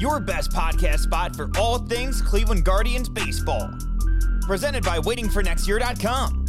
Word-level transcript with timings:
your 0.00 0.20
best 0.20 0.50
podcast 0.50 1.00
spot 1.00 1.34
for 1.34 1.50
all 1.58 1.78
things 1.78 2.20
Cleveland 2.22 2.64
Guardians 2.64 3.08
baseball. 3.08 3.70
Presented 4.42 4.84
by 4.84 4.98
waitingfornextyear.com. 4.98 6.46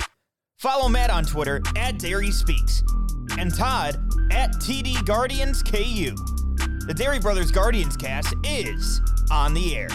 Follow 0.57 0.89
Matt 0.89 1.09
on 1.09 1.23
Twitter 1.23 1.61
at 1.75 1.95
Dery 1.95 2.31
Speaks 2.31 2.83
and 3.37 3.53
Todd 3.53 3.95
at 4.31 4.51
TD 4.53 5.05
Guardians 5.05 5.61
KU. 5.61 6.15
The 6.87 6.93
Dery 6.95 7.21
Brothers 7.21 7.51
Guardians 7.51 7.97
cast 7.97 8.33
is 8.43 9.01
on 9.31 9.53
the 9.53 9.75
air. 9.75 9.89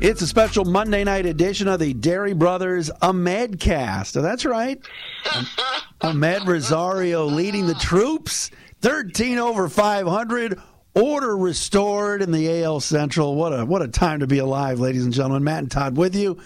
It's 0.00 0.22
a 0.22 0.26
special 0.26 0.64
Monday 0.64 1.02
night 1.02 1.26
edition 1.26 1.66
of 1.66 1.80
the 1.80 1.92
Dery 1.94 2.38
Brothers 2.38 2.90
Amed 3.02 3.58
cast. 3.58 4.16
Oh, 4.16 4.22
that's 4.22 4.44
right. 4.44 4.80
Amed 6.02 6.46
Rosario 6.46 7.24
leading 7.24 7.66
the 7.66 7.74
troops. 7.74 8.50
13 8.80 9.38
over 9.38 9.68
500. 9.68 10.60
Order 10.98 11.36
restored 11.36 12.22
in 12.22 12.32
the 12.32 12.64
AL 12.64 12.80
Central. 12.80 13.36
What 13.36 13.52
a 13.52 13.64
what 13.64 13.82
a 13.82 13.88
time 13.88 14.18
to 14.18 14.26
be 14.26 14.38
alive, 14.38 14.80
ladies 14.80 15.04
and 15.04 15.12
gentlemen. 15.12 15.44
Matt 15.44 15.58
and 15.60 15.70
Todd 15.70 15.96
with 15.96 16.16
you 16.16 16.38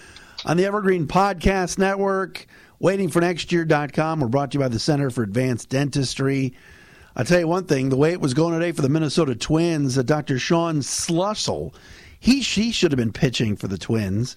on 0.44 0.58
the 0.58 0.66
Evergreen 0.66 1.06
Podcast 1.06 1.78
Network. 1.78 2.46
Waiting 2.78 3.08
for 3.08 3.22
nextyear.com. 3.22 4.20
We're 4.20 4.28
brought 4.28 4.50
to 4.50 4.58
you 4.58 4.60
by 4.60 4.68
the 4.68 4.78
Center 4.78 5.08
for 5.08 5.22
Advanced 5.22 5.70
Dentistry. 5.70 6.52
I'll 7.16 7.24
tell 7.24 7.40
you 7.40 7.48
one 7.48 7.64
thing 7.64 7.88
the 7.88 7.96
way 7.96 8.12
it 8.12 8.20
was 8.20 8.34
going 8.34 8.52
today 8.52 8.72
for 8.72 8.82
the 8.82 8.90
Minnesota 8.90 9.34
Twins, 9.34 9.96
uh, 9.96 10.02
Dr. 10.02 10.38
Sean 10.38 10.80
Slussel, 10.80 11.72
he, 12.20 12.42
she 12.42 12.72
should 12.72 12.92
have 12.92 12.98
been 12.98 13.12
pitching 13.12 13.56
for 13.56 13.68
the 13.68 13.78
Twins. 13.78 14.36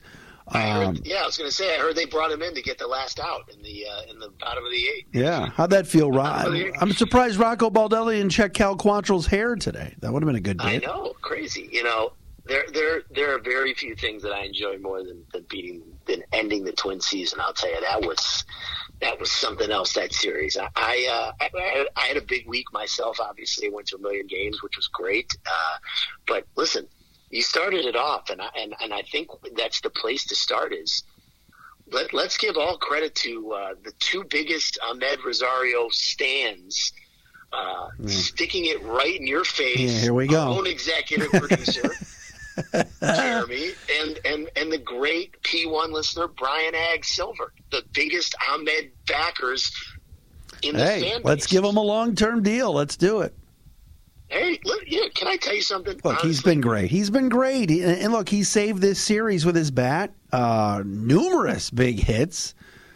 Heard, 0.51 0.83
Um, 0.83 1.01
yeah, 1.03 1.23
I 1.23 1.25
was 1.25 1.38
going 1.38 1.49
to 1.49 1.55
say 1.55 1.75
I 1.75 1.79
heard 1.79 1.95
they 1.95 2.05
brought 2.05 2.31
him 2.31 2.43
in 2.43 2.53
to 2.53 2.61
get 2.61 2.77
the 2.77 2.85
last 2.85 3.19
out 3.19 3.49
in 3.51 3.63
the 3.63 3.85
uh, 3.88 4.11
in 4.11 4.19
the 4.19 4.29
bottom 4.39 4.63
of 4.63 4.71
the 4.71 4.88
eighth. 4.88 5.07
Yeah, 5.11 5.47
how'd 5.49 5.71
that 5.71 5.88
feel, 5.88 6.11
Rob? 6.11 6.53
I'm 6.79 6.91
surprised 6.91 7.38
Rocco 7.38 7.71
Baldelli 7.71 8.17
didn't 8.17 8.29
check 8.31 8.53
Cal 8.53 8.77
Quantrill's 8.77 9.25
hair 9.25 9.55
today. 9.55 9.95
That 10.01 10.13
would 10.13 10.21
have 10.21 10.27
been 10.27 10.35
a 10.35 10.39
good 10.39 10.61
I 10.61 10.77
know, 10.77 11.16
crazy. 11.21 11.67
You 11.71 11.83
know, 11.83 12.13
there 12.45 12.66
there 12.73 13.01
there 13.09 13.35
are 13.35 13.39
very 13.39 13.73
few 13.73 13.95
things 13.95 14.21
that 14.21 14.33
I 14.33 14.43
enjoy 14.43 14.77
more 14.77 15.03
than, 15.03 15.23
than 15.33 15.45
beating 15.49 15.81
than 16.05 16.21
ending 16.31 16.63
the 16.63 16.73
twin 16.73 17.01
season. 17.01 17.39
I'll 17.41 17.53
tell 17.53 17.73
you 17.73 17.81
that 17.81 18.01
was 18.01 18.45
that 19.01 19.19
was 19.19 19.31
something 19.31 19.71
else. 19.71 19.93
That 19.93 20.13
series. 20.13 20.57
I 20.57 20.69
I, 20.75 21.33
uh, 21.41 21.45
I, 21.57 21.85
I 21.95 22.05
had 22.05 22.17
a 22.17 22.21
big 22.21 22.47
week 22.47 22.71
myself. 22.71 23.19
Obviously, 23.19 23.67
I 23.67 23.71
went 23.71 23.88
to 23.88 23.95
a 23.95 23.99
million 23.99 24.27
games, 24.27 24.61
which 24.61 24.77
was 24.77 24.88
great. 24.89 25.35
Uh, 25.45 25.77
but 26.27 26.45
listen, 26.55 26.88
you 27.36 27.41
started 27.41 27.83
it 27.83 27.97
off, 27.97 28.30
and 28.30 28.41
I, 28.41 28.50
and 28.58 28.73
and 28.81 28.94
I 28.94 29.02
think 29.02 29.28
that's 29.58 29.81
the 29.81 29.89
place 29.89 30.25
to 30.28 30.36
start. 30.36 30.72
Is 30.72 31.03
let, 31.91 32.14
let's 32.14 32.38
give 32.38 32.55
all 32.55 32.78
credit 32.78 33.14
to 33.16 33.52
uh, 33.52 33.73
the 33.83 33.91
two 34.00 34.23
biggest 34.23 34.80
Amed 34.81 35.23
Rosario 35.23 35.89
stands. 35.89 36.94
Uh, 37.52 37.89
Sticking 38.08 38.66
it 38.66 38.83
right 38.83 39.17
in 39.17 39.28
your 39.28 39.45
face. 39.45 39.80
Yeah, 39.80 40.00
here 40.00 40.13
we 40.13 40.28
go. 40.28 40.58
Own 40.58 40.67
executive 40.67 41.30
producer, 41.31 41.89
Jeremy, 43.01 43.72
and, 44.02 44.19
and, 44.25 44.50
and 44.57 44.72
the 44.72 44.78
great 44.78 45.41
P1 45.44 45.91
listener, 45.91 46.28
Brian 46.28 46.75
Ag 46.75 47.06
Silver, 47.06 47.53
the 47.72 47.84
biggest 47.94 48.35
Amed 48.50 48.90
backers 49.07 49.72
in 50.63 50.75
the 50.75 50.84
Hey, 50.84 51.02
fan 51.02 51.22
let's 51.23 51.47
give 51.47 51.63
him 51.63 51.78
a 51.78 51.81
long 51.81 52.16
term 52.16 52.44
deal. 52.44 52.73
Let's 52.73 52.97
do 52.97 53.22
it. 53.22 53.34
Hey, 54.28 54.59
look, 54.66 54.81
yeah, 54.88 55.08
can 55.13 55.28
I 55.28 55.38
tell 55.38 55.53
you 55.56 55.62
something? 55.62 56.00
Look, 56.03 56.19
he's 56.22 56.41
been 56.41 56.59
great. 56.62 56.90
He's 56.90 57.09
been 57.09 57.30
great. 57.30 57.69
He- 57.69 57.84
And 57.84 58.12
look, 58.12 58.28
he 58.28 58.44
saved 58.44 58.81
this 58.81 59.00
series 59.00 59.46
with 59.46 59.56
his 59.56 59.69
bat. 59.72 60.13
Uh, 60.31 60.81
numerous 60.86 61.69
big 61.69 62.00
hits. 62.00 62.56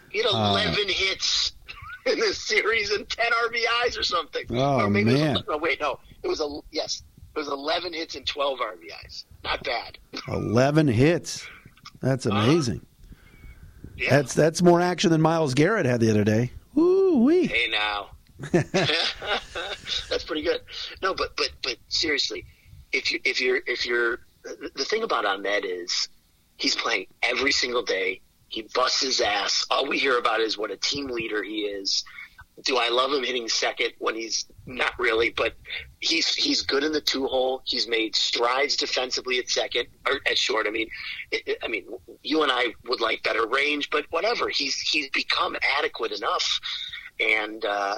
He 0.09 0.17
had 0.23 0.27
11 0.31 0.87
hits 0.89 1.53
in 2.07 2.19
this 2.19 2.41
series 2.41 2.91
and 2.91 3.07
10 3.07 3.25
RBIs 3.31 3.97
or 3.99 4.03
something. 4.03 4.43
Oh, 4.49 4.81
or 4.81 4.89
maybe 4.89 5.11
It 5.11 5.19
man. 5.19 5.33
was, 5.35 5.43
no, 5.47 5.57
wait, 5.57 5.79
no. 5.79 5.99
It 6.23 6.27
was 6.27 6.41
a 6.41 6.59
yes. 6.71 7.03
It 7.35 7.37
was 7.37 7.47
11 7.47 7.93
hits 7.93 8.15
and 8.15 8.25
12 8.25 8.59
RBIs. 8.59 9.25
Not 9.43 9.63
bad. 9.63 9.97
11 10.27 10.87
hits. 10.87 11.45
That's 12.01 12.25
amazing. 12.25 12.85
Yeah. 13.97 14.09
That's 14.09 14.33
that's 14.33 14.61
more 14.61 14.79
action 14.81 15.11
than 15.11 15.21
Myles 15.21 15.53
Garrett 15.53 15.85
had 15.85 15.99
the 15.99 16.09
other 16.09 16.23
day. 16.23 16.51
Woo 16.73 17.17
wee. 17.23 17.47
hey 17.47 17.67
now. 17.69 18.11
That's 18.51 20.23
pretty 20.25 20.41
good. 20.43 20.61
No, 21.01 21.13
but 21.13 21.35
but 21.35 21.49
but 21.63 21.77
seriously, 21.89 22.45
if 22.91 23.11
you 23.11 23.19
if 23.25 23.41
you're 23.41 23.61
if 23.67 23.85
you're 23.85 24.19
the 24.43 24.85
thing 24.85 25.03
about 25.03 25.25
Amed 25.25 25.63
is 25.65 26.07
he's 26.57 26.75
playing 26.75 27.07
every 27.23 27.51
single 27.51 27.83
day. 27.83 28.21
He 28.47 28.63
busts 28.73 29.01
his 29.01 29.21
ass. 29.21 29.65
All 29.69 29.85
we 29.87 29.99
hear 29.99 30.17
about 30.17 30.39
is 30.39 30.57
what 30.57 30.71
a 30.71 30.77
team 30.77 31.07
leader 31.07 31.43
he 31.43 31.61
is. 31.61 32.03
Do 32.65 32.77
I 32.77 32.89
love 32.89 33.13
him 33.13 33.23
hitting 33.23 33.47
second 33.47 33.93
when 33.99 34.15
he's 34.15 34.45
not 34.65 34.97
really, 34.97 35.29
but 35.29 35.53
he's 35.99 36.33
he's 36.33 36.61
good 36.63 36.83
in 36.83 36.91
the 36.91 36.99
two 36.99 37.25
hole. 37.27 37.61
He's 37.65 37.87
made 37.87 38.15
strides 38.15 38.75
defensively 38.75 39.37
at 39.39 39.49
second 39.49 39.87
or 40.07 40.19
at 40.29 40.37
short. 40.37 40.65
I 40.67 40.71
mean, 40.71 40.89
it- 41.31 41.57
I 41.63 41.67
mean, 41.67 41.85
you 42.23 42.41
and 42.43 42.51
I 42.51 42.73
would 42.85 43.01
like 43.01 43.21
better 43.23 43.45
range, 43.47 43.89
but 43.91 44.05
whatever. 44.09 44.49
He's 44.49 44.77
he's 44.79 45.09
become 45.11 45.55
adequate 45.77 46.11
enough, 46.11 46.59
and 47.19 47.63
uh, 47.63 47.97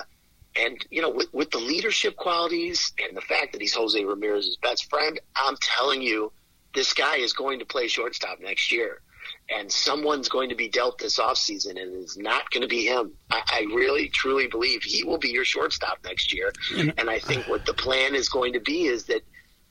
and 0.56 0.78
you 0.89 1.01
know, 1.01 1.09
with, 1.09 1.34
with 1.34 1.51
the 1.51 1.59
leadership 1.59 2.16
qualities 2.16 2.94
and 3.07 3.16
the 3.16 3.22
fact 3.22 3.53
that 3.53 3.62
he's 3.62 3.73
Jose 3.73 4.03
Ramirez's 4.03 4.57
best 4.57 4.89
friend, 4.89 5.19
I'm 5.35 5.56
telling 5.62 6.01
you, 6.01 6.31
this 6.73 6.94
guy 6.94 7.17
is 7.17 7.34
going 7.34 7.59
to 7.59 7.66
play 7.66 7.88
shortstop 7.88 8.39
next 8.39 8.72
year. 8.72 9.01
And 9.50 9.72
someone's 9.72 10.29
going 10.29 10.50
to 10.50 10.56
be 10.56 10.67
dealt 10.67 10.97
this 10.97 11.19
offseason, 11.19 11.81
and 11.81 11.95
it's 12.01 12.17
not 12.17 12.50
going 12.51 12.61
to 12.61 12.67
be 12.67 12.85
him. 12.85 13.11
I, 13.29 13.41
I 13.47 13.59
really, 13.73 14.09
truly 14.09 14.47
believe 14.47 14.81
he 14.84 15.03
will 15.03 15.17
be 15.17 15.29
your 15.29 15.45
shortstop 15.45 16.00
next 16.03 16.34
year. 16.34 16.51
And 16.97 17.09
I 17.09 17.19
think 17.19 17.47
what 17.47 17.66
the 17.66 17.73
plan 17.73 18.16
is 18.16 18.29
going 18.29 18.53
to 18.53 18.59
be 18.59 18.85
is 18.85 19.06
that 19.06 19.22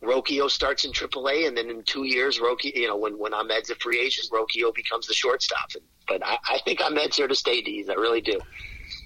Rocchio 0.02 0.50
starts 0.50 0.84
in 0.84 0.92
AAA, 0.92 1.46
and 1.46 1.56
then 1.56 1.68
in 1.68 1.82
two 1.82 2.04
years, 2.04 2.38
Rocchio, 2.38 2.74
you 2.74 2.88
know, 2.88 2.96
when 2.96 3.18
when 3.18 3.34
Amed's 3.34 3.70
a 3.70 3.74
free 3.76 4.00
agent, 4.00 4.28
Rocchio 4.32 4.74
becomes 4.74 5.06
the 5.06 5.14
shortstop. 5.14 5.70
But 6.08 6.24
I, 6.24 6.38
I 6.48 6.58
think 6.64 6.80
Amed's 6.80 7.16
here 7.16 7.28
to 7.28 7.34
stay, 7.34 7.60
D's. 7.60 7.88
I 7.88 7.94
really 7.94 8.22
do. 8.22 8.40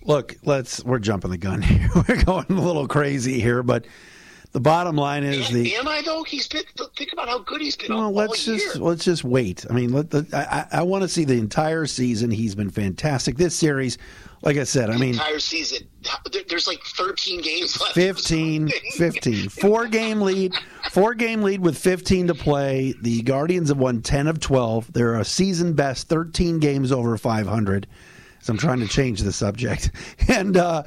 Look, 0.04 0.37
let's 0.44 0.84
we're 0.84 0.98
jumping 0.98 1.31
the 1.31 1.38
gun 1.38 1.62
here. 1.62 1.88
We're 1.94 2.22
going 2.22 2.47
a 2.50 2.60
little 2.60 2.87
crazy 2.87 3.41
here, 3.41 3.62
but 3.62 3.87
the 4.53 4.60
bottom 4.60 4.94
line 4.94 5.25
is 5.25 5.48
Am, 5.48 5.54
the 5.54 5.75
am 5.75 5.88
I 5.88 6.00
though? 6.03 6.22
He's 6.22 6.47
been. 6.47 6.62
Think 6.97 7.12
about 7.12 7.28
how 7.28 7.41
good 7.41 7.60
he's 7.60 7.76
been 7.76 7.91
all, 7.91 8.12
let's 8.12 8.44
just 8.44 8.76
year. 8.76 8.84
let's 8.84 9.04
just 9.04 9.25
wait. 9.25 9.66
I 9.69 9.72
mean, 9.72 9.93
let 9.93 10.10
the, 10.10 10.26
I, 10.32 10.78
I 10.78 10.82
want 10.84 11.03
to 11.03 11.09
see 11.09 11.25
the 11.25 11.34
entire 11.34 11.87
season. 11.87 12.31
He's 12.31 12.54
been 12.54 12.70
fantastic. 12.70 13.37
This 13.37 13.56
series, 13.56 13.98
like 14.43 14.56
I 14.56 14.62
said, 14.62 14.91
I 14.91 14.97
mean, 14.97 15.14
entire 15.14 15.41
season. 15.41 15.88
There's 16.48 16.69
like 16.69 16.81
13 16.84 17.43
games 17.43 17.81
left. 17.81 17.97
or 17.97 18.14
15, 18.14 18.69
15. 18.93 19.48
Four 19.48 19.87
game 19.88 20.20
lead, 20.20 20.54
four 20.93 21.14
game 21.14 21.43
lead 21.43 21.60
with 21.60 21.76
15 21.76 22.28
to 22.28 22.34
play. 22.34 22.94
The 23.00 23.22
Guardians 23.22 23.70
have 23.70 23.78
won 23.78 24.03
10 24.03 24.28
of 24.28 24.38
12. 24.38 24.93
They're 24.93 25.16
a 25.16 25.25
season 25.25 25.72
best 25.72 26.09
13 26.09 26.60
games 26.60 26.93
over 26.93 27.16
500. 27.16 27.88
So 28.44 28.53
I'm 28.53 28.59
trying 28.59 28.81
to 28.81 28.87
change 28.88 29.21
the 29.21 29.32
subject. 29.32 29.91
And 30.28 30.59
uh, 30.59 30.82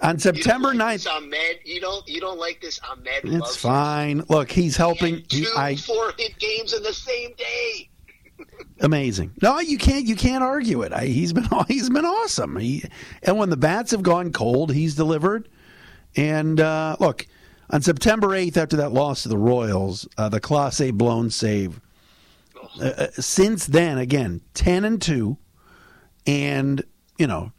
on 0.00 0.16
You 0.16 0.20
September 0.20 0.74
like 0.74 1.00
9th, 1.00 1.06
Amed, 1.06 1.58
you 1.64 1.80
don't. 1.80 2.06
You 2.08 2.20
don't 2.20 2.38
like 2.38 2.60
this 2.60 2.80
Amed. 2.80 3.06
it's 3.22 3.24
loves 3.32 3.56
fine. 3.56 4.24
Look, 4.28 4.50
he's 4.50 4.76
helping. 4.76 5.18
He- 5.28 5.44
two 5.44 5.52
I, 5.56 5.76
four 5.76 6.12
hit 6.18 6.36
games 6.40 6.72
in 6.72 6.82
the 6.82 6.92
same 6.92 7.30
day. 7.36 7.88
amazing. 8.80 9.32
No, 9.40 9.60
you 9.60 9.78
can't 9.78 10.04
you 10.04 10.16
can't 10.16 10.42
argue 10.42 10.82
it. 10.82 10.92
I, 10.92 11.04
he's 11.06 11.32
been 11.32 11.46
he's 11.68 11.88
been 11.88 12.04
awesome. 12.04 12.56
He, 12.56 12.82
and 13.22 13.38
when 13.38 13.50
the 13.50 13.56
bats 13.56 13.92
have 13.92 14.02
gone 14.02 14.32
cold, 14.32 14.72
he's 14.72 14.96
delivered. 14.96 15.48
And 16.16 16.58
uh, 16.60 16.96
look, 16.98 17.24
on 17.70 17.82
September 17.82 18.34
eighth, 18.34 18.56
after 18.56 18.76
that 18.78 18.92
loss 18.92 19.22
to 19.22 19.28
the 19.28 19.38
Royals, 19.38 20.08
uh, 20.18 20.28
the 20.28 20.40
Class 20.40 20.80
A 20.80 20.90
blown 20.90 21.30
save. 21.30 21.80
Uh, 22.80 22.84
uh, 22.84 23.06
since 23.12 23.66
then, 23.66 23.98
again, 23.98 24.40
ten 24.54 24.84
and 24.84 25.00
two, 25.00 25.38
and 26.26 26.82
you 27.18 27.26
know, 27.26 27.52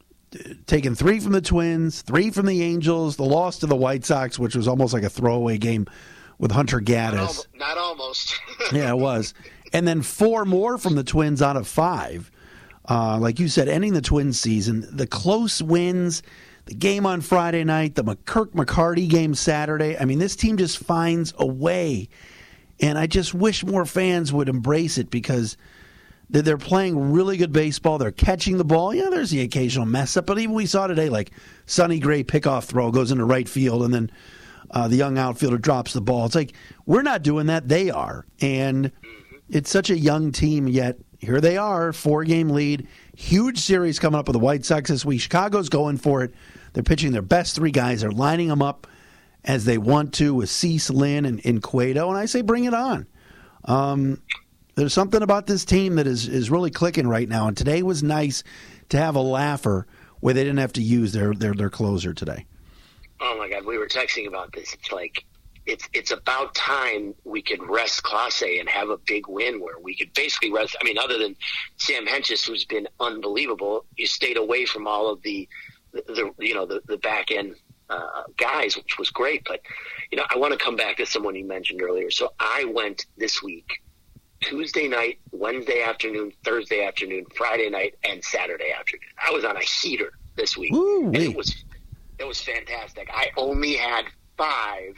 taken 0.66 0.94
three 0.94 1.20
from 1.20 1.32
the 1.32 1.40
Twins, 1.40 2.02
three 2.02 2.30
from 2.30 2.46
the 2.46 2.62
Angels, 2.62 3.16
the 3.16 3.24
loss 3.24 3.58
to 3.58 3.66
the 3.66 3.76
White 3.76 4.04
Sox, 4.04 4.38
which 4.38 4.54
was 4.54 4.68
almost 4.68 4.92
like 4.92 5.02
a 5.02 5.10
throwaway 5.10 5.58
game 5.58 5.86
with 6.38 6.50
Hunter 6.52 6.80
Not, 6.80 6.86
Gaddis. 6.88 7.16
al- 7.18 7.46
not 7.58 7.78
almost. 7.78 8.38
Yeah, 8.72 8.90
it 8.90 8.98
was. 8.98 9.34
And 9.72 9.86
then 9.88 10.02
four 10.02 10.44
more 10.44 10.78
from 10.78 10.94
the 10.94 11.04
Twins 11.04 11.42
out 11.42 11.56
of 11.56 11.66
five. 11.66 12.30
Uh, 12.88 13.18
like 13.18 13.38
you 13.38 13.48
said, 13.48 13.68
ending 13.68 13.92
the 13.92 14.00
Twins 14.00 14.40
season, 14.40 14.86
the 14.90 15.06
close 15.06 15.62
wins, 15.62 16.22
the 16.66 16.74
game 16.74 17.04
on 17.04 17.20
Friday 17.20 17.64
night, 17.64 17.94
the 17.94 18.04
McKirk 18.04 18.52
McCarty 18.52 19.08
game 19.08 19.34
Saturday. 19.34 19.98
I 19.98 20.04
mean, 20.06 20.18
this 20.18 20.36
team 20.36 20.56
just 20.56 20.78
finds 20.78 21.34
a 21.38 21.46
way. 21.46 22.08
And 22.80 22.96
I 22.98 23.06
just 23.06 23.34
wish 23.34 23.64
more 23.64 23.84
fans 23.84 24.32
would 24.32 24.48
embrace 24.48 24.96
it 24.98 25.10
because 25.10 25.56
they're, 26.30 26.58
playing 26.58 27.12
really 27.12 27.36
good 27.36 27.52
baseball. 27.52 27.98
They're 27.98 28.12
catching 28.12 28.58
the 28.58 28.64
ball. 28.64 28.94
Yeah, 28.94 29.08
there's 29.10 29.30
the 29.30 29.40
occasional 29.40 29.86
mess 29.86 30.16
up, 30.16 30.26
but 30.26 30.38
even 30.38 30.54
we 30.54 30.66
saw 30.66 30.86
today, 30.86 31.08
like 31.08 31.30
Sonny 31.66 31.98
Gray 31.98 32.22
pickoff 32.22 32.64
throw 32.64 32.90
goes 32.90 33.10
into 33.10 33.24
right 33.24 33.48
field, 33.48 33.82
and 33.82 33.94
then 33.94 34.10
uh, 34.70 34.88
the 34.88 34.96
young 34.96 35.16
outfielder 35.16 35.58
drops 35.58 35.92
the 35.92 36.00
ball. 36.00 36.26
It's 36.26 36.34
like 36.34 36.52
we're 36.84 37.02
not 37.02 37.22
doing 37.22 37.46
that; 37.46 37.68
they 37.68 37.90
are, 37.90 38.26
and 38.40 38.92
it's 39.48 39.70
such 39.70 39.90
a 39.90 39.98
young 39.98 40.32
team. 40.32 40.68
Yet 40.68 40.98
here 41.18 41.40
they 41.40 41.56
are, 41.56 41.92
four 41.92 42.24
game 42.24 42.50
lead, 42.50 42.86
huge 43.16 43.58
series 43.58 43.98
coming 43.98 44.18
up 44.18 44.28
with 44.28 44.34
the 44.34 44.40
White 44.40 44.64
Sox 44.64 44.90
this 44.90 45.04
week. 45.04 45.20
Chicago's 45.20 45.68
going 45.68 45.96
for 45.96 46.22
it. 46.22 46.34
They're 46.72 46.82
pitching 46.82 47.12
their 47.12 47.22
best 47.22 47.56
three 47.56 47.70
guys. 47.70 48.02
They're 48.02 48.10
lining 48.10 48.48
them 48.48 48.62
up 48.62 48.86
as 49.44 49.64
they 49.64 49.78
want 49.78 50.12
to 50.14 50.34
with 50.34 50.50
Cease, 50.50 50.90
Lynn, 50.90 51.24
and, 51.24 51.40
and 51.44 51.62
Cueto, 51.62 52.08
and 52.08 52.18
I 52.18 52.26
say 52.26 52.42
bring 52.42 52.64
it 52.64 52.74
on. 52.74 53.06
Um, 53.64 54.20
there's 54.78 54.94
something 54.94 55.22
about 55.22 55.46
this 55.48 55.64
team 55.64 55.96
that 55.96 56.06
is, 56.06 56.28
is 56.28 56.50
really 56.50 56.70
clicking 56.70 57.08
right 57.08 57.28
now, 57.28 57.48
and 57.48 57.56
today 57.56 57.82
was 57.82 58.02
nice 58.02 58.44
to 58.90 58.96
have 58.96 59.16
a 59.16 59.20
laugher 59.20 59.86
where 60.20 60.32
they 60.32 60.44
didn't 60.44 60.58
have 60.58 60.72
to 60.74 60.82
use 60.82 61.12
their, 61.12 61.34
their, 61.34 61.52
their 61.52 61.68
closer 61.68 62.14
today. 62.14 62.46
Oh 63.20 63.36
my 63.36 63.48
God, 63.48 63.66
we 63.66 63.76
were 63.76 63.88
texting 63.88 64.28
about 64.28 64.52
this. 64.52 64.74
It's 64.74 64.92
like 64.92 65.24
it's 65.66 65.88
it's 65.92 66.12
about 66.12 66.54
time 66.54 67.14
we 67.24 67.42
could 67.42 67.62
rest 67.62 68.04
Clase 68.04 68.60
and 68.60 68.68
have 68.68 68.88
a 68.88 68.96
big 68.96 69.26
win 69.26 69.60
where 69.60 69.80
we 69.80 69.96
could 69.96 70.14
basically 70.14 70.52
rest. 70.52 70.76
I 70.80 70.84
mean, 70.84 70.96
other 70.96 71.18
than 71.18 71.34
Sam 71.76 72.06
Hentges, 72.06 72.46
who's 72.46 72.64
been 72.64 72.86
unbelievable, 73.00 73.84
you 73.96 74.06
stayed 74.06 74.36
away 74.36 74.64
from 74.64 74.86
all 74.86 75.12
of 75.12 75.20
the, 75.22 75.48
the, 75.92 76.02
the 76.38 76.46
you 76.46 76.54
know 76.54 76.64
the, 76.64 76.80
the 76.86 76.98
back 76.98 77.32
end 77.32 77.56
uh, 77.90 78.22
guys, 78.36 78.76
which 78.76 78.96
was 78.96 79.10
great. 79.10 79.44
But 79.44 79.60
you 80.12 80.18
know, 80.18 80.24
I 80.30 80.38
want 80.38 80.52
to 80.52 80.64
come 80.64 80.76
back 80.76 80.98
to 80.98 81.06
someone 81.06 81.34
you 81.34 81.44
mentioned 81.44 81.82
earlier. 81.82 82.10
So 82.12 82.32
I 82.38 82.64
went 82.64 83.06
this 83.16 83.42
week, 83.42 83.82
Tuesday 84.40 84.88
night, 84.88 85.18
Wednesday 85.32 85.82
afternoon, 85.82 86.32
Thursday 86.44 86.84
afternoon, 86.84 87.26
Friday 87.36 87.70
night, 87.70 87.94
and 88.04 88.22
Saturday 88.24 88.72
afternoon. 88.78 89.08
I 89.24 89.30
was 89.30 89.44
on 89.44 89.56
a 89.56 89.60
heater 89.60 90.12
this 90.36 90.56
week, 90.56 90.72
and 90.72 91.16
it 91.16 91.36
was 91.36 91.64
it 92.18 92.26
was 92.26 92.40
fantastic. 92.40 93.08
I 93.12 93.30
only 93.36 93.74
had 93.74 94.06
five 94.36 94.96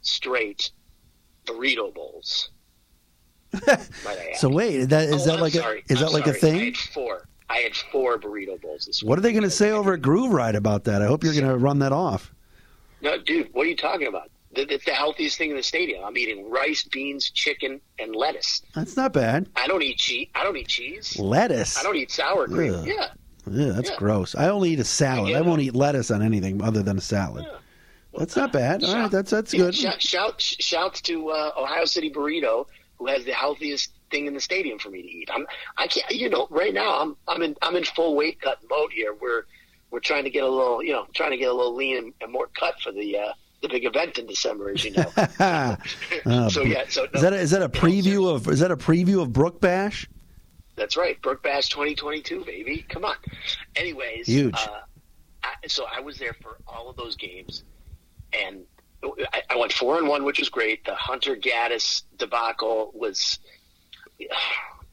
straight 0.00 0.70
burrito 1.46 1.94
bowls. 1.94 2.50
so 4.36 4.48
wait, 4.48 4.74
is 4.74 4.88
that 4.88 5.08
is 5.08 5.22
oh, 5.22 5.26
that 5.26 5.34
I'm 5.34 5.40
like 5.40 5.52
sorry. 5.52 5.84
a 5.88 5.92
is 5.92 6.00
I'm 6.00 6.06
that 6.06 6.12
like 6.12 6.24
sorry. 6.24 6.36
a 6.36 6.40
thing? 6.40 6.60
I 6.60 6.64
had 6.64 6.76
four. 6.76 7.28
I 7.50 7.56
had 7.58 7.74
four 7.74 8.18
burrito 8.18 8.60
bowls 8.60 8.86
this 8.86 9.02
week. 9.02 9.08
What 9.08 9.18
are 9.18 9.22
they 9.22 9.32
going 9.32 9.42
to 9.44 9.50
say 9.50 9.70
over 9.70 9.94
at 9.94 10.02
Groove 10.02 10.32
Ride 10.32 10.54
about 10.54 10.84
that? 10.84 11.00
I 11.00 11.06
hope 11.06 11.24
you're 11.24 11.32
going 11.32 11.46
to 11.46 11.56
run 11.56 11.78
that 11.78 11.92
off. 11.92 12.34
No, 13.00 13.16
dude, 13.18 13.48
what 13.54 13.66
are 13.66 13.70
you 13.70 13.76
talking 13.76 14.06
about? 14.06 14.30
It's 14.52 14.84
the 14.84 14.92
healthiest 14.92 15.36
thing 15.38 15.50
in 15.50 15.56
the 15.56 15.62
stadium. 15.62 16.04
I'm 16.04 16.16
eating 16.16 16.50
rice, 16.50 16.84
beans, 16.84 17.30
chicken, 17.30 17.80
and 17.98 18.16
lettuce. 18.16 18.62
That's 18.74 18.96
not 18.96 19.12
bad. 19.12 19.48
I 19.56 19.66
don't 19.66 19.82
eat 19.82 19.98
cheese. 19.98 20.28
I 20.34 20.42
don't 20.42 20.56
eat 20.56 20.68
cheese. 20.68 21.18
Lettuce. 21.18 21.76
I 21.78 21.82
don't 21.82 21.96
eat 21.96 22.10
sour 22.10 22.46
cream. 22.46 22.74
Ugh. 22.74 22.86
Yeah. 22.86 23.08
Yeah, 23.50 23.72
that's 23.72 23.90
Yeah. 23.90 23.96
gross. 23.96 24.34
I 24.34 24.48
only 24.48 24.70
eat 24.70 24.80
a 24.80 24.84
salad. 24.84 25.30
Yeah. 25.30 25.38
I 25.38 25.40
won't 25.42 25.60
eat 25.60 25.74
lettuce 25.74 26.10
on 26.10 26.22
anything 26.22 26.62
other 26.62 26.82
than 26.82 26.98
a 26.98 27.00
salad. 27.00 27.46
That's 28.16 28.36
not 28.36 28.52
bad. 28.52 28.82
All 28.84 28.94
right, 28.94 29.10
that's 29.10 29.30
that's 29.30 29.52
Yeah, 29.54 29.60
good. 29.60 29.74
Shout, 29.74 30.02
shout, 30.02 30.40
shouts 30.40 31.00
to 31.02 31.28
uh, 31.28 31.52
Ohio 31.56 31.84
City 31.84 32.10
Burrito, 32.10 32.66
who 32.98 33.06
has 33.06 33.24
the 33.24 33.32
healthiest 33.32 33.92
thing 34.10 34.26
in 34.26 34.34
the 34.34 34.40
stadium 34.40 34.78
for 34.78 34.88
me 34.90 35.02
to 35.02 35.08
eat. 35.08 35.30
I'm, 35.32 35.46
I 35.76 35.86
can't, 35.86 36.10
you 36.10 36.28
know, 36.30 36.48
right 36.50 36.72
now 36.74 37.00
I'm, 37.00 37.16
I'm 37.28 37.42
in, 37.42 37.54
I'm 37.62 37.76
in 37.76 37.84
full 37.84 38.16
weight 38.16 38.40
cut 38.40 38.58
mode 38.68 38.90
here. 38.92 39.14
We're, 39.14 39.42
we're 39.90 40.00
trying 40.00 40.24
to 40.24 40.30
get 40.30 40.42
a 40.42 40.48
little, 40.48 40.82
you 40.82 40.92
know, 40.92 41.06
trying 41.14 41.30
to 41.30 41.36
get 41.36 41.50
a 41.50 41.52
little 41.52 41.74
lean 41.74 41.96
and, 41.98 42.12
and 42.20 42.32
more 42.32 42.48
cut 42.58 42.80
for 42.80 42.90
the, 42.92 43.18
uh, 43.18 43.32
the 43.62 43.68
big 43.68 43.84
event 43.84 44.18
in 44.18 44.26
December, 44.26 44.70
as 44.70 44.84
you 44.84 44.92
know. 44.92 45.12
Uh, 45.40 46.48
so 46.48 46.62
yeah, 46.62 46.84
so 46.88 47.06
is 47.12 47.22
that 47.22 47.32
a, 47.32 47.36
is 47.36 47.50
that 47.50 47.62
a 47.62 47.68
preview 47.68 48.32
of 48.34 48.48
is 48.48 48.60
that 48.60 48.70
a 48.70 48.76
preview 48.76 49.22
of 49.22 49.32
Brook 49.32 49.60
Bash? 49.60 50.08
That's 50.76 50.96
right, 50.96 51.20
Brook 51.22 51.42
Bash 51.42 51.68
2022, 51.70 52.44
baby. 52.44 52.84
Come 52.88 53.04
on. 53.04 53.16
Anyways, 53.76 54.26
Huge. 54.26 54.54
Uh, 54.54 54.80
I, 55.42 55.66
so 55.66 55.86
I 55.92 56.00
was 56.00 56.18
there 56.18 56.34
for 56.40 56.58
all 56.66 56.88
of 56.88 56.96
those 56.96 57.16
games, 57.16 57.64
and 58.32 58.62
I, 59.32 59.42
I 59.50 59.56
went 59.56 59.72
four 59.72 59.98
and 59.98 60.08
one, 60.08 60.24
which 60.24 60.38
was 60.38 60.48
great. 60.48 60.84
The 60.84 60.94
Hunter 60.94 61.36
Gaddis 61.36 62.02
debacle 62.16 62.92
was 62.94 63.38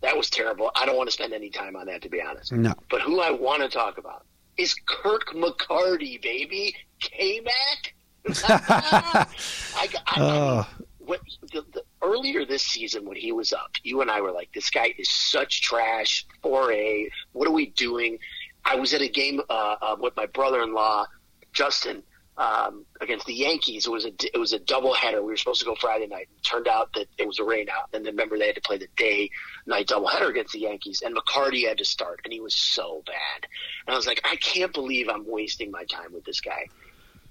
that 0.01 0.15
was 0.15 0.29
terrible. 0.29 0.71
I 0.75 0.85
don't 0.85 0.97
want 0.97 1.07
to 1.07 1.13
spend 1.13 1.33
any 1.33 1.49
time 1.49 1.75
on 1.75 1.87
that, 1.87 2.01
to 2.03 2.09
be 2.09 2.21
honest. 2.21 2.51
No. 2.51 2.73
But 2.89 3.01
who 3.01 3.19
I 3.19 3.31
want 3.31 3.63
to 3.63 3.69
talk 3.69 3.97
about 3.97 4.25
is 4.57 4.75
Kirk 4.85 5.33
McCarty, 5.33 6.21
baby. 6.21 6.75
K-Mac. 6.99 7.53
I, 7.53 7.94
I, 8.47 9.27
I, 9.75 9.87
Oh. 10.17 10.67
what, 10.99 11.21
the, 11.51 11.63
the, 11.73 11.83
earlier 12.01 12.45
this 12.45 12.63
season 12.63 13.05
when 13.05 13.17
he 13.17 13.31
was 13.31 13.53
up, 13.53 13.71
you 13.83 14.01
and 14.01 14.09
I 14.09 14.21
were 14.21 14.31
like, 14.31 14.49
"This 14.53 14.69
guy 14.69 14.93
is 14.97 15.09
such 15.09 15.61
trash." 15.61 16.25
4A. 16.43 17.09
What 17.33 17.47
are 17.47 17.51
we 17.51 17.67
doing? 17.67 18.17
I 18.63 18.75
was 18.75 18.93
at 18.93 19.01
a 19.01 19.07
game 19.09 19.41
uh, 19.49 19.75
uh, 19.81 19.95
with 19.99 20.15
my 20.15 20.25
brother-in-law, 20.25 21.05
Justin, 21.53 22.01
um, 22.37 22.83
against 22.99 23.27
the 23.27 23.33
Yankees. 23.33 23.85
It 23.85 23.91
was 23.91 24.05
a 24.05 24.11
it 24.33 24.37
was 24.39 24.53
a 24.53 24.59
doubleheader. 24.59 25.21
We 25.21 25.27
were 25.27 25.37
supposed 25.37 25.59
to 25.59 25.65
go 25.65 25.75
Friday 25.79 26.07
night. 26.07 26.27
It 26.35 26.43
turned 26.43 26.67
out 26.67 26.91
that 26.93 27.07
it 27.17 27.27
was 27.27 27.39
a 27.39 27.43
rain 27.43 27.67
out. 27.69 27.89
And 27.93 28.03
then 28.05 28.13
remember 28.13 28.37
they 28.37 28.47
had 28.47 28.55
to 28.55 28.61
play 28.61 28.77
the 28.77 28.87
day 28.97 29.29
night 29.67 29.87
doubleheader 29.87 30.29
against 30.29 30.53
the 30.53 30.59
Yankees. 30.59 31.03
And 31.05 31.15
McCarty 31.15 31.67
had 31.67 31.77
to 31.77 31.85
start, 31.85 32.21
and 32.23 32.33
he 32.33 32.39
was 32.39 32.55
so 32.55 33.03
bad. 33.05 33.47
And 33.85 33.93
I 33.93 33.97
was 33.97 34.07
like, 34.07 34.21
I 34.23 34.35
can't 34.37 34.73
believe 34.73 35.09
I'm 35.09 35.27
wasting 35.27 35.69
my 35.69 35.83
time 35.85 36.11
with 36.11 36.25
this 36.25 36.41
guy. 36.41 36.67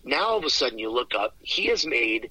Now 0.05 0.29
all 0.29 0.39
of 0.39 0.45
a 0.45 0.51
sudden 0.51 0.79
you 0.79 0.91
look 0.91 1.15
up, 1.15 1.35
he 1.41 1.67
has 1.67 1.87
made 1.87 2.31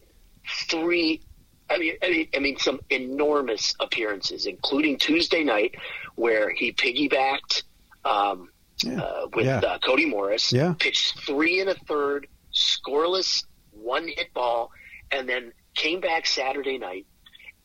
three. 0.69 1.21
I 1.69 1.77
mean, 1.77 1.93
I 2.03 2.09
mean, 2.09 2.27
I 2.35 2.39
mean, 2.39 2.57
some 2.57 2.79
enormous 2.89 3.73
appearances, 3.79 4.45
including 4.45 4.97
Tuesday 4.97 5.43
night, 5.43 5.75
where 6.15 6.49
he 6.51 6.71
piggybacked 6.73 7.63
um, 8.05 8.49
uh, 8.85 9.27
with 9.33 9.45
Yeah. 9.45 9.59
uh, 9.59 9.79
Cody 9.79 10.05
Morris, 10.05 10.51
Yeah. 10.51 10.73
pitched 10.77 11.19
three 11.21 11.61
and 11.61 11.69
a 11.69 11.75
third, 11.75 12.27
scoreless, 12.53 13.45
one 13.71 14.07
hit 14.07 14.33
ball, 14.33 14.71
and 15.11 15.27
then 15.27 15.53
came 15.75 16.01
back 16.01 16.27
Saturday 16.27 16.77
night, 16.77 17.05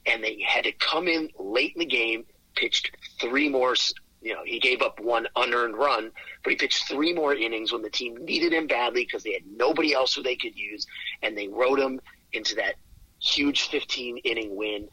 and 0.07 0.23
they 0.23 0.41
had 0.47 0.65
to 0.65 0.73
come 0.73 1.09
in 1.09 1.29
late 1.39 1.73
in 1.75 1.81
the 1.81 1.87
game, 1.87 2.25
pitched 2.55 2.91
three 3.21 3.49
more. 3.49 3.75
You 4.21 4.35
know, 4.35 4.43
he 4.45 4.59
gave 4.59 4.83
up 4.83 4.99
one 5.01 5.29
unearned 5.37 5.77
run, 5.77 6.11
but 6.43 6.51
he 6.51 6.57
pitched 6.57 6.89
three 6.89 7.13
more 7.13 7.35
innings 7.35 7.73
when 7.73 7.83
the 7.83 7.91
team 7.91 8.17
needed 8.25 8.53
him 8.53 8.67
badly 8.67 9.05
because 9.05 9.23
they 9.23 9.33
had 9.33 9.43
nobody 9.57 9.95
else 9.95 10.15
who 10.15 10.23
they 10.23 10.35
could 10.37 10.57
use, 10.59 10.87
and 11.23 11.37
they 11.39 11.47
rode 11.49 11.79
him 11.79 12.01
into 12.33 12.55
that 12.57 12.75
huge 13.21 13.69
15 13.69 14.19
inning 14.19 14.57
win. 14.57 14.89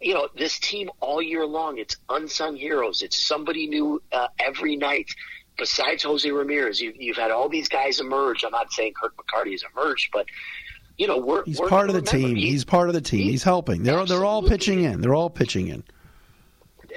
You 0.00 0.14
know, 0.14 0.28
this 0.36 0.58
team 0.58 0.90
all 1.00 1.22
year 1.22 1.46
long, 1.46 1.78
it's 1.78 1.96
unsung 2.08 2.56
heroes. 2.56 3.02
It's 3.02 3.24
somebody 3.24 3.68
new 3.68 4.02
uh, 4.12 4.26
every 4.40 4.74
night. 4.76 5.08
Besides 5.58 6.02
Jose 6.02 6.28
Ramirez, 6.28 6.80
you, 6.80 6.92
you've 6.96 7.16
had 7.18 7.30
all 7.30 7.48
these 7.48 7.68
guys 7.68 8.00
emerge. 8.00 8.42
I'm 8.42 8.50
not 8.50 8.72
saying 8.72 8.94
Kirk 9.00 9.14
McCarty 9.16 9.52
has 9.52 9.62
emerged, 9.76 10.08
but 10.12 10.26
you 10.98 11.06
know, 11.06 11.18
we're 11.18 11.44
He's 11.44 11.60
we're 11.60 11.68
part 11.68 11.88
of 11.88 11.94
the 11.94 12.02
team. 12.02 12.34
he- 12.34 12.50
He's 12.50 12.64
part 12.64 12.88
of 12.88 12.94
the 12.94 13.00
team. 13.00 13.22
He's 13.30 13.42
helping. 13.44 13.82
They're 13.84 14.04
they're 14.06 14.24
all 14.24 14.42
pitching 14.42 14.82
in. 14.82 15.00
They're 15.00 15.14
all 15.14 15.30
pitching 15.30 15.68
in. 15.68 15.84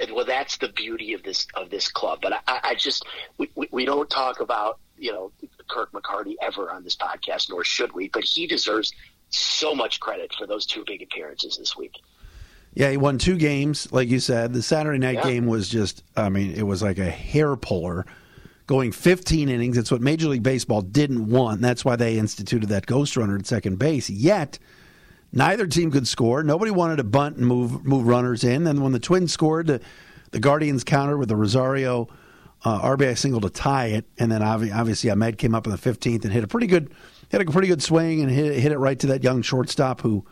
And, 0.00 0.12
well, 0.12 0.24
that's 0.24 0.56
the 0.58 0.68
beauty 0.68 1.12
of 1.14 1.22
this 1.22 1.46
of 1.54 1.70
this 1.70 1.88
club. 1.88 2.20
But 2.22 2.34
I, 2.46 2.60
I 2.62 2.74
just 2.74 3.04
we, 3.38 3.50
we, 3.54 3.68
we 3.70 3.84
don't 3.84 4.08
talk 4.10 4.40
about 4.40 4.78
you 4.98 5.12
know 5.12 5.32
Kirk 5.68 5.92
McCarty 5.92 6.34
ever 6.42 6.70
on 6.70 6.84
this 6.84 6.96
podcast, 6.96 7.50
nor 7.50 7.64
should 7.64 7.92
we. 7.92 8.08
But 8.08 8.24
he 8.24 8.46
deserves 8.46 8.92
so 9.30 9.74
much 9.74 10.00
credit 10.00 10.32
for 10.38 10.46
those 10.46 10.66
two 10.66 10.84
big 10.86 11.02
appearances 11.02 11.56
this 11.58 11.76
week. 11.76 11.92
Yeah, 12.74 12.90
he 12.90 12.96
won 12.98 13.16
two 13.18 13.36
games, 13.36 13.90
like 13.90 14.08
you 14.08 14.20
said. 14.20 14.52
The 14.52 14.62
Saturday 14.62 14.98
night 14.98 15.14
Yeah. 15.16 15.22
game 15.22 15.46
was 15.46 15.68
just, 15.68 16.04
I 16.14 16.28
mean, 16.28 16.52
it 16.52 16.62
was 16.64 16.82
like 16.82 16.98
a 16.98 17.08
hair 17.10 17.56
puller, 17.56 18.04
going 18.66 18.92
15 18.92 19.48
innings. 19.48 19.78
It's 19.78 19.90
what 19.90 20.02
Major 20.02 20.28
League 20.28 20.42
Baseball 20.42 20.82
didn't 20.82 21.26
want. 21.30 21.62
That's 21.62 21.86
why 21.86 21.96
they 21.96 22.18
instituted 22.18 22.68
that 22.68 22.84
ghost 22.84 23.16
runner 23.16 23.34
at 23.36 23.46
second 23.46 23.78
base. 23.78 24.10
Yet, 24.10 24.58
neither 25.32 25.66
team 25.66 25.90
could 25.90 26.06
score. 26.08 26.42
Nobody 26.42 26.70
wanted 26.70 26.96
to 26.96 27.04
bunt 27.04 27.36
and 27.36 27.46
move 27.46 27.84
move 27.84 28.06
runners 28.06 28.44
in. 28.44 28.64
Then 28.64 28.80
when 28.82 28.92
the 28.92 28.98
Twins 29.00 29.32
scored, 29.32 29.66
the, 29.66 29.80
the 30.30 30.40
Guardians 30.40 30.84
countered 30.84 31.18
with 31.18 31.28
the 31.28 31.36
Rosario 31.36 32.08
uh, 32.64 32.80
RBI 32.80 33.16
single 33.18 33.40
to 33.42 33.50
tie 33.50 33.86
it, 33.86 34.06
and 34.18 34.32
then 34.32 34.40
obvi- 34.40 34.74
obviously 34.74 35.10
Amed 35.10 35.38
came 35.38 35.54
up 35.54 35.66
in 35.66 35.72
the 35.72 35.78
15th 35.78 36.24
and 36.24 36.32
hit 36.32 36.42
a 36.42 36.48
pretty 36.48 36.66
good 36.66 36.92
hit 37.28 37.40
a 37.40 37.44
pretty 37.44 37.68
good 37.68 37.82
swing 37.82 38.20
and 38.22 38.30
hit 38.30 38.54
hit 38.58 38.72
it 38.72 38.78
right 38.78 38.98
to 38.98 39.06
that 39.08 39.22
young 39.22 39.42
shortstop 39.42 40.00
who 40.00 40.24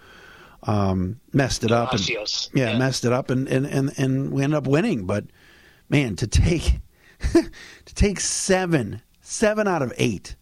um, 0.64 1.20
messed 1.32 1.62
it 1.64 1.70
up. 1.72 1.92
And, 1.92 2.08
yeah, 2.08 2.72
Yeah. 2.72 2.78
messed 2.78 3.04
it 3.04 3.12
up, 3.12 3.30
and, 3.30 3.46
and, 3.48 3.66
and, 3.66 3.92
and 3.98 4.30
we 4.32 4.42
ended 4.42 4.56
up 4.56 4.66
winning. 4.66 5.04
But 5.06 5.26
man, 5.90 6.16
to 6.16 6.26
take 6.26 6.80
to 7.32 7.94
take 7.94 8.20
seven 8.20 9.02
seven 9.20 9.68
out 9.68 9.82
of 9.82 9.92
eight 9.96 10.36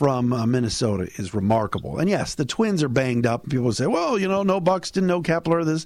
from 0.00 0.32
uh, 0.32 0.46
Minnesota 0.46 1.10
is 1.16 1.34
remarkable. 1.34 1.98
And 1.98 2.08
yes, 2.08 2.34
the 2.34 2.46
Twins 2.46 2.82
are 2.82 2.88
banged 2.88 3.26
up. 3.26 3.46
People 3.50 3.70
say, 3.70 3.86
well, 3.86 4.18
you 4.18 4.28
know, 4.28 4.42
no 4.42 4.58
Buxton, 4.58 5.06
no 5.06 5.20
Kepler. 5.20 5.62
This 5.62 5.84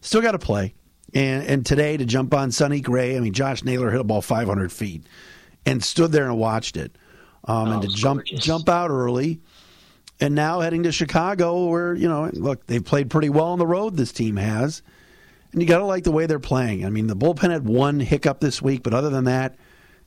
still 0.00 0.20
got 0.22 0.30
to 0.30 0.38
play. 0.38 0.74
And 1.12 1.44
and 1.44 1.66
today 1.66 1.96
to 1.96 2.04
jump 2.04 2.32
on 2.34 2.52
Sonny 2.52 2.80
Gray, 2.80 3.16
I 3.16 3.20
mean 3.20 3.32
Josh 3.32 3.64
Naylor 3.64 3.90
hit 3.90 4.00
a 4.00 4.04
ball 4.04 4.22
500 4.22 4.70
feet 4.70 5.02
and 5.66 5.82
stood 5.82 6.12
there 6.12 6.26
and 6.26 6.38
watched 6.38 6.76
it. 6.76 6.96
Um, 7.46 7.66
Oh, 7.68 7.72
and 7.72 7.82
to 7.82 7.88
jump 7.88 8.20
gorgeous. 8.20 8.44
jump 8.44 8.68
out 8.68 8.90
early, 8.90 9.40
and 10.20 10.36
now 10.36 10.60
heading 10.60 10.84
to 10.84 10.92
Chicago, 10.92 11.66
where 11.66 11.94
you 11.94 12.08
know, 12.08 12.30
look, 12.34 12.64
they've 12.68 12.84
played 12.84 13.10
pretty 13.10 13.28
well 13.28 13.46
on 13.46 13.58
the 13.58 13.66
road. 13.66 13.96
This 13.96 14.12
team 14.12 14.36
has, 14.36 14.82
and 15.52 15.60
you 15.60 15.66
got 15.66 15.78
to 15.78 15.84
like 15.84 16.04
the 16.04 16.12
way 16.12 16.26
they're 16.26 16.38
playing. 16.38 16.86
I 16.86 16.90
mean, 16.90 17.08
the 17.08 17.16
bullpen 17.16 17.50
had 17.50 17.66
one 17.66 17.98
hiccup 17.98 18.38
this 18.38 18.62
week, 18.62 18.84
but 18.84 18.94
other 18.94 19.10
than 19.10 19.24
that, 19.24 19.56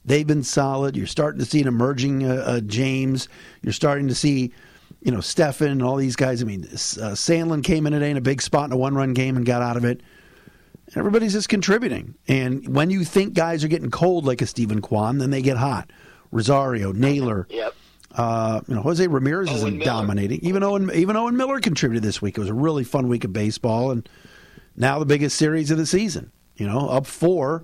they've 0.05 0.27
been 0.27 0.43
solid. 0.43 0.95
You're 0.97 1.07
starting 1.07 1.39
to 1.39 1.45
see 1.45 1.61
an 1.61 1.67
emerging 1.67 2.25
uh, 2.29 2.43
uh, 2.45 2.59
James. 2.61 3.27
You're 3.61 3.73
starting 3.73 4.07
to 4.07 4.15
see, 4.15 4.51
you 5.01 5.11
know, 5.11 5.21
Stephan 5.21 5.69
and 5.71 5.83
all 5.83 5.95
these 5.95 6.15
guys. 6.15 6.41
I 6.41 6.45
mean, 6.45 6.63
uh, 6.65 7.13
Sandlin 7.15 7.63
came 7.63 7.85
in 7.87 7.93
today 7.93 8.11
in 8.11 8.17
a 8.17 8.21
big 8.21 8.41
spot 8.41 8.65
in 8.65 8.71
a 8.73 8.77
one-run 8.77 9.13
game 9.13 9.37
and 9.37 9.45
got 9.45 9.61
out 9.61 9.77
of 9.77 9.85
it. 9.85 10.01
Everybody's 10.95 11.31
just 11.31 11.47
contributing, 11.47 12.15
and 12.27 12.67
when 12.75 12.89
you 12.89 13.05
think 13.05 13.33
guys 13.33 13.63
are 13.63 13.69
getting 13.69 13.89
cold 13.91 14.25
like 14.25 14.41
a 14.41 14.45
Steven 14.45 14.81
Kwan, 14.81 15.19
then 15.19 15.29
they 15.29 15.41
get 15.41 15.55
hot. 15.55 15.89
Rosario, 16.31 16.91
Naylor, 16.91 17.47
Yep. 17.49 17.73
uh, 18.15 18.59
you 18.67 18.75
know, 18.75 18.81
Jose 18.81 19.07
Ramirez 19.07 19.47
Owen 19.49 19.55
isn't 19.57 19.77
Miller. 19.77 19.85
dominating. 19.85 20.39
Even 20.43 20.63
Owen, 20.63 20.91
even 20.93 21.15
Owen 21.15 21.37
Miller 21.37 21.61
contributed 21.61 22.03
this 22.03 22.21
week. 22.21 22.37
It 22.37 22.41
was 22.41 22.49
a 22.49 22.53
really 22.53 22.83
fun 22.83 23.07
week 23.07 23.23
of 23.23 23.31
baseball, 23.31 23.91
and 23.91 24.07
now 24.75 24.99
the 24.99 25.05
biggest 25.05 25.37
series 25.37 25.71
of 25.71 25.77
the 25.77 25.85
season. 25.85 26.29
You 26.57 26.67
know, 26.67 26.89
up 26.89 27.05
four 27.05 27.63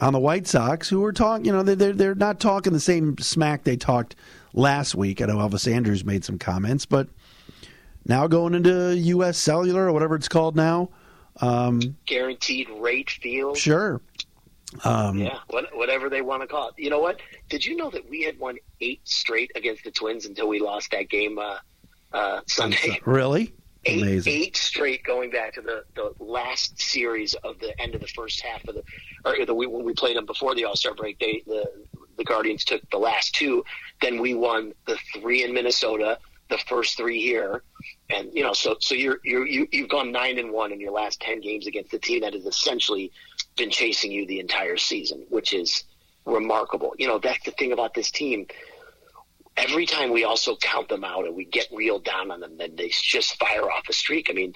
on 0.00 0.12
the 0.12 0.18
White 0.18 0.46
Sox, 0.46 0.88
who 0.88 1.04
are 1.04 1.12
talking. 1.12 1.46
You 1.46 1.52
know, 1.52 1.62
they're 1.62 1.92
they're 1.92 2.14
not 2.14 2.40
talking 2.40 2.72
the 2.72 2.80
same 2.80 3.16
smack 3.18 3.64
they 3.64 3.76
talked 3.76 4.16
last 4.52 4.94
week. 4.94 5.20
I 5.22 5.26
know 5.26 5.36
Elvis 5.36 5.72
Andrus 5.72 6.04
made 6.04 6.24
some 6.24 6.38
comments, 6.38 6.86
but 6.86 7.08
now 8.06 8.26
going 8.26 8.54
into 8.54 8.96
U.S. 8.96 9.38
Cellular 9.38 9.88
or 9.88 9.92
whatever 9.92 10.14
it's 10.16 10.28
called 10.28 10.56
now. 10.56 10.90
Um, 11.40 11.96
Guaranteed 12.06 12.68
rate 12.70 13.10
field. 13.10 13.56
sure. 13.56 14.00
Um, 14.82 15.18
Yeah, 15.18 15.38
what, 15.48 15.66
whatever 15.76 16.08
they 16.08 16.20
want 16.20 16.42
to 16.42 16.48
call 16.48 16.68
it. 16.68 16.74
You 16.76 16.90
know 16.90 17.00
what? 17.00 17.20
Did 17.48 17.64
you 17.64 17.76
know 17.76 17.90
that 17.90 18.08
we 18.08 18.22
had 18.22 18.38
won 18.38 18.56
eight 18.80 19.00
straight 19.04 19.50
against 19.54 19.84
the 19.84 19.90
Twins 19.90 20.26
until 20.26 20.48
we 20.48 20.60
lost 20.60 20.90
that 20.90 21.08
game 21.08 21.38
uh, 21.38 21.58
uh, 22.12 22.40
Sunday? 22.48 23.00
Really? 23.04 23.54
Eight, 23.86 24.26
eight 24.26 24.56
straight 24.56 25.04
going 25.04 25.30
back 25.30 25.54
to 25.54 25.60
the, 25.60 25.84
the 25.94 26.12
last 26.18 26.80
series 26.80 27.34
of 27.34 27.58
the 27.60 27.78
end 27.80 27.94
of 27.94 28.00
the 28.00 28.06
first 28.08 28.40
half 28.40 28.66
of 28.66 28.74
the, 28.74 28.82
or 29.24 29.44
the 29.44 29.54
when 29.54 29.84
we 29.84 29.92
played 29.92 30.16
them 30.16 30.26
before 30.26 30.54
the 30.54 30.64
All 30.64 30.76
Star 30.76 30.94
break. 30.94 31.18
They 31.18 31.42
the 31.46 31.70
the 32.16 32.24
Guardians 32.24 32.64
took 32.64 32.88
the 32.90 32.98
last 32.98 33.34
two. 33.34 33.64
Then 34.00 34.20
we 34.20 34.34
won 34.34 34.72
the 34.86 34.98
three 35.14 35.44
in 35.44 35.52
Minnesota, 35.52 36.18
the 36.48 36.58
first 36.58 36.96
three 36.96 37.20
here, 37.20 37.62
and 38.10 38.30
you 38.32 38.42
know 38.42 38.52
so 38.52 38.76
so 38.80 38.94
you're 38.94 39.20
you're 39.24 39.46
you, 39.46 39.68
you've 39.72 39.88
gone 39.88 40.12
nine 40.12 40.38
and 40.38 40.52
one 40.52 40.72
in 40.72 40.80
your 40.80 40.92
last 40.92 41.20
ten 41.20 41.40
games 41.40 41.66
against 41.66 41.90
the 41.90 41.98
team 41.98 42.20
that 42.20 42.34
has 42.34 42.46
essentially 42.46 43.12
been 43.56 43.70
chasing 43.70 44.10
you 44.10 44.26
the 44.26 44.40
entire 44.40 44.76
season, 44.76 45.24
which 45.28 45.52
is 45.52 45.84
remarkable. 46.24 46.94
You 46.98 47.08
know 47.08 47.18
that's 47.18 47.44
the 47.44 47.52
thing 47.52 47.72
about 47.72 47.94
this 47.94 48.10
team 48.10 48.46
every 49.56 49.86
time 49.86 50.10
we 50.10 50.24
also 50.24 50.56
count 50.56 50.88
them 50.88 51.04
out 51.04 51.26
and 51.26 51.34
we 51.34 51.44
get 51.44 51.68
reeled 51.72 52.04
down 52.04 52.30
on 52.30 52.40
them, 52.40 52.56
then 52.58 52.76
they 52.76 52.88
just 52.88 53.38
fire 53.38 53.70
off 53.70 53.88
a 53.88 53.92
streak. 53.92 54.28
I 54.30 54.32
mean, 54.32 54.52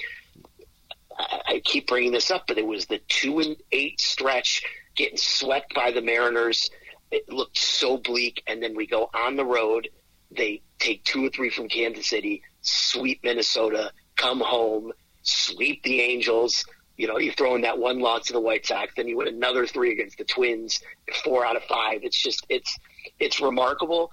I, 1.16 1.40
I 1.46 1.60
keep 1.64 1.88
bringing 1.88 2.12
this 2.12 2.30
up, 2.30 2.46
but 2.46 2.58
it 2.58 2.66
was 2.66 2.86
the 2.86 3.00
two 3.08 3.40
and 3.40 3.56
eight 3.72 4.00
stretch 4.00 4.62
getting 4.96 5.18
swept 5.18 5.74
by 5.74 5.90
the 5.90 6.02
Mariners. 6.02 6.70
It 7.10 7.28
looked 7.28 7.58
so 7.58 7.96
bleak, 7.96 8.42
and 8.46 8.62
then 8.62 8.76
we 8.76 8.86
go 8.86 9.08
on 9.14 9.36
the 9.36 9.44
road. 9.44 9.88
They 10.30 10.62
take 10.78 11.04
two 11.04 11.24
or 11.24 11.30
three 11.30 11.50
from 11.50 11.68
Kansas 11.68 12.06
City, 12.06 12.42
sweep 12.60 13.24
Minnesota, 13.24 13.92
come 14.16 14.40
home, 14.40 14.92
sweep 15.22 15.82
the 15.84 16.00
Angels. 16.02 16.64
You 16.98 17.06
know, 17.06 17.18
you 17.18 17.32
throw 17.32 17.54
in 17.54 17.62
that 17.62 17.78
one 17.78 18.00
loss 18.00 18.26
to 18.26 18.32
the 18.32 18.40
White 18.40 18.66
Sox, 18.66 18.92
then 18.96 19.06
you 19.06 19.16
win 19.16 19.28
another 19.28 19.66
three 19.66 19.92
against 19.92 20.18
the 20.18 20.24
Twins, 20.24 20.80
four 21.22 21.46
out 21.46 21.56
of 21.56 21.62
five. 21.64 22.00
It's 22.02 22.20
just 22.20 22.44
it's 22.48 22.76
it's 23.20 23.40
remarkable. 23.40 24.10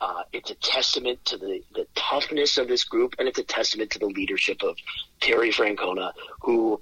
Uh, 0.00 0.22
it's 0.32 0.50
a 0.50 0.54
testament 0.56 1.24
to 1.24 1.36
the, 1.36 1.62
the 1.74 1.86
toughness 1.94 2.56
of 2.58 2.68
this 2.68 2.84
group, 2.84 3.14
and 3.18 3.26
it's 3.28 3.38
a 3.38 3.44
testament 3.44 3.90
to 3.90 3.98
the 3.98 4.06
leadership 4.06 4.62
of 4.62 4.76
Terry 5.20 5.50
Francona, 5.50 6.12
who, 6.40 6.80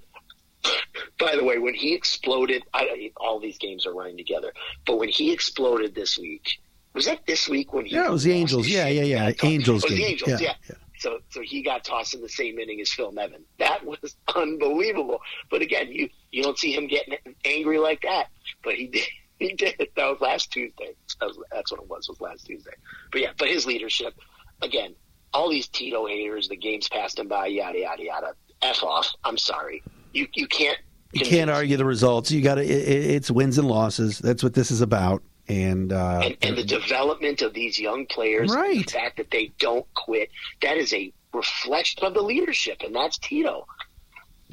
by 1.18 1.34
the 1.36 1.42
way, 1.44 1.58
when 1.58 1.74
he 1.74 1.94
exploded, 1.94 2.62
I, 2.74 3.10
all 3.16 3.40
these 3.40 3.58
games 3.58 3.86
are 3.86 3.94
running 3.94 4.16
together, 4.18 4.52
but 4.86 4.98
when 4.98 5.08
he 5.08 5.32
exploded 5.32 5.94
this 5.94 6.18
week, 6.18 6.58
was 6.92 7.06
that 7.06 7.26
this 7.26 7.48
week 7.48 7.72
when 7.72 7.84
he? 7.86 7.94
Yeah, 7.94 8.06
it 8.06 8.10
was 8.10 8.24
the 8.24 8.32
Angels. 8.32 8.66
Yeah, 8.68 8.88
yeah, 8.88 9.02
yeah. 9.02 9.32
Angels 9.42 9.84
Oh, 9.84 9.88
the 9.88 9.96
game. 9.96 10.06
Angels. 10.12 10.30
Yeah, 10.30 10.38
Yeah. 10.40 10.54
yeah. 10.68 10.76
So, 10.98 11.18
so 11.28 11.42
he 11.42 11.60
got 11.62 11.84
tossed 11.84 12.14
in 12.14 12.22
the 12.22 12.28
same 12.28 12.58
inning 12.58 12.80
as 12.80 12.90
Phil 12.90 13.12
Nevin. 13.12 13.44
That 13.58 13.84
was 13.84 14.16
unbelievable. 14.34 15.20
But 15.50 15.60
again, 15.60 15.92
you 15.92 16.08
you 16.32 16.42
don't 16.42 16.58
see 16.58 16.72
him 16.72 16.86
getting 16.86 17.18
angry 17.44 17.78
like 17.78 18.00
that. 18.02 18.28
But 18.64 18.74
he 18.76 18.88
did. 18.88 19.02
He 19.38 19.52
did. 19.52 19.74
That 19.96 20.06
was 20.06 20.18
last 20.22 20.50
Tuesday. 20.50 20.94
That's 21.20 21.70
what 21.72 21.80
it 21.82 21.88
was. 21.88 22.08
Was 22.08 22.20
last 22.20 22.46
Tuesday. 22.46 22.72
But 23.12 23.20
yeah, 23.20 23.30
but 23.38 23.48
his 23.48 23.66
leadership. 23.66 24.14
Again, 24.62 24.94
all 25.34 25.50
these 25.50 25.68
Tito 25.68 26.06
haters. 26.06 26.48
The 26.48 26.56
games 26.56 26.88
passed 26.88 27.18
him 27.18 27.28
by. 27.28 27.46
Yada 27.46 27.78
yada 27.80 28.02
yada. 28.04 28.32
F 28.62 28.82
off. 28.82 29.12
I'm 29.24 29.38
sorry. 29.38 29.82
You 30.12 30.26
you 30.34 30.46
can't. 30.46 30.78
You 31.12 31.24
can't 31.24 31.50
argue 31.50 31.76
the 31.76 31.84
results. 31.84 32.30
You 32.30 32.42
got 32.42 32.56
to. 32.56 32.62
It, 32.62 32.68
it's 33.16 33.30
wins 33.30 33.58
and 33.58 33.68
losses. 33.68 34.18
That's 34.18 34.42
what 34.42 34.54
this 34.54 34.70
is 34.70 34.80
about. 34.80 35.22
And 35.48 35.92
uh, 35.92 36.22
and, 36.24 36.36
and 36.42 36.56
the 36.58 36.64
development 36.64 37.40
of 37.42 37.54
these 37.54 37.78
young 37.78 38.04
players, 38.06 38.52
Right. 38.52 38.84
the 38.84 38.92
fact 38.92 39.16
that 39.18 39.30
they 39.30 39.52
don't 39.60 39.86
quit, 39.94 40.28
that 40.62 40.76
is 40.76 40.92
a 40.92 41.12
reflection 41.32 42.04
of 42.04 42.14
the 42.14 42.20
leadership, 42.22 42.82
and 42.84 42.92
that's 42.94 43.16
Tito. 43.18 43.64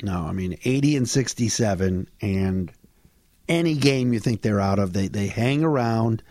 no, 0.04 0.22
I 0.22 0.34
mean 0.34 0.58
eighty 0.66 0.96
and 0.96 1.10
sixty-seven, 1.10 2.08
and 2.22 2.72
any 3.50 3.74
game 3.74 4.14
you 4.14 4.20
think 4.20 4.42
they're 4.44 4.60
out 4.60 4.78
of, 4.78 4.94
they 4.94 5.08
they 5.08 5.26
hang 5.28 5.64
around. 5.64 6.22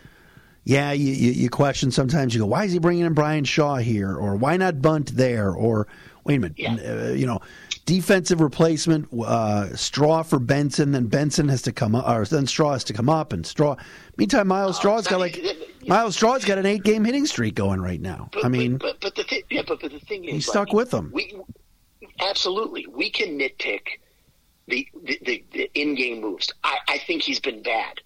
Yeah, 0.65 0.91
you, 0.93 1.11
you, 1.11 1.31
you 1.31 1.49
question 1.49 1.91
sometimes. 1.91 2.33
You 2.33 2.41
go, 2.41 2.45
why 2.45 2.63
is 2.63 2.71
he 2.71 2.79
bringing 2.79 3.05
in 3.05 3.13
Bryan 3.13 3.43
Shaw 3.43 3.75
here, 3.77 4.15
or 4.15 4.35
why 4.35 4.55
not 4.57 4.81
Bunt 4.81 5.15
there, 5.15 5.51
or 5.51 5.87
wait 6.23 6.35
a 6.35 6.39
minute, 6.39 6.57
Yeah. 6.57 6.75
uh, 6.75 7.11
you 7.11 7.27
know, 7.27 7.41
defensive 7.85 8.39
replacement, 8.39 9.09
uh, 9.13 9.75
Straw 9.75 10.23
for 10.23 10.39
Benson, 10.39 10.93
then 10.93 11.07
Benson 11.07 11.49
has 11.49 11.61
to 11.63 11.73
come 11.73 11.95
up, 11.95 12.07
or 12.07 12.23
then 12.23 12.47
Straw 12.47 12.71
has 12.71 12.85
to 12.85 12.93
come 12.93 13.09
up, 13.09 13.33
and 13.33 13.45
Straw. 13.45 13.75
Meantime, 14.15 14.47
Myles 14.47 14.77
Straw's 14.77 15.05
got 15.05 15.19
like 15.19 15.37
Myles 15.85 16.15
Straw's 16.15 16.45
got 16.45 16.57
an 16.57 16.65
eight-game 16.65 17.03
hitting 17.03 17.25
streak 17.25 17.55
going 17.55 17.81
right 17.81 17.99
now. 17.99 18.29
But, 18.31 18.45
I 18.45 18.47
mean, 18.47 18.77
but, 18.77 19.01
but, 19.01 19.13
but 19.13 19.15
the 19.15 19.23
thing, 19.25 19.41
yeah, 19.49 19.63
but, 19.67 19.81
but 19.81 19.91
the 19.91 19.99
thing 19.99 20.23
is, 20.23 20.31
He's 20.31 20.47
like, 20.47 20.53
stuck 20.67 20.73
with 20.73 20.91
them. 20.91 21.11
We 21.13 21.35
absolutely 22.21 22.87
we 22.87 23.09
can 23.09 23.37
nitpick 23.37 23.81
the 24.67 24.87
the, 25.03 25.19
the, 25.25 25.43
the 25.51 25.71
in-game 25.73 26.21
moves. 26.21 26.53
I, 26.63 26.77
I 26.87 26.97
think 26.99 27.21
he's 27.21 27.39
been 27.41 27.61
bad 27.63 27.99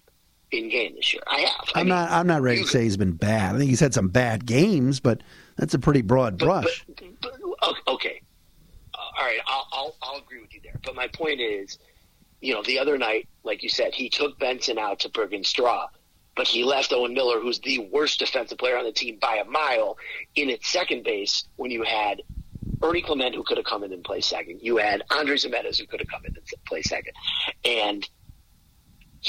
in 0.50 0.68
game 0.68 0.94
this 0.96 1.12
year. 1.12 1.22
I 1.30 1.40
have. 1.40 1.68
I 1.74 1.80
I'm 1.80 1.86
mean, 1.86 1.94
not. 1.94 2.10
I'm 2.10 2.26
not 2.26 2.42
ready 2.42 2.62
to 2.62 2.68
say 2.68 2.82
he's 2.82 2.96
been 2.96 3.12
bad. 3.12 3.54
I 3.54 3.58
think 3.58 3.70
he's 3.70 3.80
had 3.80 3.94
some 3.94 4.08
bad 4.08 4.46
games, 4.46 5.00
but 5.00 5.22
that's 5.56 5.74
a 5.74 5.78
pretty 5.78 6.02
broad 6.02 6.38
brush. 6.38 6.84
But, 6.86 7.12
but, 7.60 7.74
okay, 7.88 8.22
all 8.94 9.24
right, 9.24 9.40
I'll, 9.46 9.66
I'll 9.72 9.96
I'll 10.02 10.18
agree 10.18 10.40
with 10.40 10.54
you 10.54 10.60
there. 10.62 10.78
But 10.84 10.94
my 10.94 11.08
point 11.08 11.40
is, 11.40 11.78
you 12.40 12.54
know, 12.54 12.62
the 12.62 12.78
other 12.78 12.96
night, 12.98 13.28
like 13.42 13.62
you 13.62 13.68
said, 13.68 13.94
he 13.94 14.08
took 14.08 14.38
Benson 14.38 14.78
out 14.78 15.00
to 15.00 15.08
Bergen 15.10 15.44
Straw, 15.44 15.88
but 16.36 16.46
he 16.46 16.64
left 16.64 16.92
Owen 16.92 17.14
Miller, 17.14 17.40
who's 17.40 17.58
the 17.60 17.80
worst 17.92 18.20
defensive 18.20 18.58
player 18.58 18.78
on 18.78 18.84
the 18.84 18.92
team 18.92 19.18
by 19.20 19.36
a 19.36 19.44
mile, 19.44 19.98
in 20.36 20.50
at 20.50 20.64
second 20.64 21.04
base 21.04 21.44
when 21.56 21.70
you 21.70 21.82
had 21.82 22.22
Ernie 22.82 23.02
Clement, 23.02 23.34
who 23.34 23.42
could 23.42 23.56
have 23.56 23.66
come 23.66 23.82
in 23.82 23.92
and 23.92 24.04
play 24.04 24.20
second. 24.20 24.60
You 24.62 24.76
had 24.76 25.02
Andres 25.10 25.42
Gimenez, 25.42 25.78
who 25.78 25.86
could 25.86 26.00
have 26.00 26.08
come 26.08 26.24
in 26.24 26.36
and 26.36 26.64
play 26.64 26.82
second, 26.82 27.12
and 27.64 28.08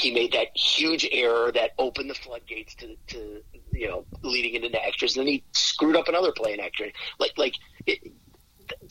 he 0.00 0.12
made 0.12 0.32
that 0.32 0.48
huge 0.56 1.06
error 1.12 1.52
that 1.52 1.72
opened 1.78 2.10
the 2.10 2.14
floodgates 2.14 2.74
to, 2.76 2.96
to 3.08 3.42
you 3.72 3.88
know 3.88 4.06
leading 4.22 4.54
into 4.62 4.84
extras. 4.84 5.16
And 5.16 5.26
then 5.26 5.34
he 5.34 5.44
screwed 5.52 5.96
up 5.96 6.08
another 6.08 6.32
play 6.32 6.54
in 6.54 6.60
extra. 6.60 6.86
Like 7.18 7.32
like 7.36 7.54
it, 7.86 7.98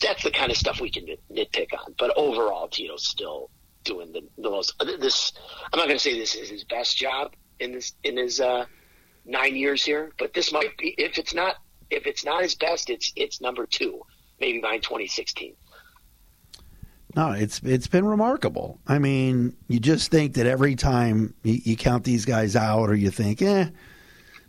that's 0.00 0.22
the 0.22 0.30
kind 0.30 0.50
of 0.50 0.56
stuff 0.56 0.80
we 0.80 0.90
can 0.90 1.04
nit- 1.04 1.22
nitpick 1.30 1.68
on. 1.78 1.94
But 1.98 2.16
overall, 2.16 2.68
Tito's 2.68 3.06
still 3.06 3.50
doing 3.84 4.12
the, 4.12 4.22
the 4.38 4.50
most. 4.50 4.74
This 5.00 5.32
I'm 5.72 5.78
not 5.78 5.86
going 5.86 5.96
to 5.96 6.02
say 6.02 6.18
this 6.18 6.34
is 6.34 6.48
his 6.48 6.64
best 6.64 6.96
job 6.96 7.34
in 7.58 7.72
this 7.72 7.92
in 8.04 8.16
his 8.16 8.40
uh, 8.40 8.66
nine 9.24 9.56
years 9.56 9.82
here, 9.82 10.12
but 10.18 10.32
this 10.34 10.52
might 10.52 10.76
be 10.78 10.94
if 10.96 11.18
it's 11.18 11.34
not 11.34 11.56
if 11.90 12.06
it's 12.06 12.24
not 12.24 12.42
his 12.42 12.54
best, 12.54 12.90
it's 12.90 13.12
it's 13.16 13.40
number 13.40 13.66
two, 13.66 14.00
maybe 14.40 14.60
behind 14.60 14.82
2016. 14.82 15.54
No, 17.16 17.32
it's 17.32 17.60
it's 17.64 17.88
been 17.88 18.04
remarkable. 18.04 18.78
I 18.86 18.98
mean, 18.98 19.56
you 19.68 19.80
just 19.80 20.10
think 20.10 20.34
that 20.34 20.46
every 20.46 20.76
time 20.76 21.34
you, 21.42 21.60
you 21.64 21.76
count 21.76 22.04
these 22.04 22.24
guys 22.24 22.54
out, 22.54 22.88
or 22.88 22.94
you 22.94 23.10
think, 23.10 23.42
eh, 23.42 23.68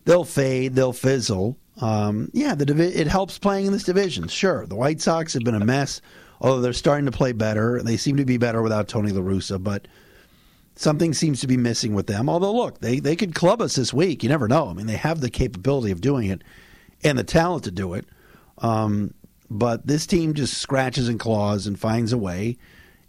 they'll 0.05 0.25
fade, 0.25 0.75
they'll 0.75 0.93
fizzle. 0.93 1.57
Um, 1.79 2.29
yeah, 2.33 2.53
the 2.53 2.65
divi- 2.65 2.93
it 2.93 3.07
helps 3.07 3.39
playing 3.39 3.65
in 3.65 3.73
this 3.73 3.83
division. 3.83 4.27
Sure, 4.27 4.65
the 4.67 4.75
White 4.75 5.01
Sox 5.01 5.33
have 5.33 5.43
been 5.43 5.55
a 5.55 5.65
mess, 5.65 6.01
although 6.39 6.61
they're 6.61 6.73
starting 6.73 7.05
to 7.05 7.11
play 7.11 7.31
better. 7.31 7.81
They 7.81 7.97
seem 7.97 8.17
to 8.17 8.25
be 8.25 8.37
better 8.37 8.61
without 8.61 8.87
Tony 8.87 9.11
La 9.11 9.21
Russa, 9.21 9.61
but 9.61 9.87
something 10.75 11.13
seems 11.13 11.41
to 11.41 11.47
be 11.47 11.57
missing 11.57 11.95
with 11.95 12.07
them. 12.07 12.29
Although, 12.29 12.53
look, 12.53 12.79
they 12.79 12.99
they 12.99 13.15
could 13.15 13.33
club 13.33 13.61
us 13.61 13.75
this 13.75 13.93
week. 13.93 14.21
You 14.21 14.29
never 14.29 14.47
know. 14.47 14.67
I 14.67 14.73
mean, 14.73 14.85
they 14.85 14.97
have 14.97 15.21
the 15.21 15.31
capability 15.31 15.91
of 15.91 16.01
doing 16.01 16.29
it 16.29 16.43
and 17.03 17.17
the 17.17 17.23
talent 17.23 17.63
to 17.63 17.71
do 17.71 17.95
it. 17.95 18.05
Um, 18.59 19.13
but 19.51 19.85
this 19.85 20.07
team 20.07 20.33
just 20.33 20.57
scratches 20.57 21.09
and 21.09 21.19
claws 21.19 21.67
and 21.67 21.77
finds 21.79 22.13
a 22.13 22.17
way. 22.17 22.57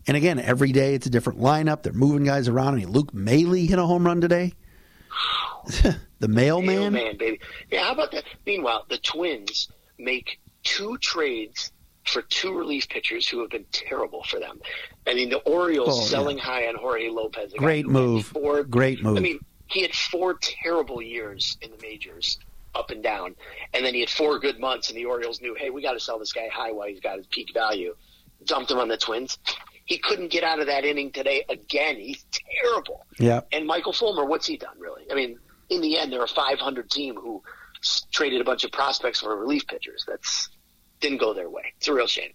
And 0.06 0.16
again, 0.16 0.40
every 0.40 0.72
day 0.72 0.94
it's 0.94 1.06
a 1.06 1.11
different 1.11 1.38
lineup. 1.40 1.82
They're 1.84 1.92
moving 1.92 2.25
guys 2.25 2.49
around. 2.49 2.75
I 2.75 2.78
mean, 2.78 2.90
Luke 2.90 3.12
Maley 3.12 3.68
hit 3.68 3.78
a 3.78 3.87
home 3.87 4.04
run 4.04 4.20
today. 4.20 4.52
the 6.18 6.28
mailman. 6.28 6.92
man, 6.92 7.16
baby. 7.16 7.40
Yeah, 7.70 7.84
how 7.84 7.92
about 7.92 8.11
that? 8.12 8.25
Meanwhile, 8.44 8.87
the 8.88 8.99
Twins 8.99 9.68
make 9.99 10.40
two 10.64 10.99
trades 10.99 11.70
for 12.04 12.22
two 12.22 12.52
relief 12.52 12.88
pitchers 12.88 13.28
who 13.28 13.40
have 13.40 13.50
been 13.50 13.64
terrible 13.70 14.25
for 14.25 14.40
them. 14.40 14.61
I 15.06 15.14
mean, 15.14 15.30
the 15.30 15.38
Orioles 15.38 15.99
Oh, 15.99 16.02
yeah. 16.02 16.08
selling 16.08 16.38
high 16.38 16.66
on 16.66 16.75
Jorge 16.75 17.08
Lopez. 17.08 17.52
Great 17.56 17.87
move. 17.87 18.26
Four, 18.26 18.64
Great 18.64 19.02
move. 19.04 19.16
I 19.16 19.20
mean, 19.20 19.38
he 19.68 19.82
had 19.82 19.94
four 19.94 20.37
terrible 20.40 21.00
years 21.00 21.56
in 21.62 21.70
the 21.70 21.78
majors, 21.80 22.38
up 22.75 22.91
and 22.91 23.02
down, 23.02 23.35
and 23.75 23.85
then 23.85 23.95
he 23.95 24.00
had 24.00 24.11
four 24.11 24.38
good 24.38 24.59
months, 24.59 24.88
and 24.88 24.97
the 24.97 25.05
Orioles 25.05 25.41
knew, 25.41 25.55
hey, 25.55 25.71
we 25.71 25.83
got 25.83 25.93
to 25.93 26.00
sell 26.00 26.19
this 26.19 26.33
guy 26.33 26.49
high 26.52 26.73
while 26.73 26.88
he's 26.88 27.00
got 27.00 27.17
his 27.17 27.26
peak 27.26 27.50
value. 27.52 27.95
Dumped 28.45 28.71
him 28.71 28.79
on 28.79 28.88
the 28.88 28.97
Twins. 28.97 29.38
He 29.85 29.99
couldn't 29.99 30.31
get 30.31 30.43
out 30.45 30.59
of 30.59 30.67
that 30.67 30.85
inning 30.85 31.12
today 31.12 31.45
again. 31.49 31.97
He's 31.97 32.25
terrible. 32.62 33.07
Yeah. 33.19 33.41
And 33.52 33.67
Michael 33.67 33.93
Fulmer, 33.93 34.25
what's 34.25 34.47
he 34.47 34.57
done 34.57 34.79
really? 34.79 35.05
I 35.11 35.14
mean, 35.14 35.38
in 35.71 35.81
the 35.81 35.99
end, 35.99 36.12
they're 36.12 36.25
a 36.25 36.29
500 36.29 36.91
team 36.91 37.14
who 37.14 37.43
traded 38.12 38.41
a 38.41 38.45
bunch 38.45 38.64
of 38.64 38.73
prospects 38.73 39.21
for 39.21 39.37
relief 39.37 39.67
pitchers. 39.67 40.05
That's 40.07 40.49
didn't 41.00 41.19
go 41.19 41.35
their 41.35 41.50
way. 41.50 41.73
It's 41.76 41.88
a 41.88 41.95
real 41.95 42.07
shame. 42.07 42.31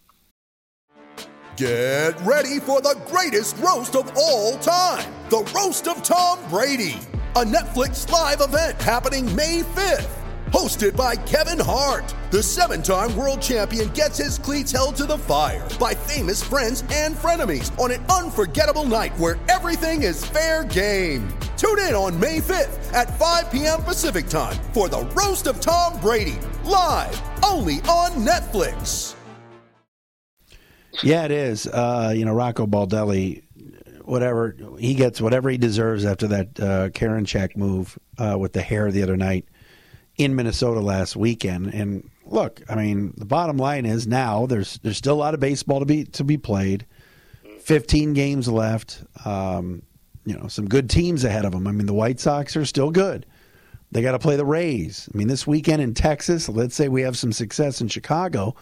Get 1.56 2.20
ready 2.22 2.60
for 2.60 2.82
the 2.82 2.96
greatest 3.08 3.58
roast 3.58 3.96
of 3.96 4.12
all 4.16 4.58
time 4.60 5.12
the 5.30 5.40
Roast 5.54 5.90
of 5.90 6.02
Tom 6.04 6.40
Brady, 6.50 7.00
a 7.36 7.44
Netflix 7.44 8.10
live 8.10 8.40
event 8.40 8.82
happening 8.82 9.36
May 9.36 9.62
5th. 9.62 10.17
Hosted 10.52 10.96
by 10.96 11.18
Kevin 11.18 11.60
Hart, 11.60 12.16
the 12.32 12.42
seven 12.42 12.82
time 12.82 13.14
world 13.18 13.42
champion 13.42 13.90
gets 13.90 14.18
his 14.18 14.40
cleats 14.40 14.72
held 14.72 14.96
to 14.96 15.06
the 15.06 15.18
fire 15.18 15.68
by 15.78 15.94
famous 15.94 16.42
friends 16.42 16.86
and 16.90 17.16
frenemies 17.16 17.78
on 17.78 17.92
an 17.92 18.06
unforgettable 18.06 18.86
night 18.86 19.18
where 19.18 19.38
everything 19.50 20.04
is 20.04 20.24
fair 20.26 20.64
game. 20.64 21.28
Tune 21.58 21.80
in 21.80 21.94
on 21.94 22.18
May 22.18 22.40
5th 22.40 22.94
at 22.94 23.20
5 23.20 23.52
p.m. 23.52 23.84
Pacific 23.84 24.30
time 24.30 24.56
for 24.72 24.88
the 24.88 25.02
Roast 25.18 25.48
of 25.48 25.60
Tom 25.60 26.00
Brady, 26.00 26.40
live 26.64 27.22
only 27.44 27.82
on 27.82 28.12
Netflix. 28.26 29.16
Yeah, 31.04 31.26
it 31.26 31.32
is. 31.32 31.68
Uh, 31.68 32.14
you 32.16 32.24
know, 32.24 32.34
Rocco 32.34 32.66
Baldelli, 32.66 33.44
whatever 34.06 34.56
he 34.80 34.94
gets, 34.94 35.20
whatever 35.20 35.50
he 35.50 35.58
deserves 35.58 36.06
after 36.06 36.28
that 36.28 36.60
uh, 36.60 36.90
Karen 36.92 37.26
check 37.26 37.58
move 37.58 38.00
uh, 38.18 38.38
with 38.40 38.54
the 38.54 38.62
hair 38.62 38.94
the 38.94 39.04
other 39.04 39.18
night 39.18 39.46
in 40.18 40.36
Minnesota 40.36 40.80
last 40.80 41.16
weekend. 41.16 41.74
And 41.74 42.10
look, 42.26 42.62
I 42.70 42.76
mean, 42.76 43.14
the 43.18 43.26
bottom 43.26 43.58
line 43.58 43.86
is 43.86 44.08
now 44.08 44.46
there's 44.46 44.80
there's 44.84 44.98
still 44.98 45.16
a 45.16 45.16
lot 45.16 45.34
of 45.34 45.40
baseball 45.40 45.80
to 45.80 45.86
be 45.86 46.06
to 46.06 46.24
be 46.24 46.38
played. 46.38 46.86
Fifteen 47.62 48.14
games 48.14 48.48
left. 48.48 49.04
Um, 49.26 49.84
you 50.26 50.38
know, 50.38 50.48
some 50.48 50.68
good 50.68 50.90
teams 50.90 51.24
ahead 51.24 51.46
of 51.46 51.54
them. 51.54 51.68
I 51.68 51.72
mean, 51.72 51.86
the 51.86 51.94
White 51.94 52.20
Sox 52.20 52.56
are 52.58 52.66
still 52.66 52.92
good. 52.92 53.26
They 53.92 54.02
got 54.02 54.12
to 54.12 54.20
play 54.20 54.36
the 54.36 54.46
Rays. 54.46 55.08
I 55.14 55.18
mean, 55.18 55.30
this 55.30 55.48
weekend 55.48 55.82
in 55.82 55.94
Texas, 55.94 56.50
let's 56.50 56.76
say 56.76 56.90
we 56.90 57.04
have 57.04 57.18
some 57.18 57.32
success 57.32 57.80
in 57.80 57.88
Chicago. 57.88 58.54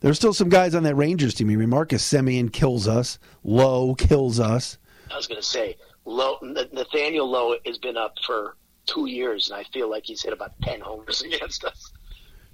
There's 0.00 0.16
still 0.16 0.32
some 0.32 0.48
guys 0.48 0.74
on 0.74 0.84
that 0.84 0.94
Rangers 0.94 1.34
team. 1.34 1.50
I 1.50 1.56
mean, 1.56 1.68
Marcus 1.68 2.10
Semien 2.10 2.50
kills 2.50 2.88
us. 2.88 3.18
Lowe 3.44 3.94
kills 3.94 4.40
us. 4.40 4.78
I 5.10 5.16
was 5.16 5.26
going 5.26 5.40
to 5.40 5.46
say, 5.46 5.76
Lowe, 6.06 6.38
Nathaniel 6.40 7.28
Lowe 7.28 7.56
has 7.66 7.76
been 7.78 7.98
up 7.98 8.14
for 8.24 8.56
two 8.88 9.06
years, 9.06 9.50
and 9.50 9.58
I 9.58 9.64
feel 9.72 9.88
like 9.90 10.04
he's 10.06 10.22
hit 10.22 10.32
about 10.32 10.52
10 10.62 10.80
homers 10.80 11.22
against 11.32 11.64
us. 11.64 11.92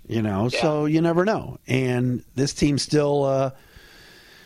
You 0.06 0.20
know, 0.22 0.48
Yeah. 0.52 0.60
so 0.60 0.84
you 0.86 1.00
never 1.00 1.24
know. 1.24 1.58
And 1.66 2.22
this 2.34 2.52
team 2.52 2.76
still, 2.78 3.24
uh, 3.24 3.50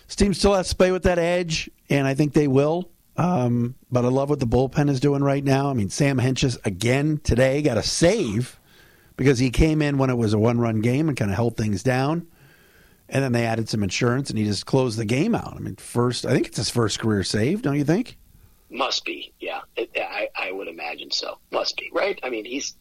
this 0.07 0.15
team 0.17 0.33
still 0.35 0.55
has 0.55 0.69
to 0.69 0.77
play 0.77 0.93
with 0.93 1.03
that 1.03 1.19
edge, 1.19 1.69
and 1.91 2.07
I 2.07 2.15
think 2.15 2.33
they 2.33 2.47
will. 2.49 2.89
Um, 3.17 3.75
but 3.91 4.05
I 4.05 4.09
love 4.09 4.31
what 4.31 4.39
the 4.39 4.47
bullpen 4.47 4.89
is 4.89 5.01
doing 5.01 5.25
right 5.25 5.43
now. 5.43 5.69
I 5.71 5.73
mean, 5.73 5.91
Sam 5.91 6.19
Hentges 6.19 6.57
again 6.65 7.21
today 7.25 7.63
got 7.63 7.77
a 7.77 7.83
save 7.83 8.61
because 9.17 9.41
he 9.41 9.51
came 9.51 9.83
in 9.83 9.99
when 9.99 10.11
it 10.11 10.17
was 10.17 10.33
a 10.33 10.39
one-run 10.39 10.81
game 10.81 11.09
and 11.09 11.17
kind 11.19 11.31
of 11.33 11.37
held 11.37 11.57
things 11.57 11.83
down. 11.83 12.29
And 13.09 13.25
then 13.25 13.33
they 13.33 13.45
added 13.47 13.69
some 13.71 13.83
insurance, 13.83 14.29
and 14.31 14.39
he 14.39 14.45
just 14.45 14.67
closed 14.67 14.99
the 14.99 15.05
game 15.07 15.35
out. 15.35 15.55
I 15.57 15.59
mean, 15.61 15.75
first, 15.77 16.27
I 16.27 16.31
think 16.33 16.47
it's 16.47 16.59
his 16.59 16.69
first 16.71 17.01
career 17.01 17.25
save, 17.25 17.63
don't 17.63 17.77
you 17.77 17.85
think? 17.85 18.18
Must 18.71 19.05
be, 19.05 19.33
yeah. 19.41 19.61
It, 19.77 19.91
I, 19.97 20.29
I 20.35 20.53
would 20.53 20.69
imagine 20.69 21.11
so. 21.11 21.39
Must 21.51 21.77
be, 21.77 21.91
right? 21.93 22.19
I 22.23 22.31
mean, 22.31 22.45
he's 22.45 22.77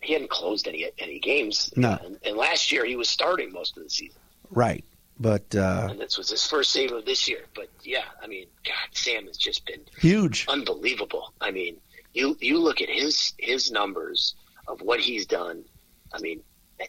he 0.00 0.12
hadn't 0.14 0.30
closed 0.30 0.66
any 0.66 0.90
any 0.98 1.20
games. 1.20 1.72
No. 1.76 1.98
And, 2.04 2.18
and 2.24 2.36
last 2.36 2.72
year 2.72 2.84
he 2.84 2.96
was 2.96 3.08
starting 3.08 3.52
most 3.52 3.76
of 3.76 3.84
the 3.84 3.90
season. 3.90 4.20
Right. 4.50 4.84
But 5.20 5.54
uh, 5.54 5.86
And 5.90 6.00
this 6.00 6.18
was 6.18 6.30
his 6.30 6.44
first 6.44 6.72
save 6.72 6.90
of 6.90 7.04
this 7.04 7.28
year. 7.28 7.44
But 7.54 7.68
yeah, 7.84 8.04
I 8.22 8.26
mean, 8.26 8.46
God, 8.64 8.74
Sam 8.92 9.26
has 9.26 9.36
just 9.36 9.64
been 9.66 9.82
huge. 9.98 10.46
unbelievable. 10.48 11.32
I 11.40 11.52
mean, 11.52 11.76
you 12.12 12.36
you 12.40 12.58
look 12.58 12.80
at 12.80 12.88
his 12.88 13.34
his 13.38 13.70
numbers 13.70 14.34
of 14.66 14.80
what 14.82 14.98
he's 14.98 15.26
done. 15.26 15.64
I 16.12 16.20
mean, 16.20 16.40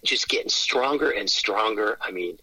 just 0.04 0.28
getting 0.30 0.50
stronger 0.50 1.12
and 1.12 1.30
stronger. 1.30 1.98
I 2.02 2.12
mean, 2.12 2.40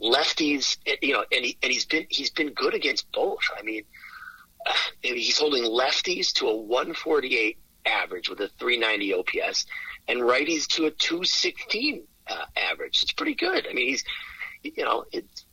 lefties, 0.00 0.76
you 1.02 1.12
know, 1.14 1.24
and 1.32 1.44
he 1.44 1.58
and 1.62 1.72
he's 1.72 1.86
been 1.86 2.06
he's 2.08 2.30
been 2.30 2.50
good 2.50 2.74
against 2.74 3.10
both. 3.12 3.40
I 3.58 3.62
mean, 3.62 3.82
he's 5.00 5.38
holding 5.38 5.64
lefties 5.64 6.32
to 6.34 6.48
a 6.48 6.56
148 6.56 7.58
average 7.84 8.28
with 8.28 8.40
a 8.40 8.48
390 8.58 9.14
OPS, 9.14 9.66
and 10.08 10.20
righties 10.20 10.66
to 10.66 10.86
a 10.86 10.90
216 10.90 12.02
uh, 12.26 12.44
average. 12.56 13.02
It's 13.02 13.12
pretty 13.12 13.34
good. 13.34 13.66
I 13.68 13.72
mean, 13.72 13.88
he's 13.88 14.04
you 14.62 14.84
know 14.84 15.04
it's. 15.12 15.44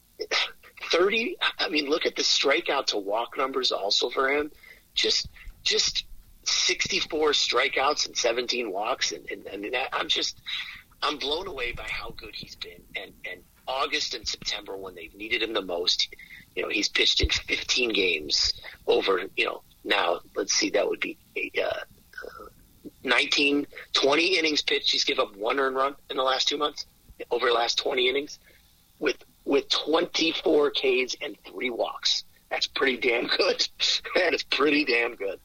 30 0.92 1.38
i 1.60 1.70
mean 1.70 1.90
look 1.90 2.06
at 2.06 2.16
the 2.16 2.22
strikeout 2.22 2.88
to 2.88 2.98
walk 2.98 3.38
numbers 3.38 3.72
also 3.72 4.10
for 4.10 4.30
him 4.30 4.52
just 4.94 5.30
just 5.64 6.06
64 6.44 7.32
strikeouts 7.32 8.06
and 8.06 8.18
17 8.18 8.72
walks 8.72 9.12
and, 9.12 9.26
and, 9.32 9.46
and 9.48 9.74
that, 9.74 9.90
i'm 9.94 10.08
just 10.08 10.42
i'm 11.02 11.18
blown 11.18 11.48
away 11.48 11.72
by 11.72 11.88
how 11.90 12.12
good 12.12 12.36
he's 12.36 12.56
been 12.56 12.82
and 12.96 13.14
and 13.30 13.42
august 13.68 14.14
and 14.14 14.28
september 14.28 14.76
when 14.76 14.96
they've 14.96 15.16
needed 15.16 15.42
him 15.42 15.54
the 15.54 15.62
most 15.62 16.14
you 16.56 16.64
know 16.64 16.70
he's 16.70 16.90
pitched 16.90 17.22
in 17.22 17.30
15 17.30 17.94
games 17.94 18.54
over 18.88 19.22
you 19.36 19.46
know 19.46 19.62
now 19.84 20.20
let's 20.36 20.54
see 20.54 20.70
that 20.70 20.88
would 20.88 21.00
be 21.00 21.18
uh, 21.58 21.66
uh, 21.66 22.46
19 23.04 23.66
20 23.94 24.38
innings 24.38 24.62
pitched 24.62 24.92
he's 24.92 25.04
given 25.04 25.26
up 25.26 25.36
one 25.36 25.60
earned 25.60 25.76
run 25.76 25.96
in 26.10 26.18
the 26.18 26.24
last 26.24 26.48
two 26.48 26.58
months 26.58 26.86
over 27.32 27.48
the 27.48 27.54
last 27.54 27.78
20 27.78 28.10
innings 28.10 28.40
with 29.00 29.18
with 29.46 29.68
24 29.70 30.72
Ks 30.72 31.16
and 31.22 31.36
three 31.46 31.70
walks. 31.70 32.24
That's 32.50 32.68
pretty 32.68 32.98
damn 32.98 33.28
good. 33.28 33.68
that 34.16 34.34
is 34.34 34.44
pretty 34.44 34.86
damn 34.86 35.16
good. 35.16 35.40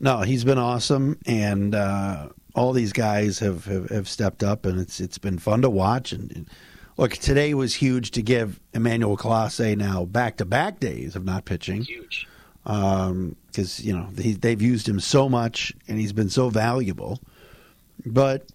No, 0.00 0.20
he's 0.20 0.44
been 0.44 0.58
awesome, 0.58 1.18
and 1.26 1.74
uh, 1.74 2.30
all 2.54 2.72
these 2.72 2.92
guys 2.92 3.38
have, 3.38 3.66
have, 3.66 3.90
have 3.90 4.08
stepped 4.08 4.42
up, 4.42 4.66
and 4.66 4.80
it's 4.80 4.98
it's 4.98 5.18
been 5.18 5.38
fun 5.38 5.62
to 5.62 5.70
watch. 5.70 6.12
And, 6.12 6.32
and 6.32 6.50
look, 6.96 7.12
today 7.12 7.54
was 7.54 7.74
huge 7.74 8.10
to 8.12 8.22
give 8.22 8.60
Emmanuel 8.72 9.16
Clase 9.16 9.76
now 9.76 10.04
back 10.04 10.36
to 10.38 10.44
back 10.44 10.80
days 10.80 11.16
of 11.16 11.24
not 11.24 11.44
pitching 11.44 11.82
Huge. 11.82 12.26
Um, 12.64 13.36
because 13.46 13.84
you 13.84 13.94
know 13.96 14.08
he, 14.16 14.32
they've 14.32 14.62
used 14.62 14.88
him 14.88 15.00
so 15.00 15.28
much, 15.28 15.74
and 15.88 15.98
he's 15.98 16.12
been 16.12 16.30
so 16.30 16.48
valuable. 16.48 17.20
But 18.06 18.48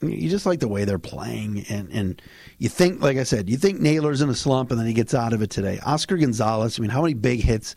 you 0.00 0.28
just 0.28 0.46
like 0.46 0.60
the 0.60 0.68
way 0.68 0.84
they're 0.84 0.98
playing, 0.98 1.64
and 1.68 1.88
and 1.90 2.22
you 2.58 2.68
think, 2.68 3.02
like 3.02 3.16
I 3.16 3.22
said, 3.22 3.48
you 3.48 3.56
think 3.56 3.80
Naylor's 3.80 4.20
in 4.20 4.28
a 4.28 4.34
slump, 4.34 4.70
and 4.70 4.78
then 4.78 4.86
he 4.86 4.92
gets 4.92 5.14
out 5.14 5.32
of 5.32 5.42
it 5.42 5.50
today. 5.50 5.80
Oscar 5.84 6.16
Gonzalez. 6.16 6.78
I 6.78 6.82
mean, 6.82 6.90
how 6.90 7.02
many 7.02 7.14
big 7.14 7.40
hits 7.40 7.74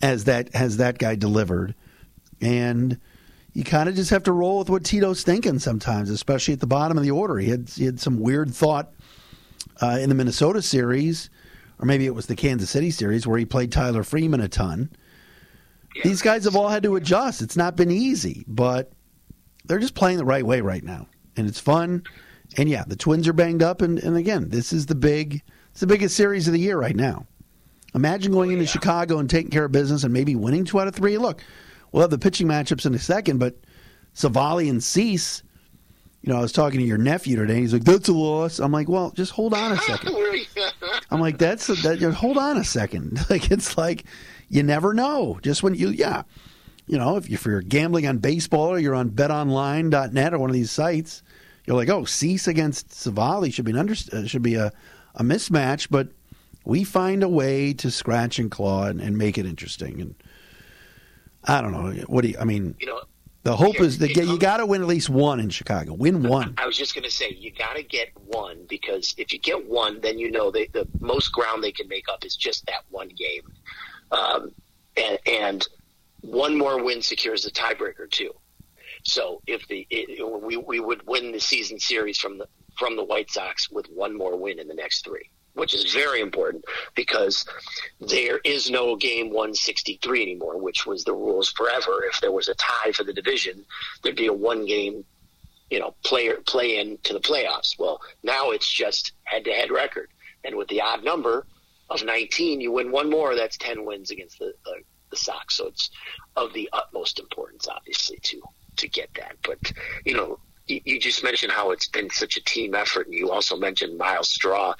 has 0.00 0.24
that 0.24 0.54
has 0.54 0.76
that 0.78 0.98
guy 0.98 1.14
delivered? 1.14 1.74
And 2.40 2.98
you 3.52 3.64
kind 3.64 3.88
of 3.88 3.94
just 3.94 4.10
have 4.10 4.22
to 4.24 4.32
roll 4.32 4.58
with 4.58 4.70
what 4.70 4.84
Tito's 4.84 5.22
thinking 5.22 5.58
sometimes, 5.58 6.10
especially 6.10 6.54
at 6.54 6.60
the 6.60 6.66
bottom 6.66 6.96
of 6.96 7.02
the 7.02 7.10
order. 7.10 7.38
He 7.38 7.48
had 7.48 7.68
he 7.70 7.86
had 7.86 8.00
some 8.00 8.20
weird 8.20 8.54
thought 8.54 8.92
uh, 9.82 9.98
in 10.00 10.08
the 10.08 10.14
Minnesota 10.14 10.62
series, 10.62 11.30
or 11.78 11.86
maybe 11.86 12.06
it 12.06 12.14
was 12.14 12.26
the 12.26 12.36
Kansas 12.36 12.70
City 12.70 12.90
series 12.90 13.26
where 13.26 13.38
he 13.38 13.44
played 13.44 13.72
Tyler 13.72 14.02
Freeman 14.02 14.40
a 14.40 14.48
ton. 14.48 14.90
These 16.04 16.22
guys 16.22 16.44
have 16.44 16.56
all 16.56 16.68
had 16.68 16.82
to 16.82 16.96
adjust. 16.96 17.42
It's 17.42 17.56
not 17.56 17.76
been 17.76 17.90
easy, 17.90 18.44
but 18.46 18.92
they're 19.64 19.78
just 19.78 19.94
playing 19.94 20.18
the 20.18 20.24
right 20.24 20.44
way 20.44 20.60
right 20.60 20.84
now, 20.84 21.06
and 21.36 21.48
it's 21.48 21.60
fun. 21.60 22.02
And 22.56 22.68
yeah, 22.68 22.84
the 22.86 22.96
Twins 22.96 23.26
are 23.28 23.32
banged 23.32 23.62
up, 23.62 23.82
and, 23.82 23.98
and 23.98 24.16
again, 24.16 24.50
this 24.50 24.72
is 24.72 24.86
the 24.86 24.94
big, 24.94 25.42
it's 25.70 25.80
the 25.80 25.86
biggest 25.86 26.16
series 26.16 26.46
of 26.46 26.52
the 26.52 26.60
year 26.60 26.78
right 26.78 26.96
now. 26.96 27.26
Imagine 27.94 28.30
going 28.30 28.52
into 28.52 28.66
Chicago 28.66 29.18
and 29.18 29.28
taking 29.28 29.50
care 29.50 29.64
of 29.64 29.72
business 29.72 30.04
and 30.04 30.12
maybe 30.12 30.36
winning 30.36 30.64
two 30.64 30.78
out 30.78 30.86
of 30.86 30.94
three. 30.94 31.16
Look, 31.16 31.42
we'll 31.90 32.02
have 32.02 32.10
the 32.10 32.18
pitching 32.18 32.46
matchups 32.46 32.84
in 32.84 32.94
a 32.94 32.98
second, 32.98 33.38
but 33.38 33.56
Civale 34.14 34.68
and 34.68 34.84
Cease. 34.84 35.42
You 36.26 36.32
know, 36.32 36.40
I 36.40 36.42
was 36.42 36.50
talking 36.50 36.80
to 36.80 36.84
your 36.84 36.98
nephew 36.98 37.36
today. 37.36 37.60
He's 37.60 37.72
like, 37.72 37.84
"That's 37.84 38.08
a 38.08 38.12
loss." 38.12 38.58
I'm 38.58 38.72
like, 38.72 38.88
"Well, 38.88 39.12
just 39.12 39.30
hold 39.30 39.54
on 39.54 39.70
a 39.70 39.76
second. 39.76 40.12
I'm 41.12 41.20
like, 41.20 41.38
"That's 41.38 41.68
a, 41.68 41.74
that." 41.74 42.02
Hold 42.14 42.36
on 42.36 42.56
a 42.56 42.64
second. 42.64 43.20
Like, 43.30 43.52
it's 43.52 43.78
like 43.78 44.06
you 44.48 44.64
never 44.64 44.92
know. 44.92 45.38
Just 45.40 45.62
when 45.62 45.76
you, 45.76 45.90
yeah, 45.90 46.22
you 46.88 46.98
know, 46.98 47.16
if, 47.16 47.30
you, 47.30 47.34
if 47.34 47.44
you're 47.44 47.62
gambling 47.62 48.08
on 48.08 48.18
baseball 48.18 48.70
or 48.70 48.78
you're 48.80 48.94
on 48.96 49.10
BetOnline.net 49.10 50.34
or 50.34 50.38
one 50.40 50.50
of 50.50 50.54
these 50.54 50.72
sites, 50.72 51.22
you're 51.64 51.76
like, 51.76 51.90
"Oh, 51.90 52.04
Cease 52.04 52.48
against 52.48 52.90
Civale 52.90 53.52
should 53.52 53.64
be 53.64 53.70
an 53.70 53.78
under, 53.78 53.94
uh, 54.12 54.24
should 54.26 54.42
be 54.42 54.56
a 54.56 54.72
a 55.14 55.22
mismatch." 55.22 55.86
But 55.90 56.08
we 56.64 56.82
find 56.82 57.22
a 57.22 57.28
way 57.28 57.72
to 57.74 57.88
scratch 57.88 58.40
and 58.40 58.50
claw 58.50 58.86
and, 58.86 59.00
and 59.00 59.16
make 59.16 59.38
it 59.38 59.46
interesting. 59.46 60.00
And 60.00 60.14
I 61.44 61.60
don't 61.60 61.70
know. 61.70 61.92
What 62.08 62.22
do 62.22 62.30
you? 62.30 62.36
I 62.40 62.44
mean, 62.44 62.74
You 62.80 62.88
know, 62.88 63.00
the 63.46 63.56
hope 63.56 63.80
is 63.80 63.98
that 63.98 64.16
you 64.16 64.38
got 64.38 64.56
to 64.56 64.66
win 64.66 64.82
at 64.82 64.88
least 64.88 65.08
one 65.08 65.38
in 65.38 65.50
Chicago. 65.50 65.94
Win 65.94 66.24
one. 66.24 66.54
I 66.58 66.66
was 66.66 66.76
just 66.76 66.94
going 66.94 67.04
to 67.04 67.10
say 67.10 67.30
you 67.30 67.52
got 67.52 67.76
to 67.76 67.82
get 67.84 68.08
one 68.26 68.66
because 68.68 69.14
if 69.18 69.32
you 69.32 69.38
get 69.38 69.68
one, 69.68 70.00
then 70.00 70.18
you 70.18 70.32
know 70.32 70.50
they, 70.50 70.66
the 70.66 70.88
most 70.98 71.30
ground 71.30 71.62
they 71.62 71.70
can 71.70 71.86
make 71.86 72.08
up 72.08 72.24
is 72.24 72.34
just 72.34 72.66
that 72.66 72.82
one 72.90 73.08
game, 73.08 73.42
um, 74.10 74.50
and, 74.96 75.18
and 75.26 75.68
one 76.22 76.58
more 76.58 76.82
win 76.82 77.00
secures 77.00 77.44
the 77.44 77.52
tiebreaker 77.52 78.10
too. 78.10 78.32
So 79.04 79.40
if 79.46 79.68
the 79.68 79.86
it, 79.90 80.42
we 80.42 80.56
we 80.56 80.80
would 80.80 81.06
win 81.06 81.30
the 81.30 81.38
season 81.38 81.78
series 81.78 82.18
from 82.18 82.38
the 82.38 82.48
from 82.76 82.96
the 82.96 83.04
White 83.04 83.30
Sox 83.30 83.70
with 83.70 83.86
one 83.86 84.16
more 84.16 84.36
win 84.36 84.58
in 84.58 84.66
the 84.66 84.74
next 84.74 85.04
three, 85.04 85.30
which 85.56 85.74
is 85.74 85.92
very 85.92 86.20
important 86.20 86.64
because 86.94 87.44
there 88.00 88.38
is 88.44 88.70
no 88.70 88.96
game 88.96 89.26
163 89.26 90.22
anymore, 90.22 90.58
which 90.58 90.86
was 90.86 91.04
the 91.04 91.12
rules 91.12 91.50
forever. 91.50 92.04
If 92.04 92.20
there 92.20 92.32
was 92.32 92.48
a 92.48 92.54
tie 92.54 92.92
for 92.92 93.04
the 93.04 93.12
division, 93.12 93.64
there'd 94.02 94.16
be 94.16 94.26
a 94.26 94.32
one 94.32 94.64
game 94.64 95.04
you 95.70 95.80
know, 95.80 95.94
player 96.04 96.36
play 96.46 96.78
in 96.78 96.98
to 97.02 97.12
the 97.12 97.20
playoffs. 97.20 97.78
Well, 97.78 98.00
now 98.22 98.50
it's 98.50 98.70
just 98.70 99.12
head 99.24 99.44
to 99.44 99.52
head 99.52 99.70
record, 99.70 100.08
and 100.44 100.54
with 100.56 100.68
the 100.68 100.80
odd 100.80 101.04
number 101.04 101.46
of 101.90 102.04
19, 102.04 102.60
you 102.60 102.72
win 102.72 102.90
one 102.90 103.10
more. 103.10 103.34
That's 103.34 103.56
10 103.56 103.84
wins 103.84 104.10
against 104.10 104.38
the 104.38 104.52
the, 104.64 104.74
the 105.10 105.16
Sox. 105.16 105.56
So 105.56 105.68
it's 105.68 105.90
of 106.36 106.52
the 106.52 106.68
utmost 106.72 107.18
importance, 107.18 107.66
obviously, 107.68 108.18
to 108.22 108.42
to 108.76 108.88
get 108.88 109.10
that. 109.14 109.36
But 109.42 109.72
you 110.04 110.14
know, 110.14 110.38
you, 110.66 110.80
you 110.84 111.00
just 111.00 111.24
mentioned 111.24 111.52
how 111.52 111.70
it's 111.70 111.88
been 111.88 112.10
such 112.10 112.36
a 112.36 112.44
team 112.44 112.74
effort, 112.74 113.06
and 113.06 113.14
you 113.14 113.30
also 113.30 113.56
mentioned 113.56 113.98
Myles 113.98 114.28
Straw. 114.28 114.74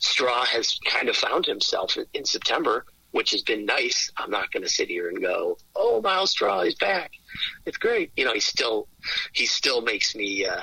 Straw 0.00 0.44
has 0.46 0.78
kind 0.84 1.08
of 1.08 1.16
found 1.16 1.46
himself 1.46 1.96
in, 1.96 2.06
in 2.14 2.24
September, 2.24 2.86
which 3.12 3.30
has 3.32 3.42
been 3.42 3.66
nice. 3.66 4.10
I'm 4.16 4.30
not 4.30 4.50
going 4.50 4.62
to 4.62 4.68
sit 4.68 4.88
here 4.88 5.08
and 5.08 5.20
go, 5.20 5.58
"Oh, 5.76 6.00
Myles 6.00 6.30
Straw 6.30 6.60
is 6.60 6.74
back." 6.74 7.12
It's 7.66 7.76
great. 7.76 8.10
You 8.16 8.24
know, 8.24 8.32
he 8.32 8.40
still 8.40 8.88
he 9.32 9.46
still 9.46 9.82
makes 9.82 10.14
me 10.14 10.46
uh, 10.46 10.62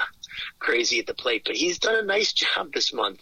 crazy 0.59 0.99
at 0.99 1.05
the 1.05 1.13
plate, 1.13 1.43
but 1.45 1.55
he's 1.55 1.77
done 1.77 1.95
a 1.95 2.01
nice 2.03 2.33
job 2.41 2.73
this 2.73 2.91
month. 2.91 3.21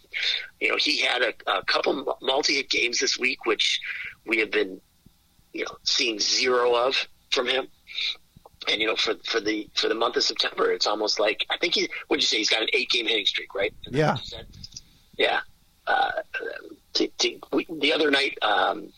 You 0.60 0.70
know, 0.70 0.76
he 0.76 1.02
had 1.02 1.22
a, 1.22 1.34
a 1.46 1.62
couple 1.64 2.18
multi-hit 2.22 2.70
games 2.70 2.98
this 2.98 3.18
week, 3.18 3.44
which 3.44 3.80
we 4.24 4.38
have 4.38 4.50
been, 4.50 4.80
you 5.52 5.64
know, 5.64 5.76
seeing 5.84 6.18
zero 6.18 6.74
of 6.74 7.06
from 7.30 7.46
him. 7.46 7.68
And 8.68 8.80
you 8.80 8.86
know, 8.86 8.96
for 8.96 9.14
for 9.26 9.40
the 9.40 9.68
for 9.74 9.88
the 9.88 9.94
month 9.94 10.16
of 10.16 10.22
September, 10.22 10.72
it's 10.72 10.86
almost 10.86 11.20
like 11.20 11.44
I 11.50 11.58
think 11.58 11.74
he. 11.74 11.90
What'd 12.08 12.22
you 12.22 12.26
say? 12.26 12.38
He's 12.38 12.50
got 12.50 12.62
an 12.62 12.68
eight-game 12.72 13.06
hitting 13.06 13.26
streak, 13.26 13.54
right? 13.54 13.74
Yeah. 13.90 14.12
what 14.12 14.20
you 14.20 14.26
said? 14.26 14.46
Yeah. 15.18 15.40
Uh, 15.86 16.10
to, 16.94 17.08
to, 17.18 17.38
we, 17.52 17.66
the 17.78 17.92
other 17.92 18.10
night, 18.10 18.36
um, 18.42 18.92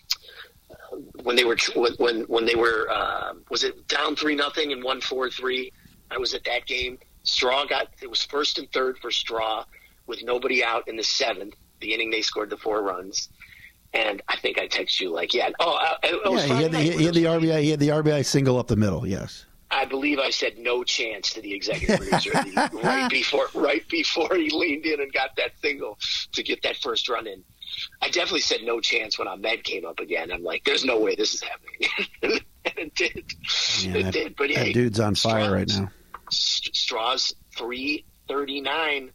when 1.23 1.37
they 1.37 1.45
were 1.45 1.57
when 1.75 2.23
when, 2.23 2.47
they 2.47 2.55
were 2.55 2.89
uh, 2.91 3.35
was 3.51 3.65
it 3.65 3.87
down 3.89 4.17
three 4.17 4.35
nothing 4.35 4.73
and 4.73 4.83
one 4.83 5.01
four 5.01 5.31
three. 5.31 5.73
I 6.11 6.19
was 6.19 6.35
at 6.35 6.45
that 6.45 6.67
game. 6.67 6.99
Straw 7.25 7.67
got 7.67 7.89
it 8.01 8.09
was 8.09 8.25
first 8.25 8.59
and 8.59 8.71
third 8.73 8.99
for 8.99 9.11
Straw 9.11 9.65
with 10.07 10.23
nobody 10.23 10.65
out 10.65 10.89
in 10.89 10.97
the 10.97 11.05
seventh. 11.05 11.55
The 11.81 11.93
inning 11.93 12.11
they 12.11 12.23
scored 12.23 12.51
the 12.51 12.57
four 12.57 12.83
runs, 12.83 13.29
and 13.93 14.23
I 14.29 14.37
think 14.39 14.59
I 14.59 14.67
text 14.67 15.01
you 15.01 15.11
like, 15.11 15.35
yeah, 15.35 15.51
oh, 15.61 15.77
uh, 15.77 16.31
was 16.31 16.49
Yeah, 16.49 16.57
he 16.57 16.63
had, 16.63 16.73
the, 16.73 16.79
night 16.79 16.93
he 16.95 17.05
had 17.05 17.15
the 17.15 17.25
RBI. 17.25 17.63
He 17.63 17.71
had 17.71 17.81
the 17.81 17.89
RBI 17.89 18.25
single 18.25 18.59
up 18.59 18.67
the 18.67 18.77
middle. 18.77 19.07
Yes. 19.07 19.45
I 19.71 19.85
believe 19.85 20.19
I 20.19 20.31
said 20.31 20.59
no 20.59 20.83
chance 20.83 21.33
to 21.35 21.43
the 21.43 21.53
executive 21.53 21.99
producer 22.09 22.31
right 22.73 23.09
before 23.11 23.49
right 23.55 23.87
before 23.89 24.35
he 24.35 24.51
leaned 24.51 24.87
in 24.87 25.01
and 25.01 25.13
got 25.13 25.37
that 25.37 25.53
single 25.61 25.99
to 26.33 26.43
get 26.43 26.63
that 26.63 26.77
first 26.77 27.09
run 27.09 27.27
in. 27.27 27.45
I 28.01 28.07
definitely 28.07 28.41
said 28.41 28.63
no 28.63 28.81
chance 28.81 29.19
when 29.19 29.29
Amed 29.29 29.63
came 29.63 29.85
up 29.85 30.01
again. 30.01 30.33
I'm 30.33 30.43
like, 30.43 30.65
there's 30.65 30.85
no 30.85 30.99
way 30.99 31.15
this 31.15 31.35
is 31.35 31.43
happening, 31.43 32.41
and 32.65 32.75
it 32.77 32.95
did. 32.95 33.25
Yeah, 33.83 33.95
it 33.95 34.03
that, 34.05 34.13
did. 34.13 34.37
But 34.37 34.49
that 34.49 34.57
hey, 34.57 34.73
dude's 34.73 35.01
on 35.01 35.15
fire 35.15 35.53
right 35.53 35.69
Straws- 35.69 35.81
now. 35.81 35.93
Straws 36.31 37.35
three 37.57 38.05
thirty 38.27 38.61
nine 38.61 39.13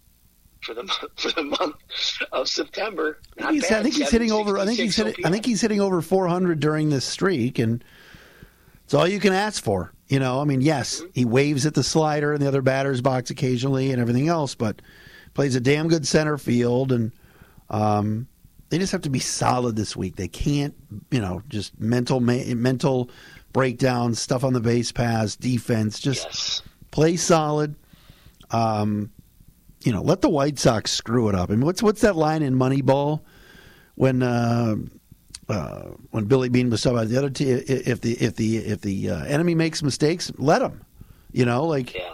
for 0.62 0.74
the 0.74 0.84
month, 0.84 1.06
for 1.18 1.32
the 1.32 1.44
month 1.44 1.76
of 2.32 2.48
September. 2.48 3.20
He's, 3.50 3.68
bad. 3.68 3.80
I 3.80 3.84
think 3.84 3.96
he's 3.96 4.10
hitting 4.10 4.32
over. 4.32 4.58
I 4.58 4.66
think 4.66 4.80
he's 4.80 4.96
766 4.96 5.18
hitting. 5.18 5.26
I 5.26 5.32
think 5.32 5.46
he's 5.46 5.62
hitting 5.62 5.82
over 5.82 6.02
400 6.02 6.60
during 6.60 6.90
this 6.90 7.06
streak, 7.06 7.60
and 7.60 7.84
it's 8.86 8.94
all 8.94 9.08
you 9.08 9.20
can 9.20 9.34
ask 9.34 9.64
for. 9.64 9.93
You 10.08 10.20
know, 10.20 10.42
I 10.42 10.44
mean, 10.44 10.62
yes, 10.62 11.02
he 11.14 11.26
waves 11.26 11.66
at 11.66 11.74
the 11.74 11.84
slider 11.84 12.34
and 12.34 12.42
the 12.42 12.48
other 12.48 12.62
batter's 12.62 13.02
box 13.02 13.30
occasionally 13.30 13.92
and 13.92 14.02
everything 14.02 14.28
else, 14.28 14.54
but 14.54 14.82
plays 15.34 15.56
a 15.56 15.60
damn 15.62 15.88
good 15.88 16.06
center 16.06 16.38
field, 16.38 16.92
and 16.92 17.12
um, 17.70 18.28
they 18.70 18.78
just 18.78 18.92
have 18.92 19.02
to 19.04 19.10
be 19.10 19.20
solid 19.20 19.76
this 19.76 19.96
week. 19.96 20.16
They 20.18 20.28
can't, 20.28 20.76
you 21.10 21.22
know, 21.22 21.42
just 21.48 21.80
mental 21.80 22.20
mental 22.20 23.10
breakdowns, 23.54 24.20
stuff 24.20 24.44
on 24.44 24.54
the 24.54 24.60
base 24.60 24.92
paths, 24.92 25.36
defense. 25.36 26.00
Just 26.00 26.26
Yes. 26.26 26.62
play 26.92 27.16
solid. 27.16 27.76
Um, 28.52 29.10
you 29.84 29.92
know, 29.92 30.02
let 30.02 30.22
the 30.22 30.30
White 30.30 30.60
Sox 30.60 30.92
screw 30.92 31.30
it 31.30 31.36
up. 31.36 31.50
I 31.50 31.54
mean, 31.54 31.66
what's 31.66 31.82
what's 31.82 32.02
that 32.02 32.16
line 32.16 32.42
in 32.44 32.56
Moneyball 32.56 33.22
when 33.96 34.22
uh, 34.22 34.76
uh, 35.54 35.92
when 36.12 36.26
Billy 36.26 36.50
Beane 36.50 36.70
was 36.70 36.82
talking 36.82 36.98
about 36.98 37.10
the 37.10 37.18
other 37.18 37.30
team? 37.30 37.62
If 37.68 38.02
the 38.02 38.14
if 38.14 38.36
the 38.36 38.58
if 38.58 38.82
the 38.82 39.10
uh, 39.10 39.24
enemy 39.26 39.56
makes 39.56 39.82
mistakes, 39.84 40.32
let 40.38 40.60
them. 40.60 40.82
You 41.32 41.46
know, 41.46 41.66
like, 41.66 41.94
Yeah. 41.96 42.14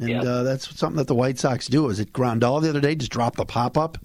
and 0.00 0.08
Yeah. 0.08 0.22
uh, 0.22 0.42
that's 0.42 0.76
something 0.76 0.96
that 0.98 1.06
the 1.06 1.14
White 1.14 1.38
Sox 1.38 1.66
do. 1.68 1.88
Is 1.88 2.00
it 2.00 2.12
Grandal 2.12 2.60
the 2.60 2.68
other 2.70 2.80
day 2.80 2.94
just 2.94 3.12
dropped 3.12 3.36
the 3.36 3.44
pop 3.46 3.76
up 3.78 3.98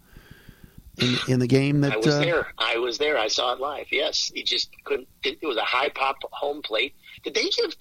in 0.99 1.17
in 1.27 1.39
the 1.39 1.47
game 1.47 1.81
that 1.81 1.93
I 1.93 1.97
was 1.97 2.07
uh, 2.07 2.19
there. 2.19 2.47
I 2.57 2.77
was 2.77 2.97
there. 2.99 3.17
I 3.17 3.27
saw 3.27 3.53
it 3.53 3.59
live. 3.59 3.87
Yes, 3.91 4.31
he 4.33 4.43
just 4.43 4.69
couldn't. 4.85 5.07
It 5.23 5.39
was 5.41 5.57
a 5.57 5.61
high 5.63 5.89
pop 5.89 6.17
home 6.31 6.61
plate. 6.61 6.93
Did 7.23 7.33
they 7.33 7.49
give? 7.49 7.75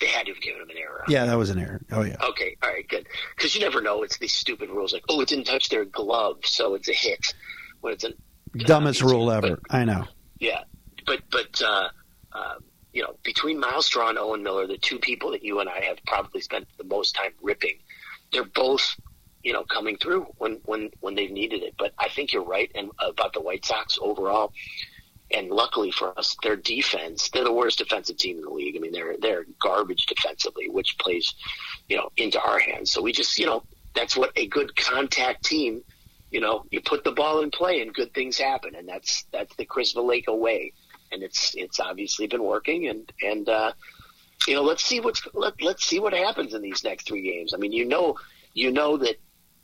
They 0.00 0.06
had 0.06 0.26
to 0.26 0.32
have 0.34 0.42
given 0.42 0.60
him 0.62 0.70
an 0.70 0.76
error. 0.76 1.04
Yeah, 1.08 1.24
that 1.26 1.38
was 1.38 1.50
an 1.50 1.58
error. 1.58 1.80
Oh 1.92 2.02
yeah. 2.02 2.16
Okay. 2.30 2.56
All 2.62 2.68
right. 2.68 2.86
Good. 2.88 3.06
Because 3.36 3.54
you 3.54 3.60
never 3.60 3.80
know. 3.80 4.02
It's 4.02 4.18
these 4.18 4.32
stupid 4.32 4.68
rules 4.70 4.92
like, 4.92 5.04
oh, 5.08 5.20
it 5.20 5.28
didn't 5.28 5.44
touch 5.44 5.68
their 5.68 5.84
glove, 5.84 6.38
so 6.44 6.74
it's 6.74 6.88
a 6.88 6.92
hit. 6.92 7.34
When 7.80 7.92
it's 7.92 8.04
an 8.04 8.14
Dumbest 8.56 9.02
rule 9.02 9.26
But- 9.26 9.44
ever. 9.44 9.60
I 9.70 9.84
know. 9.84 10.04
Yeah, 10.44 10.64
but 11.06 11.22
but 11.30 11.62
uh, 11.62 11.88
uh, 12.34 12.54
you 12.92 13.02
know, 13.02 13.16
between 13.24 13.58
Myles 13.58 13.86
Straw 13.86 14.10
and 14.10 14.18
Owen 14.18 14.42
Miller, 14.42 14.66
the 14.66 14.76
two 14.76 14.98
people 14.98 15.30
that 15.30 15.42
you 15.42 15.60
and 15.60 15.70
I 15.70 15.80
have 15.80 15.96
probably 16.06 16.42
spent 16.42 16.68
the 16.76 16.84
most 16.84 17.14
time 17.14 17.32
ripping, 17.40 17.78
they're 18.30 18.44
both 18.44 18.94
you 19.42 19.54
know 19.54 19.64
coming 19.64 19.96
through 19.96 20.26
when 20.36 20.60
when 20.66 20.90
when 21.00 21.14
they've 21.14 21.30
needed 21.30 21.62
it. 21.62 21.76
But 21.78 21.94
I 21.98 22.10
think 22.10 22.34
you're 22.34 22.44
right 22.44 22.70
and 22.74 22.90
about 23.00 23.32
the 23.32 23.40
White 23.40 23.64
Sox 23.64 23.98
overall. 23.98 24.52
And 25.30 25.48
luckily 25.48 25.90
for 25.90 26.16
us, 26.18 26.36
their 26.42 26.56
defense, 26.56 27.30
they're 27.30 27.44
the 27.44 27.50
worst 27.50 27.78
defensive 27.78 28.18
team 28.18 28.36
in 28.36 28.42
the 28.42 28.50
league. 28.50 28.76
I 28.76 28.80
mean, 28.80 28.92
they're 28.92 29.16
they're 29.18 29.46
garbage 29.62 30.04
defensively, 30.04 30.68
which 30.68 30.98
plays, 30.98 31.34
you 31.88 31.96
know, 31.96 32.10
into 32.18 32.38
our 32.38 32.58
hands. 32.58 32.92
So 32.92 33.00
we 33.00 33.12
just, 33.12 33.38
you 33.38 33.46
know, 33.46 33.64
that's 33.94 34.14
what 34.14 34.32
a 34.36 34.46
good 34.46 34.76
contact 34.76 35.46
team 35.46 35.82
you 36.34 36.40
know, 36.40 36.64
you 36.72 36.80
put 36.80 37.04
the 37.04 37.12
ball 37.12 37.42
in 37.42 37.50
play 37.52 37.80
and 37.80 37.94
good 37.94 38.12
things 38.12 38.36
happen, 38.36 38.74
and 38.74 38.88
that's 38.88 39.24
that's 39.30 39.54
the 39.54 39.64
Chris 39.64 39.94
Valaika 39.94 40.36
way, 40.36 40.72
and 41.12 41.22
it's 41.22 41.54
it's 41.54 41.78
obviously 41.78 42.26
been 42.26 42.42
working, 42.42 42.88
and 42.88 43.12
and 43.22 43.48
uh, 43.48 43.72
you 44.48 44.54
know, 44.56 44.62
let's 44.62 44.82
see 44.82 44.98
what's 44.98 45.22
let 45.32 45.54
let's 45.62 45.84
see 45.84 46.00
what 46.00 46.12
happens 46.12 46.52
in 46.52 46.60
these 46.60 46.82
next 46.82 47.06
three 47.06 47.22
games. 47.22 47.54
I 47.54 47.56
mean, 47.58 47.70
you 47.70 47.84
know, 47.84 48.16
you 48.52 48.72
know 48.72 48.96
that 48.96 49.14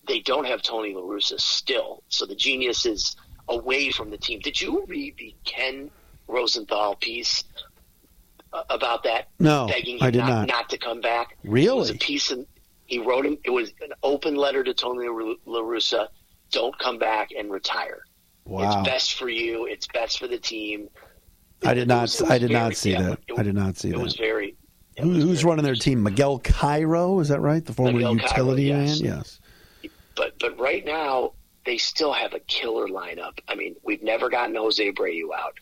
they 0.07 0.21
don't 0.21 0.47
have 0.47 0.63
Tony 0.63 0.95
La 0.95 1.01
Russa 1.01 1.41
still, 1.41 2.05
so 2.09 2.25
the 2.25 2.37
genius 2.37 2.87
is 2.87 3.17
away 3.49 3.91
from 3.91 4.11
the 4.11 4.19
team. 4.19 4.39
Did 4.39 4.61
you 4.61 4.85
read 4.87 5.17
the 5.17 5.35
Ken 5.45 5.91
Rosenthal 6.29 6.95
piece 6.95 7.43
uh, 8.53 8.63
about 8.71 9.03
that? 9.03 9.27
No, 9.41 9.67
begging 9.67 9.97
him 9.97 10.05
I 10.05 10.13
did 10.13 10.19
not, 10.19 10.29
not. 10.29 10.47
not 10.47 10.71
to 10.71 10.79
come 10.79 11.01
back. 11.01 11.37
Really? 11.43 11.67
It 11.67 11.81
was 11.81 11.91
a 11.91 11.95
piece, 11.95 12.31
and 12.31 12.47
he 12.87 13.01
wrote 13.01 13.27
him. 13.27 13.39
It 13.43 13.51
was 13.51 13.73
an 13.81 13.93
open 14.05 14.37
letter 14.37 14.63
to 14.63 14.73
Tony 14.73 15.09
La 15.09 15.63
Russa. 15.63 16.07
Don't 16.51 16.77
come 16.79 16.99
back 16.99 17.31
and 17.37 17.51
retire. 17.51 18.01
Wow. 18.45 18.81
It's 18.81 18.89
best 18.89 19.15
for 19.15 19.29
you. 19.29 19.67
It's 19.67 19.87
best 19.89 20.19
for 20.19 20.27
the 20.27 20.39
team. 20.39 20.89
I 21.65 21.75
did 21.75 21.89
not. 21.89 22.03
was- 22.03 22.23
I 22.23 22.39
did 22.39 22.49
very- 22.51 22.61
not 22.61 22.77
see 22.77 22.93
yeah, 22.93 23.03
that. 23.03 23.19
it- 23.29 23.39
I 23.39 23.43
did 23.43 23.55
not 23.55 23.77
see 23.77 23.89
It 23.91 23.93
that. 23.97 24.03
was 24.03 24.17
very. 24.17 24.57
it 24.97 25.03
Who, 25.03 25.11
was 25.11 25.23
who's 25.23 25.41
very 25.43 25.51
running 25.51 25.65
their 25.65 25.75
team? 25.75 26.03
Miguel 26.03 26.39
Cairo, 26.41 27.21
is 27.21 27.29
that 27.29 27.41
right? 27.41 27.65
The 27.65 27.73
former 27.73 27.93
Miguel 27.93 28.17
Cairo, 28.17 28.29
utility 28.31 28.63
yes. 28.65 29.01
man. 29.01 29.17
Yes. 29.19 29.41
But 30.17 30.39
but 30.39 30.59
right 30.59 30.85
now 30.85 31.35
they 31.67 31.77
still 31.79 32.13
have 32.13 32.33
a 32.35 32.41
killer 32.41 32.89
lineup. 32.89 33.39
I 33.49 33.55
mean, 33.55 33.77
we've 33.83 34.03
never 34.03 34.29
gotten 34.31 34.55
Jose 34.57 34.91
Abreu 34.93 35.29
out 35.37 35.55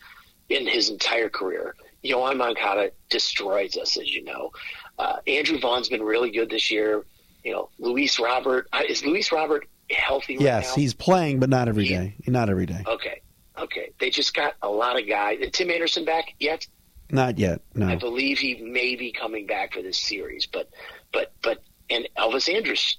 in 0.49 0.65
his 0.65 0.89
entire 0.89 1.29
career. 1.29 1.75
Yoan 2.03 2.37
Moncada 2.37 2.91
destroys 3.09 3.75
us, 3.77 3.97
as 3.97 4.09
you 4.13 4.23
know. 4.23 4.51
Uh, 4.97 5.17
Andrew 5.27 5.59
Vaughn's 5.59 5.89
been 5.89 6.01
really 6.01 6.31
good 6.31 6.49
this 6.49 6.71
year. 6.71 7.05
You 7.43 7.51
know, 7.53 7.69
Luis 7.77 8.19
Robert 8.19 8.67
uh, 8.71 8.81
is 8.87 9.05
Luis 9.05 9.31
Robert 9.33 9.67
healthy 9.91 10.37
right 10.37 10.43
Yes, 10.43 10.69
now? 10.69 10.81
he's 10.81 10.93
playing, 10.93 11.39
but 11.39 11.49
not 11.49 11.67
every 11.67 11.87
day. 11.87 12.15
Not 12.27 12.49
every 12.49 12.65
day. 12.65 12.83
Okay, 12.85 13.21
okay. 13.57 13.91
They 13.99 14.09
just 14.09 14.33
got 14.33 14.53
a 14.61 14.69
lot 14.69 14.99
of 14.99 15.07
guys. 15.07 15.39
Is 15.39 15.51
Tim 15.51 15.69
Anderson 15.71 16.05
back 16.05 16.35
yet? 16.39 16.67
Not 17.11 17.39
yet. 17.39 17.61
No. 17.73 17.87
I 17.87 17.95
believe 17.95 18.37
he 18.37 18.55
may 18.55 18.95
be 18.95 19.11
coming 19.11 19.47
back 19.47 19.73
for 19.73 19.81
this 19.81 19.97
series, 19.97 20.45
but 20.45 20.69
but 21.11 21.33
but 21.41 21.63
and 21.89 22.07
Elvis 22.17 22.53
Andrus, 22.53 22.97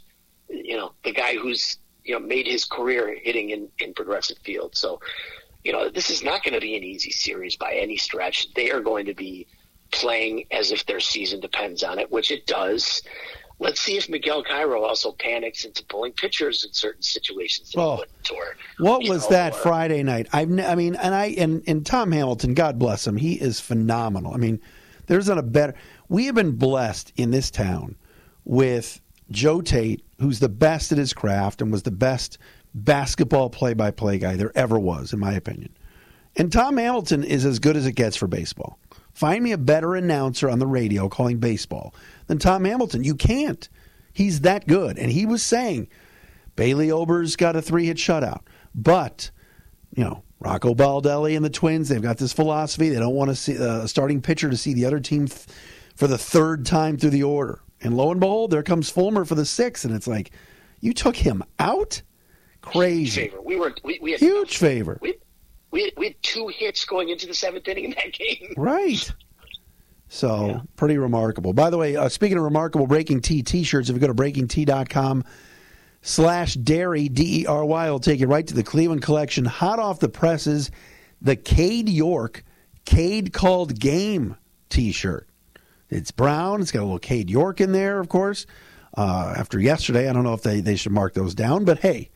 you 0.48 0.76
know, 0.76 0.92
the 1.04 1.12
guy 1.12 1.36
who's 1.36 1.78
you 2.04 2.14
know 2.14 2.20
made 2.20 2.46
his 2.46 2.64
career 2.64 3.16
hitting 3.22 3.50
in 3.50 3.68
in 3.78 3.94
progressive 3.94 4.38
field. 4.38 4.76
So 4.76 5.00
you 5.62 5.72
know, 5.72 5.90
this 5.90 6.10
is 6.10 6.22
not 6.24 6.42
going 6.42 6.54
to 6.54 6.60
be 6.60 6.74
an 6.76 6.82
easy 6.82 7.10
series 7.10 7.54
by 7.56 7.72
any 7.74 7.96
stretch. 7.96 8.52
They 8.54 8.70
are 8.70 8.80
going 8.80 9.06
to 9.06 9.14
be 9.14 9.46
playing 9.92 10.46
as 10.50 10.72
if 10.72 10.86
their 10.86 11.00
season 11.00 11.38
depends 11.40 11.82
on 11.82 11.98
it, 11.98 12.10
which 12.10 12.30
it 12.30 12.46
does. 12.46 13.02
Let's 13.60 13.80
see 13.80 13.96
if 13.98 14.08
Miguel 14.08 14.42
Cairo 14.42 14.82
also 14.82 15.12
panics 15.12 15.64
into 15.66 15.84
pulling 15.84 16.12
pitchers 16.12 16.64
in 16.64 16.72
certain 16.72 17.02
situations. 17.02 17.72
Oh. 17.76 18.02
or, 18.32 18.56
What 18.78 19.06
was 19.06 19.24
know, 19.24 19.36
that 19.36 19.52
or- 19.52 19.56
Friday 19.58 20.02
night? 20.02 20.28
I've, 20.32 20.50
I 20.58 20.74
mean, 20.74 20.96
and 20.96 21.14
I 21.14 21.26
and, 21.36 21.62
and 21.66 21.84
Tom 21.84 22.10
Hamilton, 22.10 22.54
God 22.54 22.78
bless 22.78 23.06
him, 23.06 23.16
he 23.16 23.34
is 23.34 23.60
phenomenal. 23.60 24.32
I 24.34 24.38
mean, 24.38 24.60
there's 25.06 25.28
not 25.28 25.38
a 25.38 25.42
better. 25.42 25.74
We 26.08 26.24
have 26.26 26.34
been 26.34 26.52
blessed 26.52 27.12
in 27.16 27.30
this 27.30 27.50
town 27.50 27.96
with 28.44 29.00
Joe 29.30 29.60
Tate, 29.60 30.02
who's 30.20 30.40
the 30.40 30.48
best 30.48 30.90
at 30.90 30.98
his 30.98 31.12
craft 31.12 31.60
and 31.60 31.70
was 31.70 31.82
the 31.82 31.90
best 31.90 32.38
basketball 32.74 33.50
play-by-play 33.50 34.18
guy 34.18 34.36
there 34.36 34.52
ever 34.54 34.78
was, 34.78 35.12
in 35.12 35.18
my 35.18 35.32
opinion. 35.32 35.76
And 36.36 36.52
Tom 36.52 36.76
Hamilton 36.76 37.24
is 37.24 37.44
as 37.44 37.58
good 37.58 37.76
as 37.76 37.86
it 37.86 37.92
gets 37.92 38.16
for 38.16 38.26
baseball. 38.26 38.78
Find 39.12 39.42
me 39.42 39.52
a 39.52 39.58
better 39.58 39.96
announcer 39.96 40.48
on 40.48 40.60
the 40.60 40.66
radio 40.66 41.08
calling 41.08 41.38
baseball 41.38 41.92
than 42.30 42.38
Tom 42.38 42.64
Hamilton. 42.64 43.04
You 43.04 43.16
can't. 43.16 43.68
He's 44.12 44.40
that 44.42 44.66
good. 44.66 44.98
And 44.98 45.10
he 45.10 45.26
was 45.26 45.42
saying 45.42 45.88
Bailey 46.56 46.90
Ober's 46.90 47.36
got 47.36 47.56
a 47.56 47.62
three 47.62 47.86
hit 47.86 47.96
shutout. 47.96 48.42
But, 48.74 49.30
you 49.94 50.04
know, 50.04 50.22
Rocco 50.38 50.74
Baldelli 50.74 51.36
and 51.36 51.44
the 51.44 51.50
Twins, 51.50 51.88
they've 51.88 52.00
got 52.00 52.18
this 52.18 52.32
philosophy. 52.32 52.88
They 52.88 52.98
don't 52.98 53.14
want 53.14 53.30
to 53.30 53.34
see 53.34 53.58
uh, 53.58 53.82
a 53.82 53.88
starting 53.88 54.22
pitcher 54.22 54.48
to 54.48 54.56
see 54.56 54.72
the 54.72 54.86
other 54.86 55.00
team 55.00 55.26
th- 55.26 55.46
for 55.96 56.06
the 56.06 56.16
third 56.16 56.64
time 56.64 56.96
through 56.96 57.10
the 57.10 57.24
order. 57.24 57.60
And 57.80 57.96
lo 57.96 58.10
and 58.10 58.20
behold, 58.20 58.50
there 58.52 58.62
comes 58.62 58.90
Fulmer 58.90 59.24
for 59.24 59.34
the 59.34 59.44
sixth. 59.44 59.84
And 59.84 59.94
it's 59.94 60.06
like, 60.06 60.30
you 60.80 60.92
took 60.92 61.16
him 61.16 61.42
out? 61.58 62.00
Crazy. 62.62 63.22
favor. 63.28 63.42
We 63.42 63.56
were 63.56 63.74
we, 63.82 63.98
we 64.00 64.12
had 64.12 64.20
Huge 64.20 64.56
favor. 64.56 64.98
We, 65.00 65.14
we, 65.72 65.92
we 65.96 66.06
had 66.06 66.22
two 66.22 66.48
hits 66.48 66.84
going 66.84 67.08
into 67.08 67.26
the 67.26 67.34
seventh 67.34 67.66
inning 67.66 67.86
in 67.86 67.90
that 67.92 68.12
game. 68.12 68.54
Right. 68.56 69.10
So 70.12 70.60
pretty 70.74 70.98
remarkable. 70.98 71.52
By 71.52 71.70
the 71.70 71.78
way, 71.78 71.94
uh, 71.94 72.08
speaking 72.08 72.36
of 72.36 72.42
remarkable 72.42 72.88
BreakingT 72.88 73.46
t-shirts, 73.46 73.88
if 73.88 73.94
you 73.94 74.00
go 74.00 74.08
to 74.08 74.14
breakingt.com 74.14 75.22
slash 76.02 76.56
dery, 76.56 77.12
D-E-R-Y, 77.14 77.86
it'll 77.86 78.00
take 78.00 78.18
you 78.18 78.26
right 78.26 78.44
to 78.44 78.54
the 78.54 78.64
Cleveland 78.64 79.02
collection, 79.02 79.44
hot 79.44 79.78
off 79.78 80.00
the 80.00 80.08
presses, 80.08 80.72
the 81.22 81.36
Cade 81.36 81.88
York 81.88 82.44
Cade 82.84 83.32
Called 83.32 83.78
Game 83.78 84.36
t-shirt. 84.68 85.28
It's 85.88 86.10
brown. 86.10 86.60
It's 86.60 86.72
got 86.72 86.80
a 86.80 86.82
little 86.82 86.98
Cade 86.98 87.30
York 87.30 87.60
in 87.60 87.70
there, 87.70 88.00
of 88.00 88.08
course. 88.08 88.46
Uh, 88.96 89.34
after 89.36 89.60
yesterday, 89.60 90.08
I 90.08 90.12
don't 90.12 90.24
know 90.24 90.34
if 90.34 90.42
they, 90.42 90.60
they 90.60 90.74
should 90.74 90.90
mark 90.90 91.14
those 91.14 91.36
down, 91.36 91.64
but 91.64 91.78
hey, 91.78 92.10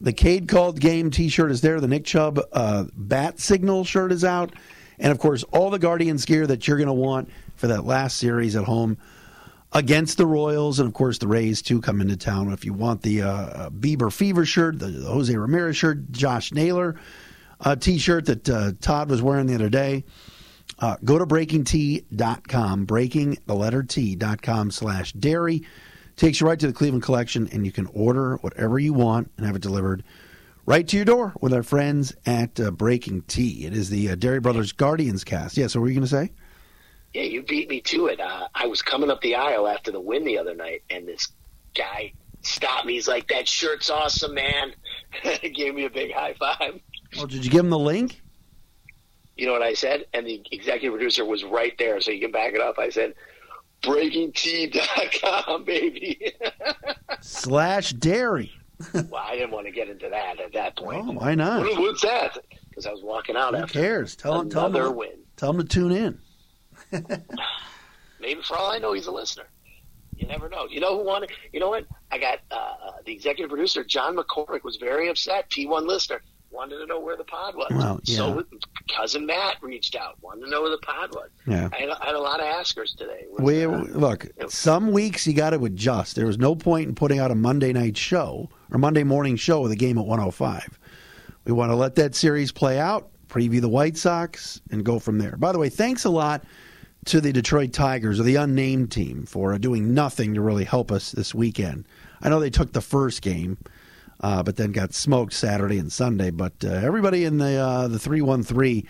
the 0.00 0.14
Cade 0.14 0.48
Called 0.48 0.80
Game 0.80 1.10
t 1.10 1.28
shirt 1.28 1.50
is 1.50 1.60
there. 1.60 1.82
The 1.82 1.88
Nick 1.88 2.06
Chubb 2.06 2.40
uh, 2.54 2.84
Bat 2.94 3.40
Signal 3.40 3.84
shirt 3.84 4.10
is 4.10 4.24
out. 4.24 4.54
And 4.98 5.12
of 5.12 5.18
course, 5.18 5.42
all 5.44 5.70
the 5.70 5.78
Guardians 5.78 6.24
gear 6.24 6.46
that 6.46 6.66
you're 6.66 6.78
going 6.78 6.86
to 6.86 6.92
want 6.92 7.30
for 7.56 7.66
that 7.68 7.84
last 7.84 8.16
series 8.16 8.56
at 8.56 8.64
home 8.64 8.98
against 9.72 10.16
the 10.16 10.26
Royals. 10.26 10.78
And 10.78 10.86
of 10.86 10.94
course, 10.94 11.18
the 11.18 11.28
Rays 11.28 11.62
too 11.62 11.80
come 11.80 12.00
into 12.00 12.16
town. 12.16 12.52
If 12.52 12.64
you 12.64 12.72
want 12.72 13.02
the 13.02 13.22
uh, 13.22 13.70
Bieber 13.70 14.12
Fever 14.12 14.44
shirt, 14.44 14.78
the, 14.78 14.90
Jose 14.90 15.34
Ramirez 15.34 15.76
shirt, 15.76 16.10
Josh 16.12 16.52
Naylor 16.52 16.96
uh, 17.60 17.76
t 17.76 17.98
shirt 17.98 18.26
that 18.26 18.48
uh, 18.48 18.72
Todd 18.80 19.10
was 19.10 19.22
wearing 19.22 19.46
the 19.46 19.54
other 19.54 19.68
day. 19.68 20.04
Uh, 20.78 20.96
go 21.04 21.18
to 21.18 21.24
breakingt.com, 21.26 22.84
breaking 22.84 23.38
the 23.46 23.54
letter 23.54 23.82
T.com 23.82 24.70
slash 24.70 25.12
dery. 25.14 25.64
Takes 26.16 26.40
you 26.40 26.46
right 26.46 26.58
to 26.58 26.66
the 26.66 26.72
Cleveland 26.72 27.02
collection, 27.02 27.48
and 27.52 27.64
you 27.64 27.72
can 27.72 27.86
order 27.92 28.36
whatever 28.36 28.78
you 28.78 28.92
want 28.92 29.30
and 29.36 29.46
have 29.46 29.56
it 29.56 29.62
delivered 29.62 30.02
right 30.66 30.86
to 30.88 30.96
your 30.96 31.04
door 31.04 31.32
with 31.40 31.54
our 31.54 31.62
friends 31.62 32.14
at 32.26 32.60
uh, 32.60 32.70
BreakingT. 32.72 33.64
It 33.64 33.72
is 33.72 33.88
the 33.88 34.10
uh, 34.10 34.16
Dery 34.16 34.42
Brothers 34.42 34.72
Guardians 34.72 35.24
cast. 35.24 35.56
Yeah, 35.56 35.68
so 35.68 35.78
what 35.78 35.84
were 35.84 35.88
you 35.88 35.94
going 35.94 36.06
to 36.06 36.08
say? 36.08 36.32
Yeah, 37.14 37.22
you 37.22 37.42
beat 37.42 37.70
me 37.70 37.80
to 37.82 38.08
it. 38.08 38.20
Uh, 38.20 38.48
I 38.54 38.66
was 38.66 38.82
coming 38.82 39.10
up 39.10 39.22
the 39.22 39.36
aisle 39.36 39.66
after 39.66 39.90
the 39.90 40.00
win 40.00 40.24
the 40.24 40.36
other 40.36 40.54
night, 40.54 40.82
and 40.90 41.08
this 41.08 41.28
guy 41.74 42.12
stopped 42.42 42.84
me. 42.84 42.94
He's 42.94 43.08
like, 43.08 43.28
"That 43.28 43.48
shirt's 43.48 43.88
awesome, 43.88 44.34
man!" 44.34 44.74
Gave 45.40 45.74
me 45.74 45.86
a 45.86 45.90
big 45.90 46.12
high 46.12 46.34
five. 46.34 46.78
Well, 47.16 47.26
did 47.26 47.44
you 47.44 47.50
give 47.50 47.60
him 47.60 47.70
the 47.70 47.78
link? 47.78 48.20
You 49.36 49.46
know 49.46 49.52
what 49.52 49.62
I 49.62 49.74
said? 49.74 50.06
And 50.12 50.26
the 50.26 50.42
executive 50.50 50.92
producer 50.92 51.24
was 51.24 51.44
right 51.44 51.72
there, 51.78 52.00
so 52.00 52.10
you 52.10 52.20
can 52.20 52.32
back 52.32 52.52
it 52.52 52.60
up. 52.60 52.78
I 52.78 52.90
said, 52.90 53.14
"BreakingT.com, 53.82 55.64
baby." 55.64 56.34
Slash 57.22 57.94
Dery. 57.94 58.50
well, 58.94 59.22
I 59.26 59.36
didn't 59.36 59.52
want 59.52 59.66
to 59.66 59.72
get 59.72 59.88
into 59.88 60.08
that 60.08 60.40
at 60.40 60.52
that 60.52 60.76
point. 60.76 61.04
Oh, 61.06 61.12
why 61.12 61.34
not? 61.34 61.62
What- 61.62 61.78
what's 61.78 62.02
that? 62.02 62.38
Because 62.68 62.86
I 62.86 62.92
was 62.92 63.02
walking 63.02 63.36
out 63.36 63.54
Who 63.54 63.62
after 63.62 63.80
cares? 63.80 64.16
Tell 64.16 64.40
him, 64.40 64.50
tell 64.50 64.66
him, 64.74 64.96
win. 64.96 65.18
tell 65.36 65.50
him 65.50 65.58
to 65.58 65.64
tune 65.64 65.92
in. 65.92 66.20
Maybe 68.20 68.42
for 68.42 68.56
all 68.56 68.70
I 68.70 68.78
know, 68.78 68.92
he's 68.92 69.06
a 69.06 69.12
listener. 69.12 69.44
You 70.16 70.26
never 70.26 70.48
know. 70.48 70.66
You 70.68 70.80
know 70.80 70.98
who 70.98 71.04
wanted? 71.04 71.30
You 71.52 71.60
know 71.60 71.68
what? 71.70 71.86
I 72.10 72.18
got 72.18 72.40
uh, 72.50 72.92
the 73.04 73.12
executive 73.12 73.50
producer, 73.50 73.84
John 73.84 74.16
McCormick, 74.16 74.62
was 74.64 74.76
very 74.76 75.08
upset. 75.08 75.48
P1 75.50 75.86
listener 75.86 76.22
wanted 76.50 76.78
to 76.78 76.86
know 76.86 76.98
where 77.00 77.16
the 77.16 77.24
pod 77.24 77.54
was. 77.54 77.70
Well, 77.70 78.00
yeah. 78.04 78.16
So 78.16 78.44
cousin 78.96 79.26
Matt 79.26 79.56
reached 79.60 79.94
out, 79.94 80.16
wanted 80.22 80.46
to 80.46 80.50
know 80.50 80.62
where 80.62 80.70
the 80.70 80.78
pod 80.78 81.14
was. 81.14 81.28
Yeah. 81.46 81.68
I 81.72 81.76
had, 81.80 81.90
I 81.90 82.06
had 82.06 82.14
a 82.14 82.20
lot 82.20 82.40
of 82.40 82.46
askers 82.46 82.94
today. 82.94 83.26
We 83.38 83.64
uh, 83.64 83.70
look. 83.70 84.26
Some 84.48 84.90
weeks 84.90 85.26
you 85.26 85.34
got 85.34 85.50
to 85.50 85.64
adjust. 85.64 86.16
There 86.16 86.26
was 86.26 86.38
no 86.38 86.54
point 86.54 86.88
in 86.88 86.94
putting 86.94 87.18
out 87.18 87.30
a 87.30 87.34
Monday 87.34 87.72
night 87.72 87.96
show 87.96 88.48
or 88.70 88.78
Monday 88.78 89.04
morning 89.04 89.36
show 89.36 89.60
with 89.60 89.72
a 89.72 89.76
game 89.76 89.98
at 89.98 90.06
105. 90.06 90.78
We 91.44 91.52
want 91.52 91.70
to 91.70 91.76
let 91.76 91.94
that 91.96 92.14
series 92.14 92.52
play 92.52 92.78
out, 92.78 93.08
preview 93.28 93.60
the 93.60 93.68
White 93.68 93.96
Sox, 93.96 94.60
and 94.70 94.84
go 94.84 94.98
from 94.98 95.18
there. 95.18 95.36
By 95.36 95.52
the 95.52 95.58
way, 95.58 95.68
thanks 95.68 96.04
a 96.04 96.10
lot 96.10 96.44
to 97.06 97.20
the 97.20 97.32
Detroit 97.32 97.72
Tigers 97.72 98.18
or 98.18 98.24
the 98.24 98.36
unnamed 98.36 98.90
team 98.90 99.26
for 99.26 99.56
doing 99.58 99.94
nothing 99.94 100.34
to 100.34 100.40
really 100.40 100.64
help 100.64 100.90
us 100.90 101.12
this 101.12 101.34
weekend. 101.34 101.86
I 102.20 102.28
know 102.28 102.40
they 102.40 102.50
took 102.50 102.72
the 102.72 102.80
first 102.80 103.22
game, 103.22 103.58
uh, 104.20 104.42
but 104.42 104.56
then 104.56 104.72
got 104.72 104.92
smoked 104.92 105.32
Saturday 105.32 105.78
and 105.78 105.92
Sunday. 105.92 106.30
But 106.30 106.54
uh, 106.64 106.68
everybody 106.68 107.24
in 107.24 107.38
the 107.38 107.56
uh, 107.56 107.88
the 107.88 107.98
three 107.98 108.22
one 108.22 108.42
three 108.42 108.88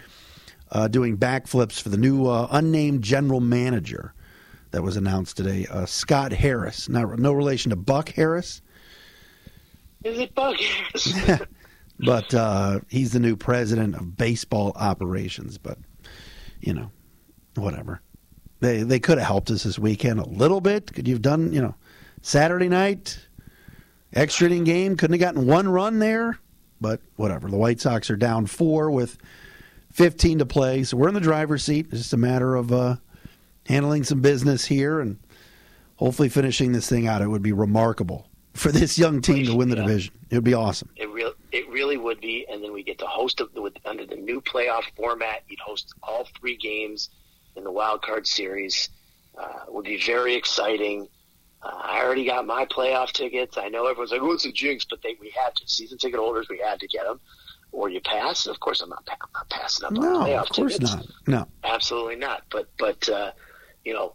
uh, 0.72 0.88
doing 0.88 1.18
backflips 1.18 1.80
for 1.80 1.90
the 1.90 1.96
new 1.96 2.26
uh, 2.26 2.48
unnamed 2.50 3.02
general 3.02 3.40
manager 3.40 4.14
that 4.70 4.82
was 4.82 4.96
announced 4.96 5.36
today, 5.36 5.66
uh, 5.70 5.86
Scott 5.86 6.32
Harris. 6.32 6.88
Not 6.88 7.18
no 7.18 7.32
relation 7.32 7.70
to 7.70 7.76
Buck 7.76 8.10
Harris, 8.10 8.62
Is 10.06 10.18
it 10.18 11.48
but 11.98 12.32
uh, 12.32 12.80
he's 12.88 13.12
the 13.12 13.18
new 13.18 13.36
president 13.36 13.96
of 13.96 14.16
baseball 14.16 14.72
operations. 14.76 15.58
But 15.58 15.78
you 16.60 16.74
know, 16.74 16.90
whatever. 17.56 18.00
They 18.60 18.82
they 18.82 19.00
could 19.00 19.18
have 19.18 19.26
helped 19.26 19.50
us 19.50 19.64
this 19.64 19.78
weekend 19.78 20.20
a 20.20 20.28
little 20.28 20.60
bit. 20.60 20.92
Could 20.92 21.08
you 21.08 21.14
have 21.14 21.22
done 21.22 21.52
you 21.52 21.60
know 21.60 21.74
Saturday 22.22 22.68
night 22.68 23.18
extra 24.12 24.46
inning 24.46 24.64
game? 24.64 24.96
Couldn't 24.96 25.18
have 25.18 25.34
gotten 25.34 25.46
one 25.46 25.68
run 25.68 25.98
there, 25.98 26.38
but 26.80 27.00
whatever. 27.16 27.50
The 27.50 27.56
White 27.56 27.80
Sox 27.80 28.08
are 28.08 28.16
down 28.16 28.46
four 28.46 28.90
with 28.90 29.18
15 29.92 30.38
to 30.38 30.46
play, 30.46 30.84
so 30.84 30.96
we're 30.96 31.08
in 31.08 31.14
the 31.14 31.20
driver's 31.20 31.64
seat. 31.64 31.86
It's 31.90 31.98
just 32.02 32.12
a 32.12 32.18
matter 32.18 32.54
of 32.54 32.72
uh, 32.72 32.96
handling 33.66 34.04
some 34.04 34.20
business 34.20 34.66
here 34.66 35.00
and 35.00 35.18
hopefully 35.96 36.28
finishing 36.28 36.72
this 36.72 36.88
thing 36.88 37.08
out. 37.08 37.22
It 37.22 37.28
would 37.28 37.42
be 37.42 37.52
remarkable 37.52 38.25
for 38.56 38.72
this 38.72 38.98
young 38.98 39.20
team 39.20 39.46
to 39.46 39.54
win 39.54 39.68
the 39.68 39.76
Yeah. 39.76 39.82
division. 39.82 40.14
It 40.30 40.34
would 40.34 40.44
be 40.44 40.54
awesome. 40.54 40.88
It 40.96 41.08
real 41.10 41.32
it 41.52 41.68
really 41.68 41.96
would 41.96 42.20
be, 42.20 42.46
and 42.50 42.62
then 42.62 42.72
we 42.72 42.82
get 42.82 42.98
to 42.98 43.06
host 43.06 43.40
it 43.40 43.52
with 43.54 43.74
under 43.84 44.04
the 44.06 44.16
new 44.16 44.40
playoff 44.40 44.84
format. 44.96 45.42
You'd 45.48 45.60
host 45.60 45.92
all 46.02 46.26
three 46.40 46.56
games 46.56 47.10
in 47.54 47.64
the 47.64 47.70
wild 47.70 48.02
card 48.02 48.26
series. 48.26 48.88
Uh, 49.38 49.64
would 49.68 49.84
be 49.84 50.00
very 50.02 50.34
exciting. 50.34 51.06
Uh, 51.62 51.68
I 51.74 52.02
already 52.04 52.24
got 52.24 52.46
my 52.46 52.64
playoff 52.66 53.12
tickets. 53.12 53.56
I 53.58 53.68
know 53.68 53.86
everyone's 53.86 54.10
like, 54.10 54.20
"Oh, 54.22 54.32
it's 54.32 54.44
a 54.46 54.52
jinx," 54.52 54.84
but 54.88 55.02
they 55.02 55.16
we 55.20 55.30
had 55.30 55.54
to. 55.56 55.68
Season 55.68 55.98
ticket 55.98 56.18
holders, 56.18 56.48
we 56.48 56.58
had 56.58 56.80
to 56.80 56.88
get 56.88 57.04
them. 57.04 57.20
Or 57.72 57.88
you 57.90 58.00
pass. 58.00 58.46
Of 58.46 58.60
course, 58.60 58.80
I'm 58.80 58.88
not, 58.88 59.06
I'm 59.10 59.18
not 59.34 59.50
passing 59.50 59.84
up 59.86 59.92
on 59.92 60.00
No, 60.00 60.20
playoff 60.20 60.42
of 60.44 60.48
course 60.50 60.72
tickets. 60.74 60.94
not. 60.94 61.06
No. 61.26 61.48
Absolutely 61.64 62.16
not. 62.16 62.44
But 62.50 62.68
but 62.78 63.08
uh, 63.08 63.32
you 63.84 63.92
know, 63.92 64.14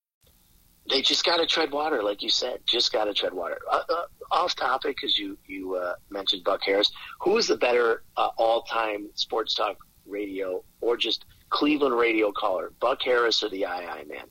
They 0.91 1.01
just 1.01 1.25
got 1.25 1.37
to 1.37 1.45
tread 1.45 1.71
water, 1.71 2.03
like 2.03 2.21
you 2.21 2.29
said. 2.29 2.59
Just 2.67 2.91
got 2.91 3.05
to 3.05 3.13
tread 3.13 3.33
water. 3.33 3.57
Uh, 3.71 3.81
uh, 3.89 4.03
off 4.31 4.55
topic, 4.55 4.97
because 4.97 5.17
you 5.17 5.37
you 5.47 5.75
uh, 5.75 5.95
mentioned 6.09 6.43
Buck 6.43 6.61
Harris. 6.63 6.91
Who 7.21 7.37
is 7.37 7.47
the 7.47 7.57
better 7.57 8.03
uh, 8.17 8.29
all 8.37 8.63
time 8.63 9.09
sports 9.15 9.55
talk 9.55 9.77
radio 10.05 10.63
or 10.81 10.97
just 10.97 11.25
Cleveland 11.49 11.97
radio 11.97 12.31
caller, 12.31 12.73
Buck 12.79 13.01
Harris 13.01 13.41
or 13.41 13.49
the 13.49 13.59
II 13.59 14.05
man? 14.07 14.27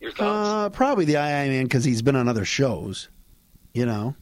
Your 0.00 0.12
thoughts? 0.12 0.48
Uh, 0.48 0.70
probably 0.70 1.04
the 1.04 1.14
II 1.14 1.48
man 1.48 1.64
because 1.64 1.84
he's 1.84 2.02
been 2.02 2.16
on 2.16 2.28
other 2.28 2.44
shows. 2.44 3.08
You 3.74 3.86
know, 3.86 4.14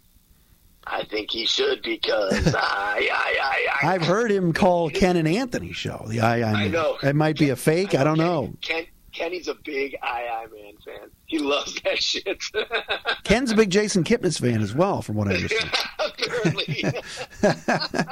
I 0.86 1.04
think 1.04 1.30
he 1.30 1.46
should 1.46 1.82
because 1.82 2.54
I, 2.54 3.08
I, 3.12 3.38
I, 3.42 3.88
I, 3.88 3.94
I've 3.94 4.02
heard 4.02 4.30
him 4.30 4.52
call 4.52 4.90
Ken 4.90 5.16
and 5.16 5.28
Anthony 5.28 5.72
show 5.72 6.04
the 6.06 6.16
II 6.16 6.20
man. 6.20 6.56
I 6.56 6.68
know. 6.68 6.96
It 7.02 7.16
might 7.16 7.38
be 7.38 7.50
a 7.50 7.56
fake. 7.56 7.94
I 7.94 8.04
don't 8.04 8.18
know. 8.18 8.54
Ken, 8.60 8.86
Kenny's 9.18 9.48
a 9.48 9.54
big 9.54 9.92
II 9.94 10.00
man 10.52 10.74
fan. 10.84 11.10
He 11.26 11.38
loves 11.38 11.74
that 11.82 12.02
shit. 12.02 12.42
Ken's 13.24 13.50
a 13.50 13.56
big 13.56 13.70
Jason 13.70 14.04
Kipnis 14.04 14.40
fan 14.40 14.62
as 14.62 14.74
well, 14.74 15.02
from 15.02 15.16
what 15.16 15.28
I 15.28 15.34
understand. 15.34 15.70
Apparently. 15.98 16.84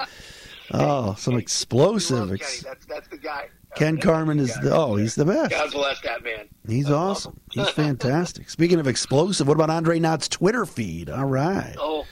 Oh, 0.73 1.14
some 1.14 1.37
explosive. 1.37 2.33
Ex- 2.33 2.62
Kenny. 2.64 2.75
That's 2.75 2.87
that's 2.87 3.07
the 3.09 3.19
guy. 3.19 3.51
Ken 3.77 3.99
Carman 4.01 4.40
is 4.40 4.53
the, 4.62 4.75
oh, 4.75 4.97
he's 4.97 5.14
the 5.14 5.25
best. 5.25 5.53
God 5.53 5.71
bless 5.71 6.01
that 6.01 6.25
man. 6.25 6.49
He's 6.66 6.90
awesome. 6.90 7.38
He's 7.53 7.69
fantastic. 7.71 8.51
Speaking 8.51 8.81
of 8.81 8.88
explosive, 8.88 9.47
what 9.47 9.55
about 9.55 9.71
Andre 9.71 10.01
Knott's 10.01 10.27
Twitter 10.27 10.66
feed? 10.66 11.09
All 11.09 11.25
right, 11.27 11.77
Oh, 11.79 12.05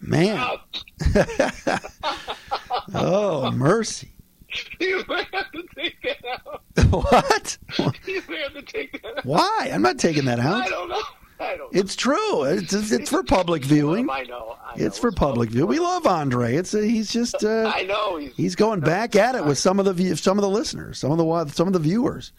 man. 0.00 0.44
oh, 2.92 3.50
mercy. 3.52 4.13
you 4.80 4.98
have 5.08 5.52
to 5.52 5.64
take 5.76 5.96
that 6.02 6.24
out. 6.46 6.62
What? 6.90 7.58
You 8.06 8.22
may 8.28 8.42
have 8.42 8.54
to 8.54 8.62
take 8.62 9.02
that 9.02 9.18
out. 9.18 9.24
Why? 9.26 9.70
I'm 9.72 9.82
not 9.82 9.98
taking 9.98 10.24
that 10.26 10.38
out. 10.38 10.62
I 10.62 10.68
don't 10.68 10.88
know. 10.88 11.02
I 11.40 11.56
don't 11.56 11.72
know. 11.74 11.80
It's 11.80 11.96
true. 11.96 12.44
It's 12.44 12.72
it's 12.72 13.10
for 13.10 13.24
public 13.24 13.64
viewing. 13.64 14.08
I 14.08 14.22
know. 14.22 14.56
I 14.64 14.76
know. 14.78 14.86
It's 14.86 14.98
for 14.98 15.10
public 15.10 15.50
view. 15.50 15.66
We 15.66 15.80
love 15.80 16.06
Andre. 16.06 16.54
It's 16.54 16.72
a, 16.74 16.84
he's 16.86 17.10
just 17.12 17.42
uh, 17.44 17.72
I 17.74 17.82
know. 17.82 18.16
He's, 18.18 18.34
he's 18.36 18.54
going 18.56 18.78
back 18.80 19.16
at 19.16 19.34
it 19.34 19.44
with 19.44 19.58
some 19.58 19.80
of 19.80 19.84
the 19.86 19.92
view- 19.92 20.14
some 20.14 20.38
of 20.38 20.42
the 20.42 20.48
listeners, 20.48 20.98
some 21.00 21.10
of 21.10 21.18
the 21.18 21.52
some 21.54 21.66
of 21.66 21.72
the 21.72 21.80
viewers. 21.80 22.32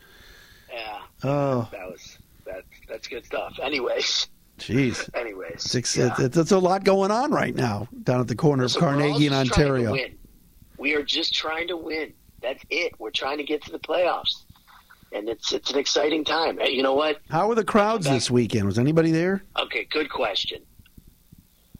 yeah. 0.72 1.00
Oh, 1.24 1.68
That 1.74 1.88
was 1.92 2.18
that. 2.46 2.64
That's 2.88 3.08
good 3.10 3.26
stuff. 3.26 3.60
Anyways. 3.62 4.28
jeez. 4.58 5.10
Anyways. 5.14 5.76
It's, 5.76 5.98
yeah. 5.98 6.16
it's, 6.18 6.38
it's 6.38 6.52
a 6.52 6.60
lot 6.60 6.86
going 6.86 7.12
on 7.12 7.32
right 7.32 7.54
now 7.56 7.90
down 8.04 8.22
at 8.22 8.28
the 8.30 8.36
corner 8.36 8.64
of 8.64 8.72
So 8.72 8.80
Carnegie 8.80 9.28
to 9.28 9.36
Ontario. 9.36 9.96
We 10.78 10.94
are 10.96 11.04
just 11.04 11.34
trying 11.34 11.68
to 11.70 11.78
win. 11.78 12.14
That's 12.42 12.64
it. 12.70 12.94
We're 13.00 13.12
trying 13.12 13.38
to 13.38 13.44
get 13.44 13.64
to 13.64 13.72
the 13.72 13.80
playoffs, 13.80 14.44
and 15.12 15.30
it's 15.30 15.52
it's 15.54 15.72
an 15.72 15.80
exciting 15.80 16.24
time. 16.24 16.58
Hey, 16.60 16.72
you 16.72 16.84
know 16.84 16.94
what? 16.94 17.22
How 17.30 17.48
were 17.48 17.56
the 17.56 17.64
crowds 17.64 18.06
this 18.06 18.30
weekend? 18.30 18.66
Was 18.66 18.78
anybody 18.78 19.12
there? 19.12 19.44
Okay, 19.58 19.86
good 19.86 20.10
question. 20.10 20.62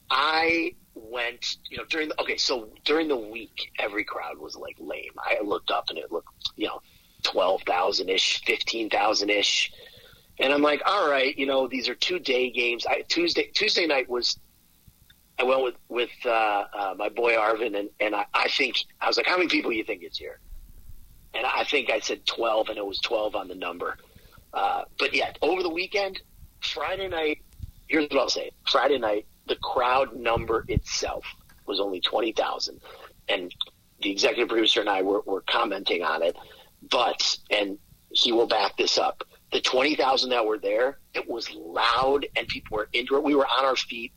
I 0.10 0.76
went, 0.94 1.58
you 1.70 1.78
know, 1.78 1.84
during 1.90 2.10
the 2.10 2.22
okay, 2.22 2.38
so 2.38 2.70
during 2.86 3.08
the 3.08 3.18
week, 3.18 3.72
every 3.80 4.04
crowd 4.04 4.38
was 4.38 4.56
like 4.56 4.78
lame. 4.80 5.12
I 5.18 5.40
looked 5.44 5.72
up 5.72 5.90
and 5.90 5.98
it 5.98 6.12
looked, 6.12 6.30
you 6.56 6.68
know, 6.68 6.82
twelve 7.24 7.62
thousand 7.64 8.10
ish, 8.10 8.44
fifteen 8.46 8.90
thousand 8.90 9.30
ish, 9.30 9.72
and 10.40 10.54
I'm 10.54 10.62
like, 10.62 10.82
all 10.86 11.10
right, 11.10 11.38
you 11.38 11.46
know, 11.46 11.68
these 11.68 11.90
are 11.90 11.96
two 11.96 12.18
day 12.18 12.50
games. 12.50 12.86
I, 12.88 13.02
Tuesday 13.08 13.52
Tuesday 13.54 13.86
night 13.86 14.10
was. 14.10 14.40
I 15.38 15.44
went 15.44 15.64
with 15.64 15.76
with 15.90 16.10
uh, 16.26 16.30
uh, 16.74 16.96
my 16.98 17.10
boy 17.10 17.34
Arvin, 17.34 17.78
and 17.78 17.90
and 18.00 18.16
I, 18.16 18.26
I 18.34 18.48
think 18.50 18.78
I 19.02 19.08
was 19.08 19.18
like, 19.18 19.26
how 19.26 19.38
many 19.38 19.50
people 19.50 19.72
you 19.72 19.84
think 19.84 20.04
is 20.04 20.18
here? 20.18 20.40
And 21.34 21.46
I 21.46 21.66
think 21.66 21.90
I 21.90 22.00
said 22.00 22.26
twelve, 22.26 22.70
and 22.70 22.78
it 22.78 22.86
was 22.86 23.00
twelve 23.00 23.36
on 23.36 23.48
the 23.48 23.56
number. 23.56 23.98
Uh, 24.54 24.86
but 24.98 25.14
yeah, 25.14 25.34
over 25.42 25.62
the 25.62 25.70
weekend, 25.70 26.22
Friday 26.62 27.10
night, 27.10 27.40
here's 27.88 28.06
what 28.06 28.20
I'll 28.20 28.30
say. 28.30 28.52
Friday 28.72 28.98
night, 28.98 29.26
the 29.48 29.58
crowd 29.58 30.16
number 30.16 30.64
itself 30.70 31.26
was 31.66 31.80
only 31.80 32.00
20,000. 32.00 32.80
And 33.28 33.54
the 34.02 34.12
executive 34.12 34.50
producer 34.50 34.80
and 34.80 34.90
I 34.90 35.02
were, 35.02 35.22
were 35.26 35.42
commenting 35.42 36.04
on 36.04 36.24
it. 36.24 36.38
But, 36.90 37.38
and 37.52 37.78
he 38.12 38.32
will 38.32 38.48
back 38.48 38.78
this 38.78 38.98
up, 38.98 39.24
the 39.52 39.62
20,000 39.62 40.30
that 40.30 40.46
were 40.46 40.58
there, 40.58 41.00
it 41.14 41.30
was 41.30 41.50
loud 41.54 42.26
and 42.36 42.48
people 42.48 42.78
were 42.78 42.90
into 42.94 43.16
it. 43.16 43.24
We 43.24 43.36
were 43.36 43.48
on 43.48 43.66
our 43.66 43.76
feet 43.76 44.14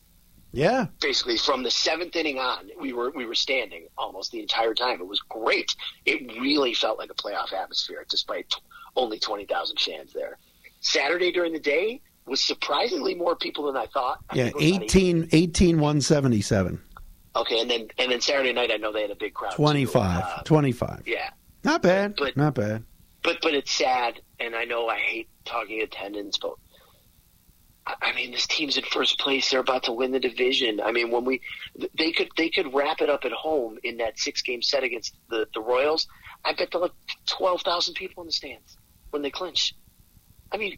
Yeah. 0.51 0.87
basically 1.01 1.37
from 1.37 1.63
the 1.63 1.71
seventh 1.71 2.15
inning 2.15 2.39
on, 2.39 2.69
we 2.79 2.93
were 2.93 3.11
we 3.11 3.25
were 3.25 3.35
standing 3.35 3.87
almost 3.97 4.31
the 4.31 4.39
entire 4.39 4.73
time. 4.73 4.99
It 4.99 5.07
was 5.07 5.19
great. 5.21 5.75
It 6.05 6.39
really 6.41 6.73
felt 6.73 6.97
like 6.97 7.11
a 7.11 7.13
playoff 7.13 7.53
atmosphere, 7.53 8.05
despite 8.09 8.49
t- 8.49 8.57
only 8.95 9.19
twenty 9.19 9.45
thousand 9.45 9.79
fans 9.79 10.11
there. 10.13 10.37
Saturday 10.81 11.31
during 11.31 11.53
the 11.53 11.59
day 11.59 12.01
was 12.25 12.41
surprisingly 12.41 13.13
more 13.15 13.35
people 13.35 13.65
than 13.65 13.75
I 13.77 13.85
thought. 13.87 14.19
I 14.29 14.35
Yeah, 14.35 14.43
think 14.45 14.55
it 14.55 14.61
was 14.61 14.71
about 14.71 14.83
18, 14.83 15.29
18 15.31 15.79
177. 15.79 16.81
Okay, 17.35 17.59
and 17.61 17.69
then 17.69 17.87
and 17.99 18.11
then 18.11 18.21
Saturday 18.21 18.53
night, 18.53 18.71
I 18.71 18.77
know 18.77 18.91
they 18.91 19.01
had 19.03 19.11
a 19.11 19.15
big 19.15 19.33
crowd. 19.33 19.51
too. 19.51 19.57
25. 19.57 20.23
Uh, 20.23 20.41
25. 20.43 21.03
yeah, 21.05 21.29
Not 21.63 21.81
bad. 21.83 22.15
But- 22.17 22.35
Not 22.35 22.55
bad. 22.55 22.83
but 23.23 23.37
but 23.41 23.53
it's 23.53 23.71
sad, 23.71 24.19
and 24.39 24.55
I 24.55 24.65
know 24.65 24.87
I 24.87 24.97
hate 24.97 25.29
talking 25.45 25.81
attendance, 25.81 26.37
but 26.37 26.53
I- 28.01 28.13
mean 28.13 28.31
this 28.31 28.47
team's 28.47 28.77
in 28.77 28.83
first 28.85 29.19
place. 29.19 29.49
They're 29.49 29.59
about 29.59 29.83
to 29.83 29.91
win 29.91 30.11
the 30.11 30.19
division. 30.19 30.79
I 30.81 30.91
mean 30.91 31.11
when 31.11 31.25
we 31.25 31.41
they 31.97 32.11
could 32.11 32.29
they 32.37 32.49
could 32.49 32.73
wrap 32.73 33.01
it 33.01 33.09
up 33.09 33.25
at 33.25 33.31
home 33.31 33.77
in 33.83 33.97
that 33.97 34.17
six 34.19 34.41
game 34.41 34.61
set 34.61 34.83
against 34.83 35.15
the 35.29 35.47
the 35.53 35.61
Royals. 35.61 36.07
I 36.45 36.53
bet 36.53 36.69
they'll 36.71 36.83
have 36.83 36.91
twelve 37.27 37.61
thousand 37.61 37.93
people 37.95 38.23
in 38.23 38.27
the 38.27 38.33
stands 38.33 38.77
when 39.11 39.21
they 39.21 39.31
clinch. 39.31 39.75
I 40.51 40.57
mean. 40.57 40.77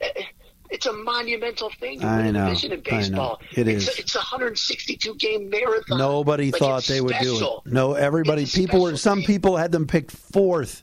eh, 0.00 0.22
It's 0.70 0.86
a 0.86 0.92
monumental 0.92 1.70
thing 1.80 2.00
to 2.00 2.06
I 2.06 2.16
win 2.18 2.26
a 2.28 2.32
know. 2.32 2.44
division 2.46 2.72
in 2.72 2.82
I 2.90 3.08
know. 3.08 3.38
It 3.54 3.68
it's 3.68 3.88
is. 3.88 3.98
A, 3.98 4.00
it's 4.00 4.14
a 4.14 4.18
162 4.20 5.14
game 5.16 5.50
marathon. 5.50 5.98
Nobody 5.98 6.50
Like, 6.50 6.58
thought 6.60 6.84
they 6.84 7.00
would 7.02 7.14
do 7.20 7.36
it. 7.66 7.70
No, 7.70 7.92
everybody. 7.92 8.44
It's 8.44 8.54
People 8.56 8.80
were. 8.82 8.96
Some 8.96 9.18
game. 9.18 9.26
people 9.26 9.56
had 9.58 9.70
them 9.70 9.86
picked 9.86 10.10
fourth. 10.12 10.82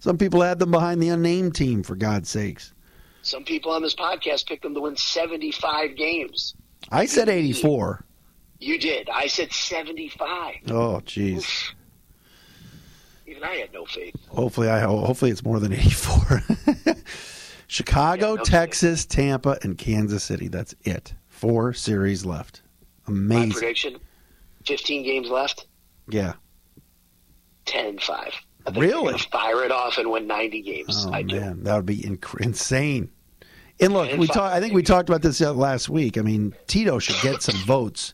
Some 0.00 0.18
people 0.18 0.40
had 0.42 0.58
them 0.58 0.72
behind 0.72 1.00
the 1.02 1.10
unnamed 1.10 1.54
team. 1.54 1.82
For 1.84 1.94
God's 1.94 2.28
sakes, 2.30 2.72
Some 3.28 3.44
people 3.44 3.70
on 3.72 3.82
this 3.82 3.94
podcast 3.94 4.46
picked 4.46 4.62
them 4.62 4.74
to 4.74 4.80
win 4.80 4.96
75 4.96 5.96
games. 5.96 6.54
I 6.90 7.04
said 7.06 7.28
eighty-four. 7.28 8.04
You 8.60 8.78
did. 8.78 9.08
I 9.10 9.26
said 9.26 9.52
75. 9.52 10.54
Oh, 10.70 11.00
jeez. 11.04 11.72
Even 13.26 13.44
I 13.44 13.56
had 13.56 13.72
no 13.74 13.84
faith. 13.84 14.14
Hopefully, 14.28 14.68
I 14.70 14.80
hopefully 14.80 15.30
it's 15.30 15.44
more 15.44 15.60
than 15.60 15.72
eighty-four. 15.74 16.42
Chicago, 17.66 18.30
Yeah, 18.30 18.34
no 18.36 18.44
Texas, 18.44 19.04
Tampa, 19.04 19.58
and 19.62 19.76
Kansas 19.76 20.24
City. 20.24 20.48
That's 20.48 20.74
it. 20.84 21.12
Four 21.28 21.74
series 21.74 22.24
left. 22.24 22.62
My 23.06 23.12
Amazing. 23.14 23.52
prediction 23.52 23.96
15 24.66 25.02
games 25.04 25.28
left, 25.28 25.66
Yeah. 26.08 26.32
10 27.66 27.98
5. 27.98 28.18
I 28.66 28.70
think 28.70 28.76
Really? 28.82 29.18
Fire 29.30 29.64
it 29.64 29.70
off 29.70 29.98
and 29.98 30.10
win 30.10 30.26
90 30.26 30.62
games. 30.62 31.06
Oh 31.06 31.12
I 31.12 31.22
do. 31.22 31.38
man, 31.40 31.62
that 31.64 31.76
would 31.76 31.86
be 31.86 31.98
inc- 31.98 32.40
insane. 32.40 33.10
And 33.80 33.92
look, 33.92 34.10
we 34.18 34.26
talked. 34.26 34.54
I 34.54 34.60
think 34.60 34.74
we 34.74 34.82
talked 34.82 35.08
about 35.08 35.22
this 35.22 35.40
uh, 35.40 35.52
last 35.52 35.88
week. 35.88 36.18
I 36.18 36.22
mean, 36.22 36.54
Tito 36.66 36.98
should 36.98 37.20
get 37.22 37.42
some 37.42 37.56
votes 37.58 38.12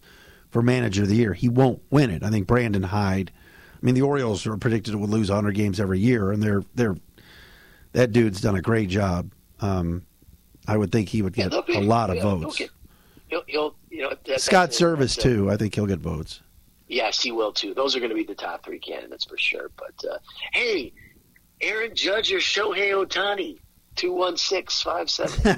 for 0.51 0.61
manager 0.63 1.03
of 1.03 1.09
the 1.09 1.17
year. 1.17 1.33
He 1.33 1.49
won't 1.49 1.83
win 1.91 2.11
it. 2.11 2.23
I 2.23 2.31
think 2.31 2.47
Brandon 2.47 2.83
Hyde. 2.83 3.33
I 3.75 3.79
mean, 3.87 3.95
the 3.95 4.03
Orioles 4.03 4.47
are 4.47 4.57
predicted 4.57 4.93
to 4.93 4.99
lose 4.99 5.31
100 5.31 5.55
games 5.55 5.81
every 5.81 5.99
year, 6.01 6.33
and 6.33 6.43
they're 6.43 6.63
they're 6.75 6.97
that 7.93 8.13
dude's 8.13 8.41
done 8.41 8.57
a 8.57 8.63
great 8.63 8.89
job. 8.89 9.31
Um, 9.61 10.03
I 10.67 10.77
would 10.77 10.91
think 10.93 11.09
he 11.09 11.23
would 11.23 11.33
get 11.35 11.51
they'll 11.51 11.63
be- 11.63 11.77
a 11.77 11.81
lot 11.81 12.11
of 12.11 12.17
he'll 12.17 12.39
votes. 12.39 12.59
get- 12.59 12.71
He'll, 13.29 13.43
he'll, 13.47 13.75
you 13.91 14.03
know, 14.03 14.11
that- 14.27 14.41
Scott 14.41 14.69
that's 14.71 14.81
it. 14.81 14.85
Servais 14.85 15.19
too. 15.21 15.51
I 15.51 15.57
think 15.57 15.75
he'll 15.75 15.87
get 15.87 15.99
votes. 15.99 16.41
Yes, 16.89 17.21
he 17.23 17.33
will 17.33 17.53
too. 17.53 17.73
Those 17.75 17.97
are 17.97 17.99
going 17.99 18.11
to 18.11 18.15
be 18.15 18.23
the 18.23 18.35
top 18.35 18.63
three 18.65 18.79
candidates 18.79 19.25
for 19.25 19.39
sure. 19.39 19.71
But 19.77 19.95
uh, 20.09 20.19
hey, 20.53 20.93
Aaron 21.61 21.95
Judge 21.95 22.31
or 22.33 22.37
Shohei 22.39 22.93
Ohtani, 22.93 23.59
two 23.97 24.13
one 24.13 24.37
six 24.37 24.83
five 24.83 25.11
seven. 25.11 25.41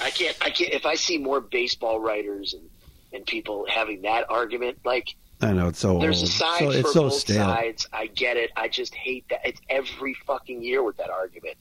I 0.00 0.10
can't. 0.10 0.36
I 0.40 0.50
can't. 0.50 0.72
If 0.72 0.86
I 0.86 0.94
see 0.94 1.18
more 1.18 1.40
baseball 1.40 2.00
writers 2.00 2.54
and 2.54 2.68
and 3.12 3.24
people 3.26 3.66
having 3.68 4.02
that 4.02 4.28
argument, 4.30 4.78
like 4.84 5.14
I 5.40 5.52
know 5.52 5.68
it's 5.68 5.78
so 5.78 5.98
there's 5.98 6.22
a 6.22 6.24
old. 6.24 6.30
side 6.30 6.58
so, 6.58 6.70
for 6.72 6.78
it's 6.78 6.92
so 6.92 7.02
both 7.02 7.12
stale. 7.14 7.44
sides. 7.44 7.88
I 7.92 8.06
get 8.06 8.36
it. 8.36 8.50
I 8.56 8.68
just 8.68 8.94
hate 8.94 9.24
that. 9.30 9.40
It's 9.44 9.60
every 9.68 10.14
fucking 10.26 10.62
year 10.62 10.82
with 10.82 10.96
that 10.98 11.10
argument. 11.10 11.56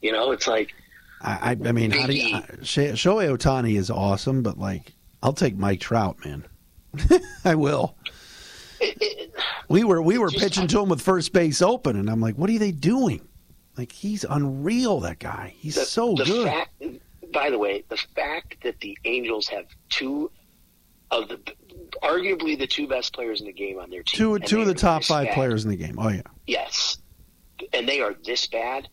You 0.00 0.12
know, 0.12 0.30
it's 0.32 0.46
like 0.46 0.72
I, 1.20 1.32
I, 1.62 1.68
I 1.68 1.72
mean, 1.72 1.90
how 1.90 2.06
do 2.06 2.12
you, 2.14 2.36
Biggie. 2.36 2.90
uh, 2.90 2.92
Shohei 2.94 3.36
Ohtani 3.36 3.76
is 3.76 3.90
awesome, 3.90 4.42
but 4.42 4.58
like, 4.58 4.92
I'll 5.22 5.32
take 5.32 5.56
Mike 5.56 5.80
Trout, 5.80 6.16
man. 6.24 6.44
I 7.44 7.54
will. 7.56 7.96
it, 8.80 8.96
it, 9.00 9.32
We 9.68 9.82
were 9.84 10.00
we 10.00 10.18
were 10.18 10.30
Just- 10.30 10.42
pitching 10.42 10.66
to 10.68 10.80
him 10.80 10.88
with 10.88 11.00
first 11.02 11.32
base 11.32 11.60
open, 11.60 11.96
and 11.96 12.08
I'm 12.08 12.20
like, 12.20 12.36
what 12.36 12.48
are 12.50 12.58
they 12.58 12.70
doing? 12.72 13.20
Like 13.78 13.92
he's 13.92 14.24
unreal. 14.24 15.00
That 15.00 15.18
guy. 15.20 15.54
He's 15.56 15.76
the, 15.76 15.84
so 15.84 16.14
the 16.14 16.24
good. 16.24 16.46
Fact, 16.48 16.70
by 17.32 17.50
the 17.50 17.58
way, 17.58 17.84
the 17.88 17.96
fact 18.16 18.56
that 18.64 18.80
the 18.80 18.98
Angels 19.04 19.46
have 19.48 19.66
two 19.88 20.30
of 21.10 21.28
the 21.28 21.38
arguably 22.02 22.58
the 22.58 22.66
two 22.66 22.86
best 22.86 23.14
players 23.14 23.40
in 23.40 23.46
the 23.46 23.52
game 23.52 23.78
on 23.78 23.88
their 23.90 24.02
team, 24.02 24.18
two 24.18 24.38
two 24.40 24.60
of 24.60 24.66
the 24.66 24.74
top 24.74 25.04
five 25.04 25.26
bad, 25.26 25.34
players 25.34 25.64
in 25.64 25.70
the 25.70 25.76
game. 25.76 25.96
Oh 25.98 26.08
yeah. 26.08 26.22
yes, 26.46 26.98
and 27.72 27.88
they 27.88 28.00
are 28.00 28.14
this 28.24 28.46
bad 28.48 28.88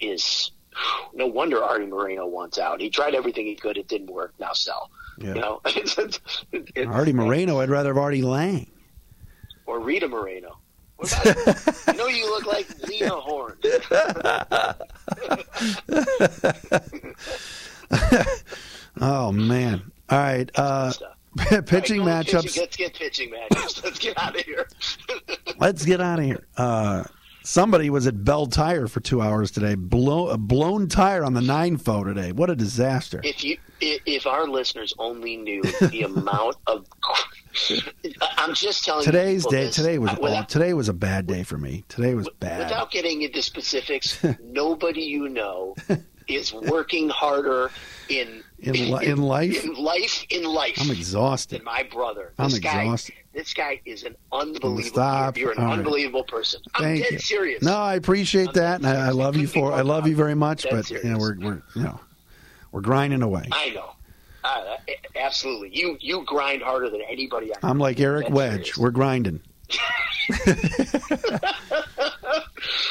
is 0.00 0.50
no 1.14 1.26
wonder 1.26 1.62
Arte 1.64 1.86
Moreno 1.86 2.26
wants 2.26 2.58
out. 2.58 2.80
He 2.80 2.90
tried 2.90 3.14
everything 3.14 3.46
he 3.46 3.56
could. 3.56 3.78
It 3.78 3.88
didn't 3.88 4.10
work. 4.10 4.34
Now 4.38 4.52
sell. 4.52 4.90
Yeah. 5.18 5.34
You 5.34 5.40
know, 5.40 5.60
It's- 5.66 5.98
it's- 5.98 6.20
it's- 6.52 6.86
Arte 6.86 7.12
Moreno, 7.14 7.60
I'd 7.60 7.70
rather 7.70 7.88
have 7.90 7.96
Artie 7.98 8.20
Lange. 8.22 8.70
or 9.64 9.80
Rita 9.80 10.06
Moreno. 10.06 10.58
What 10.96 11.12
about, 11.12 11.86
you 11.88 11.94
know, 11.94 12.06
you 12.06 12.30
look 12.30 12.46
like 12.46 12.66
Lena 12.88 13.10
Horne. 13.10 13.58
Oh 19.00 19.30
man! 19.30 19.90
All 20.08 20.18
right, 20.18 20.50
uh, 20.54 20.92
pitching 21.66 22.00
All 22.00 22.06
right, 22.06 22.26
matchups. 22.26 22.44
Pitching. 22.44 22.62
Let's 22.62 22.76
get 22.76 22.94
pitching 22.94 23.30
matchups. 23.30 23.84
Let's 23.84 23.98
get 23.98 24.18
out 24.18 24.38
of 24.38 24.42
here. 24.42 24.68
Let's 25.58 25.84
get 25.84 26.00
out 26.00 26.18
of 26.18 26.24
here. 26.24 26.46
Uh, 26.56 27.04
somebody 27.46 27.88
was 27.88 28.06
at 28.06 28.24
Belle 28.24 28.46
Tire 28.46 28.88
for 28.88 29.00
two 29.00 29.22
hours 29.22 29.50
today. 29.50 29.74
Blow, 29.74 30.28
a 30.28 30.36
blown 30.36 30.88
tire 30.88 31.24
on 31.24 31.34
the 31.34 31.40
nine 31.40 31.76
foe 31.76 32.04
today. 32.04 32.32
What 32.32 32.50
a 32.50 32.56
disaster! 32.56 33.20
if 33.24 33.44
you 33.44 33.56
if, 33.80 34.26
our 34.26 34.48
listeners 34.48 34.94
only 34.98 35.36
knew 35.36 35.62
the 35.62 36.02
amount 36.16 36.56
of 36.66 36.86
I'm 38.38 38.54
just 38.54 38.84
telling 38.84 39.04
Today's 39.04 39.44
you 39.44 39.50
day. 39.50 39.64
this, 39.66 39.76
Today 39.76 39.98
was 39.98 40.10
uh, 40.10 40.16
without, 40.20 40.48
today 40.48 40.74
was 40.74 40.88
a 40.88 40.94
bad 40.94 41.26
day 41.26 41.42
for 41.42 41.58
me. 41.58 41.84
Today 41.88 42.14
was 42.14 42.28
bad. 42.40 42.58
without 42.58 42.90
getting 42.90 43.22
into 43.22 43.42
specifics 43.42 44.22
nobody 44.42 45.02
you 45.02 45.28
know 45.28 45.74
is 46.28 46.52
working 46.52 47.08
harder 47.08 47.70
in 48.08 48.42
In 48.58 48.72
li- 48.90 49.06
in 49.06 49.18
life? 49.22 49.64
in 49.64 49.74
life 49.74 50.24
in 50.30 50.44
life 50.44 50.76
I'm 50.80 50.90
exhausted. 50.90 51.62
my 51.62 51.82
brother 51.84 52.32
I'm 52.38 52.50
this 52.50 52.58
guy 52.58 52.82
exhausted. 52.82 53.14
this 53.32 53.54
guy 53.54 53.80
is 53.84 54.02
an 54.04 54.16
unbelievable 54.32 54.82
Stop. 54.82 55.36
you're, 55.38 55.52
an 55.52 55.58
All 55.58 55.64
right. 55.66 55.78
unbelievable 55.78 56.24
person 56.24 56.60
I'm 56.74 56.82
Thank 56.82 57.02
dead 57.04 57.12
you. 57.12 57.18
serious 57.18 57.62
No, 57.62 57.76
I 57.76 57.94
appreciate 57.94 58.48
I'm 58.48 58.54
that, 58.54 58.76
and 58.80 58.86
I, 58.86 59.06
I 59.06 59.10
love 59.10 59.36
you 59.36 59.46
for. 59.46 59.72
I 59.72 59.82
love 59.82 60.06
you 60.06 60.16
very 60.16 60.34
much, 60.34 60.62
Dead 60.64 60.72
but 60.72 60.90
you 60.90 61.02
know 61.04 61.18
we're 61.18 61.36
we're 61.38 61.62
you 61.74 61.82
know 61.82 62.00
we're 62.72 62.80
grinding 62.80 63.22
away. 63.22 63.48
I 63.52 63.70
know 63.70 63.90
uh, 64.44 64.76
absolutely 65.16 65.76
you 65.76 65.96
you 66.00 66.24
grind 66.24 66.62
harder 66.62 66.88
than 66.90 67.00
anybody 67.08 67.46
I 67.54 67.58
know. 67.62 67.68
I'm 67.70 67.78
like 67.78 67.98
Eric 68.00 68.30
Wedge. 68.30 68.52
serious. 68.74 68.78
We're 68.78 68.90
grinding. 68.90 69.40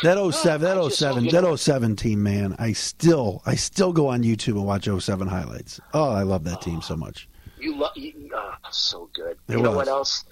that 0.04 0.34
07, 0.34 0.62
that 0.62 0.78
I 0.78 0.88
07, 0.90 1.28
that 1.28 1.58
07 1.58 1.96
team, 1.96 2.24
man. 2.24 2.56
I 2.60 2.74
still, 2.74 3.42
I 3.46 3.56
still 3.56 3.94
go 3.94 4.08
on 4.08 4.24
YouTube 4.24 4.54
and 4.54 4.66
watch 4.66 4.86
07 4.86 5.28
highlights. 5.28 5.80
Oh, 5.94 6.10
I 6.12 6.24
love 6.24 6.44
that 6.46 6.62
team 6.62 6.82
so 6.82 6.96
much. 6.96 7.28
You 7.60 7.76
love 7.76 7.94
oh, 7.96 8.54
so 8.72 9.10
good. 9.14 9.38
It 9.48 9.58
you 9.58 9.62
know 9.62 9.72
what 9.72 9.88
else? 9.88 10.26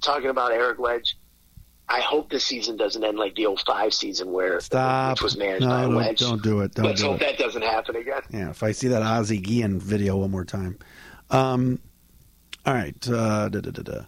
Talking 0.00 0.30
about 0.30 0.52
Eric 0.52 0.78
Wedge, 0.78 1.16
I 1.88 2.00
hope 2.00 2.30
this 2.30 2.44
season 2.44 2.76
doesn't 2.76 3.04
end 3.04 3.18
like 3.18 3.34
the 3.34 3.54
05 3.54 3.92
season 3.92 4.32
where 4.32 4.60
Stop. 4.60 5.12
which 5.12 5.22
was 5.22 5.36
managed 5.36 5.62
no, 5.62 5.68
by 5.68 5.82
don't, 5.82 5.94
Wedge. 5.94 6.18
don't 6.18 6.42
do 6.42 6.60
it. 6.60 6.74
Don't 6.74 6.86
Let's 6.86 7.00
do 7.00 7.08
hope 7.08 7.20
it. 7.20 7.36
that 7.36 7.38
doesn't 7.38 7.62
happen 7.62 7.96
again. 7.96 8.22
Yeah, 8.30 8.50
if 8.50 8.62
I 8.62 8.72
see 8.72 8.88
that 8.88 9.02
Ozzie 9.02 9.38
Guillen 9.38 9.78
video 9.78 10.16
one 10.16 10.30
more 10.30 10.44
time. 10.44 10.78
Um, 11.30 11.78
all 12.64 12.74
right. 12.74 12.96
Uh, 13.08 13.48
da, 13.48 13.60
da, 13.60 13.70
da, 13.70 13.82
da. 13.82 14.00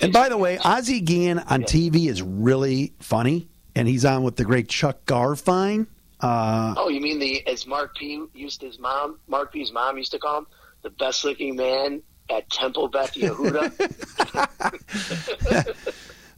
And 0.00 0.12
by 0.12 0.28
the 0.28 0.36
way, 0.36 0.58
Ozzie 0.58 1.00
Guillen 1.00 1.38
on 1.38 1.62
TV 1.62 2.08
is 2.08 2.22
really 2.22 2.94
funny, 2.98 3.48
and 3.74 3.88
he's 3.88 4.04
on 4.04 4.22
with 4.22 4.36
the 4.36 4.44
great 4.44 4.68
Chuck 4.68 5.04
Garfien. 5.06 5.86
Uh, 6.20 6.74
Oh, 6.76 6.88
you 6.88 7.00
mean 7.00 7.18
the 7.18 7.46
as 7.46 7.66
Mark 7.66 7.96
P 7.96 8.24
used 8.34 8.62
his 8.62 8.78
mom, 8.78 9.18
Mark 9.26 9.52
P's 9.52 9.72
mom 9.72 9.98
used 9.98 10.12
to 10.12 10.18
call 10.18 10.38
him, 10.38 10.46
the 10.82 10.90
best 10.90 11.24
looking 11.24 11.56
man 11.56 12.02
at 12.30 12.48
Temple 12.50 12.88
Beth 12.88 13.14
Yehuda. 13.14 13.72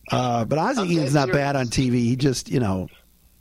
uh, 0.11 0.45
but 0.45 0.59
Ozzy 0.59 0.79
I'm 0.79 0.89
Guillen's 0.89 1.15
not 1.15 1.31
bad 1.31 1.57
on 1.57 1.67
TV. 1.67 1.95
He 1.95 2.17
just, 2.17 2.51
you 2.51 2.61
know, 2.61 2.89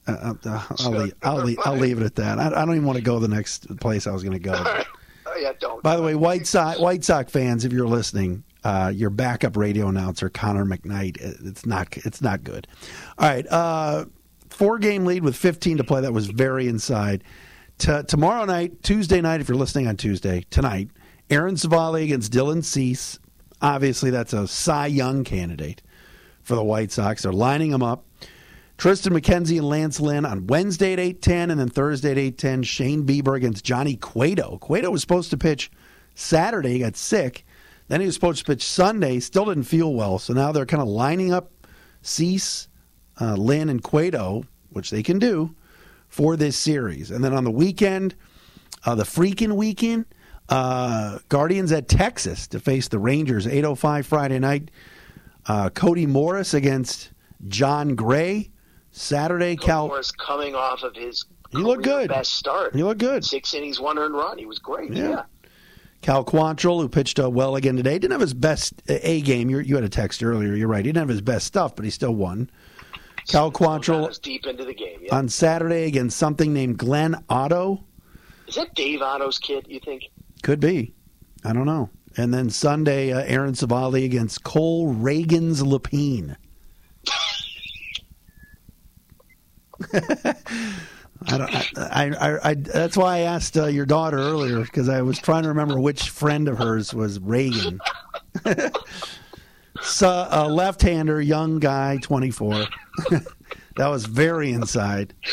uh, 0.08 0.34
uh, 0.46 0.64
I'll, 0.80 0.92
leave, 0.92 1.14
I'll, 1.24 1.44
leave, 1.44 1.58
I'll 1.64 1.78
leave 1.78 2.02
it 2.02 2.06
at 2.06 2.16
that. 2.16 2.40
I, 2.40 2.48
I 2.48 2.66
don't 2.66 2.76
even 2.76 2.86
want 2.86 2.98
to 2.98 3.04
go 3.04 3.20
the 3.20 3.28
next 3.28 3.78
place 3.80 4.08
I 4.08 4.12
was 4.12 4.24
going 4.24 4.34
to 4.34 4.40
go. 4.40 4.54
oh 5.26 5.36
yeah, 5.38 5.54
don't. 5.60 5.82
By 5.82 5.96
the 5.96 6.04
way, 6.04 6.16
White 6.16 6.46
Sox, 6.46 6.80
White 6.80 7.06
Sox 7.06 7.32
fans, 7.32 7.64
if 7.64 7.72
you're 7.72 7.88
listening, 7.88 8.44
uh, 8.64 8.92
your 8.94 9.10
backup 9.10 9.58
radio 9.58 9.88
announcer 9.88 10.30
Connor 10.30 10.66
McKnight, 10.66 11.18
it's 11.46 11.66
not 11.66 11.96
it's 11.98 12.22
not 12.22 12.44
good. 12.44 12.68
All 13.18 13.28
right, 13.28 13.46
uh, 13.48 14.06
four 14.50 14.80
game 14.80 15.06
lead 15.06 15.24
with 15.24 15.36
15 15.36 15.78
to 15.78 15.84
play. 15.84 16.02
That 16.02 16.14
was 16.14 16.28
very 16.28 16.68
inside. 16.68 17.24
T- 17.78 18.04
tomorrow 18.08 18.46
night, 18.46 18.84
Tuesday 18.84 19.22
night, 19.22 19.42
if 19.42 19.50
you're 19.50 19.58
listening 19.58 19.88
on 19.88 19.98
Tuesday 19.98 20.46
tonight, 20.50 20.90
Aaron 21.30 21.56
Civale 21.56 22.04
against 22.04 22.32
Dylan 22.32 22.64
Cease. 22.64 23.20
Obviously, 23.62 24.10
that's 24.10 24.34
a 24.34 24.48
Cy 24.48 24.88
Young 24.88 25.24
candidate 25.24 25.82
for 26.42 26.56
the 26.56 26.64
White 26.64 26.92
Sox. 26.92 27.24
They're 27.24 27.34
lining 27.34 27.72
them 27.72 27.84
up. 27.84 28.06
Triston 28.78 29.18
McKenzie 29.18 29.58
and 29.58 29.70
Lance 29.70 30.00
Lynn 30.00 30.26
on 30.26 30.48
Wednesday 30.48 30.94
at 30.94 31.00
8:10 31.00 31.52
and 31.52 31.60
then 31.60 31.70
Thursday 31.70 32.12
at 32.12 32.18
8:10 32.18 32.64
Shane 32.64 33.06
Bieber 33.06 33.36
against 33.36 33.64
Johnny 33.64 33.96
Cueto. 33.96 34.58
Cueto 34.60 34.92
was 34.92 35.02
supposed 35.02 35.30
to 35.30 35.38
pitch 35.38 35.72
Saturday, 36.16 36.80
got 36.80 36.96
sick. 36.98 37.46
Then 37.94 38.02
he 38.02 38.08
was 38.08 38.16
supposed 38.16 38.40
to 38.40 38.46
pitch 38.46 38.66
Sunday, 38.66 39.20
still 39.20 39.46
didn't 39.46 39.66
feel 39.66 39.94
well. 39.94 40.18
So 40.18 40.34
now 40.34 40.52
they're 40.52 40.66
kind 40.66 40.82
of 40.82 40.88
lining 40.88 41.32
up 41.32 41.52
Cease, 42.02 42.68
uh, 43.22 43.36
Lynn 43.36 43.70
and 43.70 43.84
Cueto, 43.84 44.46
which 44.72 44.90
they 44.90 45.04
can 45.04 45.20
do 45.20 45.54
for 46.08 46.36
this 46.36 46.58
series. 46.58 47.12
And 47.12 47.24
then 47.24 47.36
on 47.36 47.44
the 47.44 47.52
weekend, 47.52 48.16
uh, 48.84 48.96
the 48.96 49.04
freaking 49.04 49.56
weekend, 49.56 50.06
uh, 50.50 51.20
Guardians 51.30 51.72
at 51.72 51.88
Texas 51.88 52.48
to 52.48 52.60
face 52.60 52.88
the 52.88 52.98
Rangers 52.98 53.46
8:05 53.46 54.08
Friday 54.08 54.40
night. 54.40 54.72
Uh, 55.46 55.70
Cody 55.70 56.08
Morris 56.08 56.56
against 56.56 57.12
Jon 57.48 57.94
Gray. 57.94 58.50
Saturday, 58.90 59.56
Cal. 59.56 59.90
Morris 59.90 60.12
coming 60.12 60.56
off 60.56 60.82
of 60.82 60.96
his 60.96 61.26
He 61.52 61.60
looked 61.60 61.84
good. 61.84 62.10
best 62.10 62.34
start. 62.34 62.76
He 62.76 62.82
looked 62.82 63.02
good. 63.02 63.24
Six 63.24 63.54
innings, 63.54 63.80
one 63.80 64.00
earned 64.00 64.16
run. 64.16 64.40
He 64.40 64.48
was 64.48 64.58
great. 64.58 64.92
Yeah. 64.92 65.10
Yeah. 65.10 65.24
Cal 66.04 66.24
Quantrill, 66.26 66.82
who 66.82 66.90
pitched 66.90 67.18
uh, 67.18 67.30
well 67.30 67.56
again 67.56 67.78
today, 67.78 67.98
didn't 67.98 68.12
have 68.12 68.22
his 68.22 68.34
best 68.34 68.74
uh, 68.90 68.98
A 69.02 69.22
game. 69.22 69.50
you 69.50 69.60
you 69.60 69.76
had 69.76 69.84
a 69.86 69.90
text 69.90 70.22
earlier. 70.22 70.54
You're 70.54 70.68
right. 70.68 70.86
He 70.86 70.90
didn't 70.92 71.02
have 71.02 71.10
his 71.10 71.22
best 71.22 71.48
stuff, 71.48 71.76
but 71.76 71.86
he 71.86 71.92
still 71.92 72.14
won. 72.14 72.50
Cal 73.30 73.50
Quantrill 73.52 74.22
deep 74.22 74.46
into 74.46 74.66
the 74.66 74.74
game. 74.74 75.00
Yeah. 75.02 75.16
on 75.16 75.30
Saturday 75.30 75.86
against 75.86 76.18
something 76.18 76.54
named 76.54 76.78
Glenn 76.78 77.24
Otto. 77.30 77.86
Is 78.48 78.56
that 78.56 78.76
Dave 78.76 79.02
Otto's 79.02 79.40
kid? 79.40 79.66
You 79.70 79.80
think? 79.80 80.04
Could 80.44 80.60
be. 80.60 80.94
I 81.46 81.54
don't 81.54 81.66
know. 81.66 81.90
And 82.18 82.34
then 82.34 82.50
Sunday, 82.50 83.14
uh, 83.14 83.22
Aaron 83.22 83.54
Civale 83.54 84.04
against 84.06 84.44
Cole 84.44 84.88
Reagan's 84.94 85.64
Lapine. 85.64 86.36
I 91.28 91.38
don't. 91.38 91.78
I, 91.78 92.12
I, 92.20 92.50
I, 92.50 92.54
that's 92.56 92.98
why 92.98 93.18
I 93.18 93.20
asked 93.20 93.58
uh, 93.58 93.68
your 93.68 93.86
daughter 93.86 94.18
earlier 94.18 94.62
because 94.62 94.90
I 94.90 95.02
was 95.02 95.20
trying 95.20 95.44
to 95.44 95.50
remember 95.50 95.80
which 95.80 96.10
friend 96.10 96.48
of 96.48 96.58
hers 96.58 96.94
was 96.94 97.20
Reagan. 97.20 97.80
so, 99.82 100.28
a 100.30 100.48
left-hander, 100.48 101.22
young 101.22 101.60
guy, 101.60 101.98
twenty-four. 102.02 102.66
that 103.78 103.88
was 103.88 104.06
very 104.06 104.52
inside. 104.52 105.14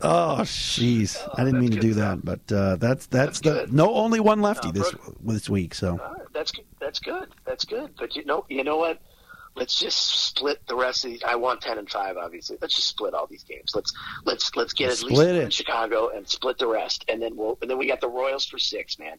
Oh, 0.00 0.38
jeez! 0.42 1.16
I 1.36 1.44
didn't 1.44 1.60
mean 1.60 1.70
to 1.70 1.80
do 1.80 1.94
that, 1.94 2.24
but 2.24 2.52
uh, 2.52 2.76
that's 2.76 3.06
that's, 3.06 3.40
the 3.40 3.66
no 3.70 3.94
only 3.94 4.20
one 4.20 4.42
lefty 4.42 4.70
this 4.70 4.94
this 5.22 5.48
week. 5.48 5.74
So 5.74 5.98
that's. 6.32 6.52
That's 6.84 6.98
good. 6.98 7.28
That's 7.46 7.64
good. 7.64 7.92
But 7.98 8.14
you 8.14 8.26
know, 8.26 8.44
you 8.50 8.62
know 8.62 8.76
what? 8.76 9.00
Let's 9.56 9.78
just 9.78 10.26
split 10.26 10.66
the 10.66 10.74
rest 10.74 11.04
of 11.04 11.12
these. 11.12 11.22
I 11.24 11.36
want 11.36 11.60
ten 11.60 11.78
and 11.78 11.88
five, 11.88 12.16
obviously. 12.16 12.58
Let's 12.60 12.74
just 12.74 12.88
split 12.88 13.14
all 13.14 13.26
these 13.26 13.44
games. 13.44 13.72
Let's 13.74 13.92
let's 14.24 14.54
let's 14.56 14.72
get 14.72 14.90
at 14.90 15.02
least 15.02 15.22
it. 15.22 15.36
in 15.36 15.50
Chicago 15.50 16.08
and 16.08 16.28
split 16.28 16.58
the 16.58 16.66
rest, 16.66 17.04
and 17.08 17.22
then 17.22 17.36
we'll 17.36 17.56
and 17.62 17.70
then 17.70 17.78
we 17.78 17.86
got 17.86 18.00
the 18.00 18.08
Royals 18.08 18.44
for 18.44 18.58
six, 18.58 18.98
man. 18.98 19.16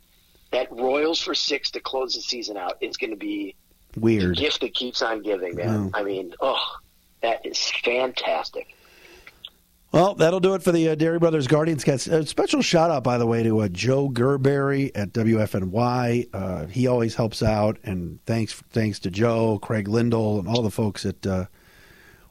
That 0.52 0.72
Royals 0.72 1.22
for 1.22 1.34
six 1.34 1.72
to 1.72 1.80
close 1.80 2.16
the 2.16 2.22
season 2.22 2.58
out 2.58 2.78
is 2.82 2.98
going 2.98 3.12
to 3.12 3.18
be 3.18 3.56
the 3.94 4.00
weird. 4.02 4.38
gift 4.38 4.62
that 4.62 4.74
keeps 4.74 5.02
on 5.02 5.22
giving, 5.22 5.56
man. 5.56 5.90
Mm. 5.90 5.92
I 5.94 6.04
mean, 6.04 6.34
oh, 6.42 6.76
that 7.22 7.46
is 7.46 7.72
fantastic. 7.84 8.75
Well, 9.96 10.14
that'll 10.14 10.42
do 10.42 10.56
it 10.56 10.62
for 10.62 10.74
the 10.74 10.90
uh, 10.90 10.96
Dery 10.98 11.22
Brothers 11.22 11.48
Guardians 11.48 11.86
cast. 11.86 12.08
A 12.08 12.26
special 12.26 12.62
shout 12.62 12.92
out, 12.92 13.06
by 13.06 13.18
the 13.18 13.26
way, 13.26 13.44
to 13.44 13.62
uh, 13.62 13.70
Joe 13.70 14.10
Gerberry 14.10 14.92
at 14.94 15.14
WFNY. 15.14 16.28
Uh, 16.34 16.66
he 16.66 16.86
always 16.86 17.16
helps 17.16 17.42
out, 17.42 17.78
and 17.82 18.20
thanks 18.26 18.62
thanks 18.72 19.00
to 19.00 19.10
Joe, 19.10 19.58
Craig 19.58 19.88
Lyndall, 19.88 20.40
and 20.40 20.50
all 20.50 20.64
the 20.64 20.70
folks 20.70 21.06
at 21.06 21.26
uh, 21.26 21.46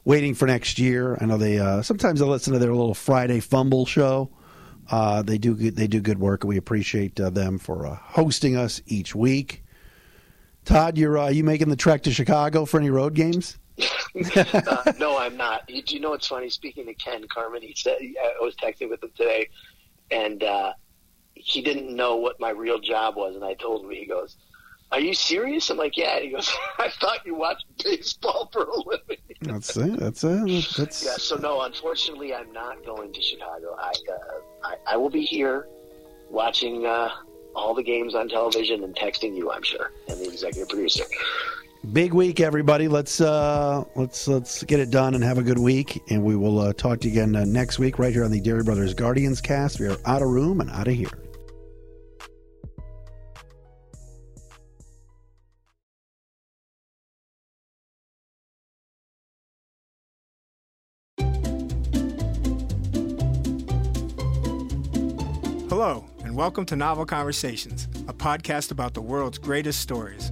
Waiting 0.03 0.35
for 0.35 0.45
Next 0.45 0.77
Year. 0.77 1.17
I 1.19 1.25
know 1.25 1.37
they 1.37 1.57
uh, 1.57 1.81
sometimes 1.81 2.21
I 2.21 2.25
listen 2.25 2.53
to 2.53 2.59
their 2.59 2.71
little 2.71 2.93
Friday 2.93 3.39
Fumble 3.39 3.87
show. 3.87 4.29
Uh, 4.91 5.23
they 5.23 5.39
do 5.39 5.55
good, 5.55 5.75
they 5.75 5.87
do 5.87 6.01
good 6.01 6.19
work, 6.19 6.43
and 6.43 6.49
we 6.49 6.57
appreciate 6.57 7.15
them 7.15 7.57
for 7.57 7.87
hosting 7.95 8.55
us 8.55 8.79
each 8.85 9.15
week. 9.15 9.63
Todd, 10.65 10.99
you're 10.99 11.31
you 11.31 11.43
making 11.43 11.69
the 11.69 11.75
trek 11.75 12.03
to 12.03 12.11
Chicago 12.11 12.65
for 12.65 12.79
any 12.79 12.91
road 12.91 13.15
games? 13.15 13.57
uh, 14.35 14.91
no, 14.99 15.17
I'm 15.17 15.35
not. 15.35 15.69
You, 15.69 15.81
do 15.81 15.95
you 15.95 16.01
know 16.01 16.11
what's 16.11 16.27
funny? 16.27 16.49
Speaking 16.49 16.85
to 16.85 16.93
Ken 16.93 17.25
Carman, 17.27 17.61
he 17.61 17.73
said 17.75 17.97
I 18.01 18.41
was 18.41 18.55
texting 18.55 18.89
with 18.89 19.03
him 19.03 19.11
today, 19.15 19.49
and 20.11 20.43
uh, 20.43 20.73
he 21.33 21.61
didn't 21.61 21.93
know 21.95 22.15
what 22.15 22.39
my 22.39 22.51
real 22.51 22.79
job 22.79 23.15
was, 23.15 23.35
and 23.35 23.43
I 23.43 23.53
told 23.55 23.83
him. 23.83 23.91
He 23.91 24.05
goes, 24.05 24.37
Are 24.91 24.99
you 24.99 25.13
serious? 25.13 25.69
I'm 25.69 25.77
like, 25.77 25.97
Yeah. 25.97 26.19
He 26.19 26.29
goes, 26.29 26.51
I 26.79 26.89
thought 26.89 27.25
you 27.25 27.35
watched 27.35 27.65
baseball 27.83 28.49
for 28.51 28.63
a 28.63 28.77
living. 28.77 29.17
That's 29.41 29.75
it. 29.75 29.99
That's 29.99 30.23
it. 30.23 30.75
That's 30.77 31.03
Yeah, 31.03 31.17
so 31.17 31.35
no, 31.35 31.61
unfortunately, 31.61 32.33
I'm 32.33 32.51
not 32.53 32.85
going 32.85 33.11
to 33.11 33.21
Chicago. 33.21 33.75
I 33.77 33.91
uh, 34.09 34.13
I, 34.63 34.93
I 34.93 34.97
will 34.97 35.09
be 35.09 35.25
here 35.25 35.67
watching 36.29 36.85
uh, 36.85 37.09
all 37.55 37.73
the 37.73 37.83
games 37.83 38.15
on 38.15 38.29
television 38.29 38.83
and 38.83 38.95
texting 38.95 39.35
you, 39.35 39.51
I'm 39.51 39.63
sure, 39.63 39.91
and 40.07 40.19
the 40.19 40.27
executive 40.27 40.69
producer. 40.69 41.03
Big 41.93 42.13
week, 42.13 42.39
everybody. 42.39 42.87
Let's 42.87 43.21
uh, 43.21 43.83
let's 43.95 44.27
let's 44.27 44.63
get 44.63 44.79
it 44.79 44.89
done 44.89 45.13
and 45.13 45.23
have 45.23 45.37
a 45.37 45.43
good 45.43 45.59
week. 45.59 46.01
And 46.09 46.23
we 46.23 46.35
will 46.35 46.59
uh, 46.59 46.73
talk 46.73 46.99
to 47.01 47.07
you 47.07 47.13
again 47.13 47.35
uh, 47.35 47.45
next 47.45 47.79
week 47.79 47.99
right 47.99 48.13
here 48.13 48.23
on 48.23 48.31
the 48.31 48.41
Dery 48.41 48.63
Brothers 48.65 48.93
Guardians 48.93 49.39
Cast. 49.39 49.79
We 49.79 49.87
are 49.87 49.97
out 50.05 50.21
of 50.21 50.29
room 50.29 50.61
and 50.61 50.69
out 50.71 50.87
of 50.87 50.93
here. 50.93 51.09
Hello, 65.69 66.05
and 66.23 66.35
welcome 66.35 66.65
to 66.67 66.75
Novel 66.75 67.05
Conversations, 67.05 67.87
a 68.07 68.13
podcast 68.13 68.71
about 68.71 68.93
the 68.93 69.01
world's 69.01 69.37
greatest 69.37 69.81
stories. 69.81 70.31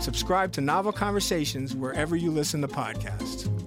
Subscribe 0.00 0.52
to 0.52 0.60
Novel 0.60 0.92
Conversations 0.92 1.76
wherever 1.76 2.16
you 2.16 2.30
listen 2.30 2.62
to 2.62 2.68
podcasts. 2.68 3.59